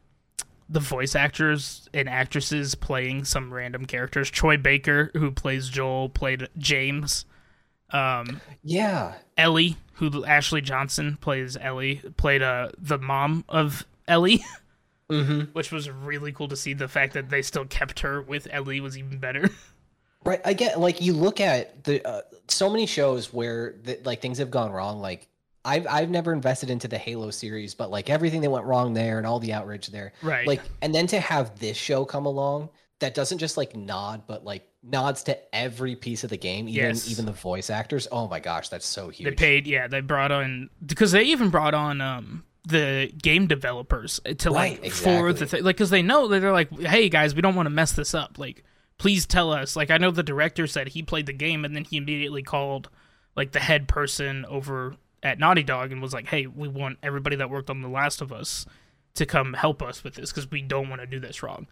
the 0.71 0.81
voice 0.81 1.15
actors 1.15 1.89
and 1.93 2.09
actresses 2.09 2.75
playing 2.75 3.25
some 3.25 3.53
random 3.53 3.85
characters. 3.85 4.31
Troy 4.31 4.57
Baker, 4.57 5.11
who 5.13 5.31
plays 5.31 5.69
Joel, 5.69 6.09
played 6.09 6.49
James. 6.57 7.27
Um, 7.93 8.41
Yeah. 8.63 9.15
Ellie, 9.37 9.77
who 9.95 10.25
Ashley 10.25 10.61
Johnson 10.61 11.17
plays 11.21 11.57
Ellie, 11.57 11.97
played 12.17 12.43
uh 12.43 12.71
the 12.79 12.99
mom 12.99 13.45
of 13.49 13.87
Ellie, 14.09 14.45
Mm-hmm. 15.11 15.53
which 15.53 15.71
was 15.71 15.91
really 15.91 16.33
cool 16.33 16.49
to 16.49 16.57
see. 16.57 16.73
The 16.73 16.89
fact 16.89 17.13
that 17.15 17.29
they 17.29 17.43
still 17.43 17.67
kept 17.67 18.01
her 18.01 18.23
with 18.23 18.49
Ellie 18.51 18.81
was 18.81 18.97
even 18.97 19.19
better. 19.19 19.51
Right. 20.25 20.41
I 20.45 20.53
get 20.53 20.79
like 20.79 21.01
you 21.01 21.15
look 21.15 21.41
at 21.41 21.83
the 21.83 22.01
uh, 22.07 22.21
so 22.47 22.71
many 22.71 22.87
shows 22.87 23.33
where 23.33 23.75
the, 23.83 23.99
like 24.05 24.23
things 24.23 24.39
have 24.39 24.53
gone 24.53 24.71
wrong. 24.71 25.01
Like 25.01 25.27
I've 25.65 25.85
I've 25.89 26.11
never 26.11 26.33
invested 26.33 26.71
into 26.71 26.87
the 26.87 26.97
Halo 26.97 27.31
series, 27.33 27.75
but 27.75 27.91
like 27.91 28.09
everything 28.09 28.41
that 28.43 28.51
went 28.51 28.65
wrong 28.65 28.95
there 28.95 29.19
and 29.19 29.27
all 29.27 29.41
the 29.41 29.53
outrage 29.53 29.89
there, 29.89 30.13
right. 30.23 30.47
like 30.47 30.61
and 30.81 30.95
then 30.95 31.09
to 31.09 31.19
have 31.19 31.59
this 31.59 31.77
show 31.77 32.05
come 32.05 32.27
along 32.27 32.69
that 33.01 33.15
doesn't 33.15 33.39
just 33.39 33.57
like 33.57 33.75
nod, 33.75 34.23
but 34.29 34.45
like 34.45 34.65
nods 34.83 35.23
to 35.25 35.55
every 35.55 35.95
piece 35.97 36.25
of 36.25 36.31
the 36.31 36.37
game, 36.37 36.69
even 36.69 36.89
Yes. 36.91 37.11
even 37.11 37.25
the 37.25 37.33
voice 37.33 37.71
actors. 37.71 38.09
Oh 38.11 38.27
my 38.29 38.41
gosh, 38.41 38.69
that's 38.69 38.87
so 38.87 39.09
huge. 39.11 39.29
They 39.29 39.35
paid, 39.35 39.67
yeah. 39.67 39.87
They 39.87 40.01
brought 40.01 40.33
on 40.33 40.71
because 40.85 41.13
they 41.13 41.23
even 41.25 41.51
brought 41.51 41.75
on 41.75 42.01
um 42.01 42.45
the 42.67 43.13
game 43.23 43.47
developers 43.47 44.21
to 44.39 44.51
like 44.51 44.81
Right, 44.83 44.93
for 44.93 45.09
the 45.11 45.29
exactly. 45.29 45.47
thing, 45.47 45.65
like 45.65 45.77
because 45.77 45.91
they 45.91 46.03
know 46.03 46.29
that 46.29 46.41
they're 46.41 46.53
like, 46.53 46.71
hey 46.81 47.09
guys, 47.09 47.35
we 47.35 47.43
don't 47.43 47.55
want 47.55 47.67
to 47.67 47.71
mess 47.71 47.93
this 47.93 48.15
up. 48.15 48.39
Like, 48.39 48.65
please 48.99 49.27
tell 49.27 49.53
us. 49.53 49.75
Like, 49.77 49.91
I 49.91 49.99
know 49.99 50.11
the 50.11 50.23
director 50.23 50.67
said 50.67 50.89
he 50.89 51.03
played 51.03 51.27
the 51.27 51.33
game 51.33 51.65
and 51.65 51.75
then 51.75 51.85
he 51.85 51.97
immediately 51.97 52.43
called 52.43 52.89
like 53.37 53.53
the 53.53 53.61
head 53.61 53.89
person 53.89 54.45
over 54.47 54.95
at 55.25 55.39
Naughty 55.39 55.63
Dog 55.63 55.93
and 55.93 56.03
was 56.03 56.13
like, 56.13 56.27
hey, 56.27 56.47
we 56.47 56.67
want 56.69 56.99
everybody 57.03 57.37
that 57.37 57.49
worked 57.51 57.71
on 57.71 57.81
The 57.83 57.89
Last 57.89 58.21
of 58.21 58.33
Us 58.33 58.67
to 59.15 59.27
come 59.27 59.55
help 59.55 59.83
us 59.83 60.03
with 60.05 60.15
this 60.15 60.31
because 60.33 60.51
we 60.51 60.63
don't 60.63 60.89
want 60.89 61.01
to 61.01 61.07
do 61.07 61.19
this 61.21 61.43
wrong. 61.43 61.67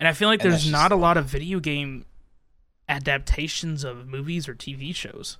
And 0.00 0.08
I 0.08 0.12
feel 0.12 0.28
like 0.28 0.42
And 0.42 0.50
there's 0.52 0.70
not 0.70 0.90
a 0.92 0.96
lot 0.96 1.16
of 1.16 1.26
video 1.26 1.60
game 1.60 2.04
adaptations 2.88 3.84
of 3.84 4.06
movies 4.08 4.48
or 4.48 4.54
TV 4.54 4.94
shows. 4.94 5.38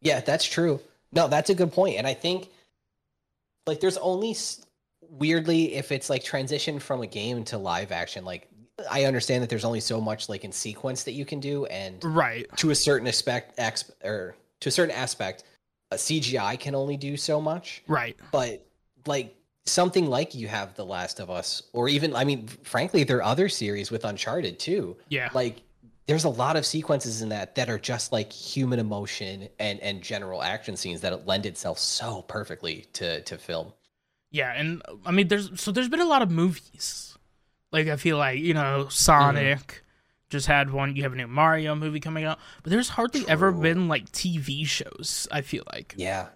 Yeah, 0.00 0.20
that's 0.20 0.44
true. 0.44 0.80
No, 1.12 1.28
that's 1.28 1.50
a 1.50 1.54
good 1.54 1.72
point. 1.72 1.96
And 1.96 2.06
I 2.06 2.14
think 2.14 2.48
like 3.66 3.80
there's 3.80 3.96
only 3.98 4.36
weirdly 5.10 5.74
if 5.74 5.90
it's 5.92 6.10
like 6.10 6.22
transition 6.24 6.78
from 6.78 7.02
a 7.02 7.06
game 7.06 7.44
to 7.44 7.56
live 7.56 7.92
action 7.92 8.24
like 8.24 8.48
I 8.90 9.04
understand 9.04 9.42
that 9.42 9.48
there's 9.50 9.64
only 9.64 9.80
so 9.80 10.00
much 10.00 10.28
like 10.28 10.44
in 10.44 10.52
sequence 10.52 11.04
that 11.04 11.12
you 11.12 11.24
can 11.24 11.40
do 11.40 11.64
and 11.66 12.02
Right. 12.04 12.46
to 12.58 12.70
a 12.70 12.74
certain 12.74 13.08
aspect 13.08 13.54
ex, 13.58 13.90
or 14.04 14.36
to 14.60 14.68
a 14.68 14.72
certain 14.72 14.94
aspect 14.94 15.44
a 15.90 15.96
CGI 15.96 16.58
can 16.60 16.74
only 16.74 16.96
do 16.98 17.16
so 17.16 17.40
much, 17.40 17.82
Right. 17.88 18.16
but 18.30 18.66
like 19.06 19.34
something 19.64 20.06
like 20.06 20.34
you 20.34 20.46
have 20.48 20.74
The 20.74 20.84
Last 20.84 21.18
of 21.20 21.30
Us 21.30 21.62
or 21.72 21.88
even 21.88 22.14
I 22.14 22.24
mean 22.24 22.46
frankly 22.62 23.04
there 23.04 23.16
are 23.18 23.22
other 23.24 23.48
series 23.48 23.90
with 23.90 24.04
Uncharted 24.04 24.58
too 24.58 24.96
Yeah. 25.08 25.30
like 25.34 25.62
there's 26.08 26.24
a 26.24 26.28
lot 26.28 26.56
of 26.56 26.64
sequences 26.66 27.22
in 27.22 27.28
that 27.28 27.54
that 27.54 27.68
are 27.68 27.78
just 27.78 28.10
like 28.10 28.32
human 28.32 28.80
emotion 28.80 29.48
and 29.60 29.78
and 29.80 30.02
general 30.02 30.42
action 30.42 30.76
scenes 30.76 31.02
that 31.02 31.26
lend 31.26 31.46
itself 31.46 31.78
so 31.78 32.22
perfectly 32.22 32.86
to 32.94 33.20
to 33.22 33.38
film 33.38 33.72
Yeah, 34.30 34.52
and 34.52 34.82
I 35.06 35.12
mean, 35.12 35.28
there's 35.28 35.60
so 35.60 35.70
there's 35.70 35.88
been 35.88 36.00
a 36.00 36.06
lot 36.06 36.22
of 36.22 36.30
movies. 36.30 37.16
Like 37.70 37.86
I 37.86 37.96
feel 37.96 38.16
like 38.16 38.40
you 38.40 38.54
know, 38.54 38.88
Sonic 38.88 39.58
mm-hmm. 39.58 39.84
just 40.30 40.46
had 40.46 40.72
one. 40.72 40.96
You 40.96 41.02
have 41.04 41.12
a 41.12 41.16
new 41.16 41.28
Mario 41.28 41.74
movie 41.74 42.00
coming 42.00 42.24
out, 42.24 42.38
but 42.62 42.70
there's 42.72 42.88
hardly 42.88 43.24
ever 43.28 43.52
been 43.52 43.86
like 43.86 44.10
TV 44.10 44.66
shows. 44.66 45.28
I 45.30 45.42
feel 45.42 45.62
like 45.72 45.94
yeah 45.96 46.28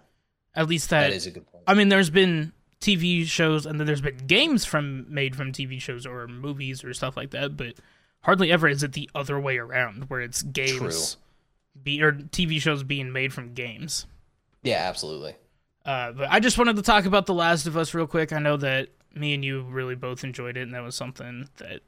at 0.55 0.67
least 0.67 0.91
that. 0.91 1.09
that 1.09 1.13
is 1.13 1.25
a 1.25 1.31
good 1.31 1.47
point 1.47 1.63
I 1.65 1.73
mean, 1.73 1.89
there's 1.89 2.11
been 2.11 2.53
TV 2.79 3.25
shows, 3.25 3.65
and 3.65 3.79
then 3.79 3.87
there's 3.87 4.01
been 4.01 4.17
games 4.27 4.65
from 4.65 5.11
made 5.11 5.35
from 5.35 5.51
TV 5.51 5.81
shows 5.81 6.05
or 6.05 6.27
movies 6.27 6.83
or 6.83 6.93
stuff 6.93 7.17
like 7.17 7.31
that, 7.31 7.57
but 7.57 7.73
hardly 8.23 8.51
ever 8.51 8.67
is 8.67 8.83
it 8.83 8.93
the 8.93 9.09
other 9.15 9.39
way 9.39 9.57
around, 9.57 10.09
where 10.09 10.21
it's 10.21 10.41
games 10.41 11.17
be 11.81 12.01
or 12.01 12.11
TV 12.11 12.59
shows 12.61 12.83
being 12.83 13.11
made 13.11 13.33
from 13.33 13.53
games. 13.53 14.05
yeah 14.61 14.87
absolutely 14.89 15.35
Uh, 15.85 16.11
but 16.13 16.27
I 16.31 16.39
just 16.39 16.57
wanted 16.57 16.75
to 16.77 16.81
talk 16.81 17.05
about 17.05 17.25
The 17.25 17.33
Last 17.33 17.67
of 17.67 17.75
Us 17.77 17.93
real 17.93 18.07
quick. 18.07 18.31
I 18.31 18.39
know 18.39 18.57
that 18.57 18.89
me 19.15 19.33
and 19.33 19.43
you 19.43 19.61
really 19.63 19.95
both 19.95 20.23
enjoyed 20.23 20.55
it, 20.57 20.61
and 20.61 20.73
that 20.73 20.81
was 20.83 20.95
something 20.95 21.49
that 21.57 21.81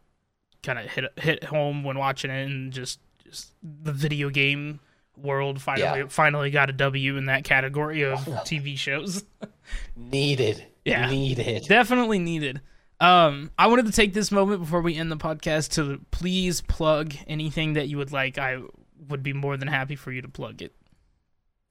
kind 0.63 0.80
of 0.80 0.86
hit 0.86 1.06
hit 1.19 1.43
home 1.45 1.84
when 1.84 1.98
watching 1.98 2.30
it, 2.32 2.45
and 2.45 2.71
just, 2.74 3.00
just 3.24 3.54
the 3.63 3.93
video 3.93 4.30
game 4.30 4.80
world 5.17 5.62
finally 5.62 6.00
Yeah. 6.02 6.08
finally 6.10 6.52
got 6.52 6.69
a 6.69 6.74
W 6.74 7.15
in 7.15 7.26
that 7.28 7.43
category 7.45 8.02
of 8.04 8.19
TV 8.43 8.78
shows. 8.78 9.24
needed 9.95 10.65
Yeah. 10.84 11.10
needed 11.10 11.63
Definitely 11.67 12.19
needed. 12.19 12.60
Um, 13.06 13.52
I 13.58 13.68
wanted 13.68 13.86
to 13.86 13.91
take 13.91 14.13
this 14.13 14.32
moment 14.32 14.62
before 14.62 14.82
we 14.82 14.96
end 14.96 15.12
the 15.12 15.18
podcast 15.18 15.72
to 15.74 16.02
please 16.12 16.62
plug 16.62 17.13
anything 17.28 17.73
that 17.73 17.88
you 17.88 17.98
would 17.98 18.12
like. 18.12 18.38
I 18.38 18.60
would 19.08 19.21
be 19.23 19.34
more 19.34 19.58
than 19.58 19.67
happy 19.67 19.96
for 19.96 20.12
you 20.12 20.21
to 20.21 20.27
plug 20.27 20.62
it. 20.62 20.73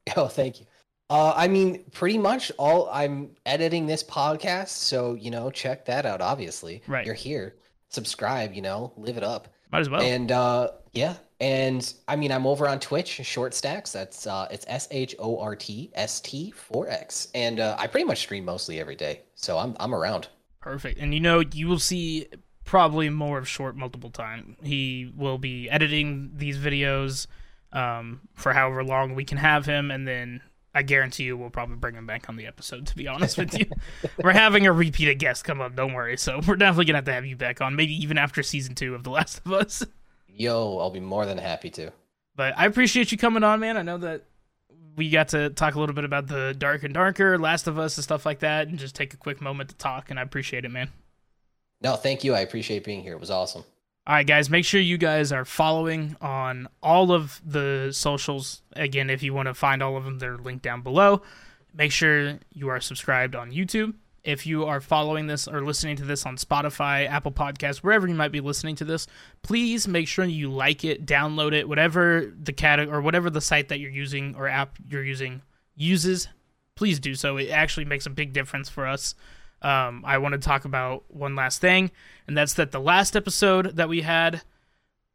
oh 0.16 0.28
thank 0.28 0.60
you 0.60 0.66
uh 1.08 1.32
i 1.34 1.48
mean 1.48 1.82
pretty 1.92 2.18
much 2.18 2.52
all 2.58 2.90
i'm 2.92 3.30
editing 3.46 3.86
this 3.86 4.02
podcast 4.04 4.68
so 4.68 5.14
you 5.14 5.30
know 5.30 5.50
check 5.50 5.86
that 5.86 6.04
out 6.04 6.20
obviously 6.20 6.82
Right. 6.86 7.06
you're 7.06 7.14
here 7.14 7.56
subscribe 7.88 8.52
you 8.52 8.60
know 8.60 8.92
live 8.98 9.16
it 9.16 9.24
up 9.24 9.48
Might 9.72 9.80
as 9.80 9.88
well. 9.90 10.02
And 10.02 10.30
uh 10.30 10.68
yeah, 10.92 11.14
and 11.40 11.92
I 12.06 12.16
mean 12.16 12.30
I'm 12.30 12.46
over 12.46 12.68
on 12.68 12.78
Twitch, 12.78 13.08
Short 13.08 13.52
Stacks. 13.54 13.90
That's 13.92 14.26
uh 14.26 14.46
it's 14.50 14.64
S 14.68 14.86
H 14.92 15.16
O 15.18 15.38
R 15.40 15.56
T 15.56 15.90
S 15.94 16.20
T 16.20 16.52
4X. 16.70 17.28
And 17.34 17.58
uh 17.58 17.74
I 17.78 17.86
pretty 17.88 18.04
much 18.04 18.18
stream 18.18 18.44
mostly 18.44 18.78
every 18.78 18.94
day. 18.94 19.22
So 19.34 19.58
I'm 19.58 19.74
I'm 19.80 19.92
around. 19.94 20.28
Perfect. 20.64 20.98
And 20.98 21.12
you 21.12 21.20
know, 21.20 21.40
you 21.40 21.68
will 21.68 21.78
see 21.78 22.26
probably 22.64 23.10
more 23.10 23.36
of 23.36 23.46
Short 23.46 23.76
multiple 23.76 24.08
time. 24.08 24.56
He 24.62 25.12
will 25.14 25.36
be 25.36 25.68
editing 25.68 26.30
these 26.36 26.56
videos 26.56 27.26
um, 27.74 28.22
for 28.32 28.54
however 28.54 28.82
long 28.82 29.14
we 29.14 29.26
can 29.26 29.36
have 29.36 29.66
him, 29.66 29.90
and 29.90 30.08
then 30.08 30.40
I 30.74 30.80
guarantee 30.80 31.24
you 31.24 31.36
we'll 31.36 31.50
probably 31.50 31.76
bring 31.76 31.96
him 31.96 32.06
back 32.06 32.30
on 32.30 32.36
the 32.36 32.46
episode. 32.46 32.86
To 32.86 32.96
be 32.96 33.06
honest 33.06 33.36
with 33.36 33.58
you, 33.58 33.66
we're 34.24 34.32
having 34.32 34.66
a 34.66 34.72
repeated 34.72 35.18
guest 35.18 35.44
come 35.44 35.60
up. 35.60 35.76
Don't 35.76 35.92
worry. 35.92 36.16
So 36.16 36.40
we're 36.48 36.56
definitely 36.56 36.86
gonna 36.86 36.98
have 36.98 37.04
to 37.04 37.12
have 37.12 37.26
you 37.26 37.36
back 37.36 37.60
on, 37.60 37.76
maybe 37.76 37.92
even 38.02 38.16
after 38.16 38.42
season 38.42 38.74
two 38.74 38.94
of 38.94 39.04
The 39.04 39.10
Last 39.10 39.42
of 39.44 39.52
Us. 39.52 39.84
Yo, 40.26 40.78
I'll 40.78 40.88
be 40.88 40.98
more 40.98 41.26
than 41.26 41.36
happy 41.36 41.68
to. 41.72 41.92
But 42.36 42.54
I 42.56 42.64
appreciate 42.64 43.12
you 43.12 43.18
coming 43.18 43.44
on, 43.44 43.60
man. 43.60 43.76
I 43.76 43.82
know 43.82 43.98
that 43.98 44.24
we 44.96 45.10
got 45.10 45.28
to 45.28 45.50
talk 45.50 45.74
a 45.74 45.80
little 45.80 45.94
bit 45.94 46.04
about 46.04 46.26
the 46.26 46.54
Dark 46.56 46.82
and 46.82 46.94
Darker, 46.94 47.38
Last 47.38 47.66
of 47.66 47.78
Us, 47.78 47.96
and 47.96 48.04
stuff 48.04 48.24
like 48.26 48.40
that, 48.40 48.68
and 48.68 48.78
just 48.78 48.94
take 48.94 49.14
a 49.14 49.16
quick 49.16 49.40
moment 49.40 49.70
to 49.70 49.76
talk. 49.76 50.10
And 50.10 50.18
I 50.18 50.22
appreciate 50.22 50.64
it, 50.64 50.70
man. 50.70 50.90
No, 51.80 51.96
thank 51.96 52.24
you. 52.24 52.34
I 52.34 52.40
appreciate 52.40 52.84
being 52.84 53.02
here. 53.02 53.14
It 53.14 53.20
was 53.20 53.30
awesome. 53.30 53.64
All 54.06 54.14
right, 54.14 54.26
guys, 54.26 54.50
make 54.50 54.66
sure 54.66 54.80
you 54.80 54.98
guys 54.98 55.32
are 55.32 55.46
following 55.46 56.16
on 56.20 56.68
all 56.82 57.10
of 57.10 57.40
the 57.44 57.90
socials. 57.92 58.60
Again, 58.74 59.08
if 59.08 59.22
you 59.22 59.32
want 59.32 59.46
to 59.46 59.54
find 59.54 59.82
all 59.82 59.96
of 59.96 60.04
them, 60.04 60.18
they're 60.18 60.36
linked 60.36 60.62
down 60.62 60.82
below. 60.82 61.22
Make 61.72 61.90
sure 61.90 62.38
you 62.52 62.68
are 62.68 62.80
subscribed 62.80 63.34
on 63.34 63.50
YouTube. 63.50 63.94
If 64.24 64.46
you 64.46 64.64
are 64.64 64.80
following 64.80 65.26
this 65.26 65.46
or 65.46 65.60
listening 65.60 65.96
to 65.96 66.04
this 66.04 66.24
on 66.24 66.36
Spotify, 66.36 67.06
Apple 67.06 67.30
Podcasts, 67.30 67.78
wherever 67.78 68.08
you 68.08 68.14
might 68.14 68.32
be 68.32 68.40
listening 68.40 68.74
to 68.76 68.84
this, 68.84 69.06
please 69.42 69.86
make 69.86 70.08
sure 70.08 70.24
you 70.24 70.50
like 70.50 70.82
it, 70.82 71.04
download 71.04 71.52
it, 71.52 71.68
whatever 71.68 72.32
the 72.42 72.52
cat 72.52 72.80
or 72.80 73.02
whatever 73.02 73.28
the 73.28 73.42
site 73.42 73.68
that 73.68 73.80
you're 73.80 73.90
using 73.90 74.34
or 74.34 74.48
app 74.48 74.78
you're 74.88 75.04
using 75.04 75.42
uses. 75.76 76.28
Please 76.74 76.98
do 76.98 77.14
so. 77.14 77.36
It 77.36 77.50
actually 77.50 77.84
makes 77.84 78.06
a 78.06 78.10
big 78.10 78.32
difference 78.32 78.70
for 78.70 78.86
us. 78.86 79.14
Um, 79.60 80.02
I 80.06 80.18
want 80.18 80.32
to 80.32 80.38
talk 80.38 80.64
about 80.64 81.04
one 81.08 81.34
last 81.34 81.60
thing, 81.60 81.90
and 82.26 82.36
that's 82.36 82.54
that 82.54 82.72
the 82.72 82.80
last 82.80 83.16
episode 83.16 83.76
that 83.76 83.88
we 83.88 84.00
had 84.02 84.42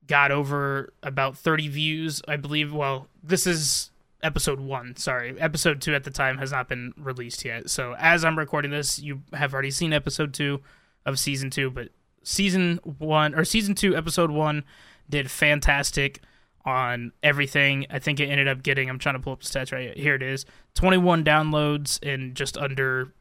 got 0.05 0.31
over 0.31 0.93
about 1.03 1.37
30 1.37 1.67
views, 1.67 2.21
I 2.27 2.35
believe. 2.35 2.73
Well, 2.73 3.07
this 3.23 3.47
is 3.47 3.91
episode 4.21 4.59
one. 4.59 4.95
Sorry, 4.95 5.39
episode 5.39 5.81
two 5.81 5.95
at 5.95 6.03
the 6.03 6.11
time 6.11 6.37
has 6.37 6.51
not 6.51 6.67
been 6.67 6.93
released 6.97 7.45
yet. 7.45 7.69
So 7.69 7.95
as 7.97 8.23
I'm 8.23 8.37
recording 8.37 8.71
this, 8.71 8.99
you 8.99 9.21
have 9.33 9.53
already 9.53 9.71
seen 9.71 9.93
episode 9.93 10.33
two 10.33 10.61
of 11.05 11.19
season 11.19 11.49
two, 11.49 11.69
but 11.69 11.89
season 12.23 12.79
one 12.83 13.33
or 13.35 13.45
season 13.45 13.75
two, 13.75 13.95
episode 13.95 14.31
one 14.31 14.63
did 15.09 15.31
fantastic 15.31 16.21
on 16.65 17.11
everything. 17.23 17.85
I 17.89 17.99
think 17.99 18.19
it 18.19 18.29
ended 18.29 18.47
up 18.47 18.63
getting. 18.63 18.89
I'm 18.89 18.99
trying 18.99 19.15
to 19.15 19.19
pull 19.19 19.33
up 19.33 19.41
the 19.41 19.49
stats 19.49 19.71
right 19.71 19.95
here. 19.97 20.15
It 20.15 20.23
is 20.23 20.45
21 20.75 21.23
downloads 21.23 22.01
in 22.03 22.33
just 22.33 22.57
under 22.57 23.13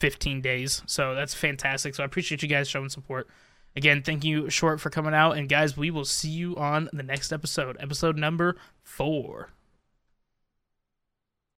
15 0.00 0.40
days. 0.40 0.82
So 0.86 1.14
that's 1.14 1.34
fantastic. 1.34 1.94
So 1.94 2.02
I 2.02 2.06
appreciate 2.06 2.42
you 2.42 2.48
guys 2.48 2.68
showing 2.68 2.88
support. 2.88 3.28
Again, 3.74 4.02
thank 4.02 4.24
you, 4.24 4.48
Short, 4.48 4.80
for 4.80 4.88
coming 4.88 5.12
out. 5.12 5.32
And 5.32 5.48
guys, 5.48 5.76
we 5.76 5.90
will 5.90 6.06
see 6.06 6.30
you 6.30 6.56
on 6.56 6.88
the 6.92 7.02
next 7.02 7.30
episode, 7.32 7.76
episode 7.78 8.16
number 8.16 8.56
four. 8.82 9.50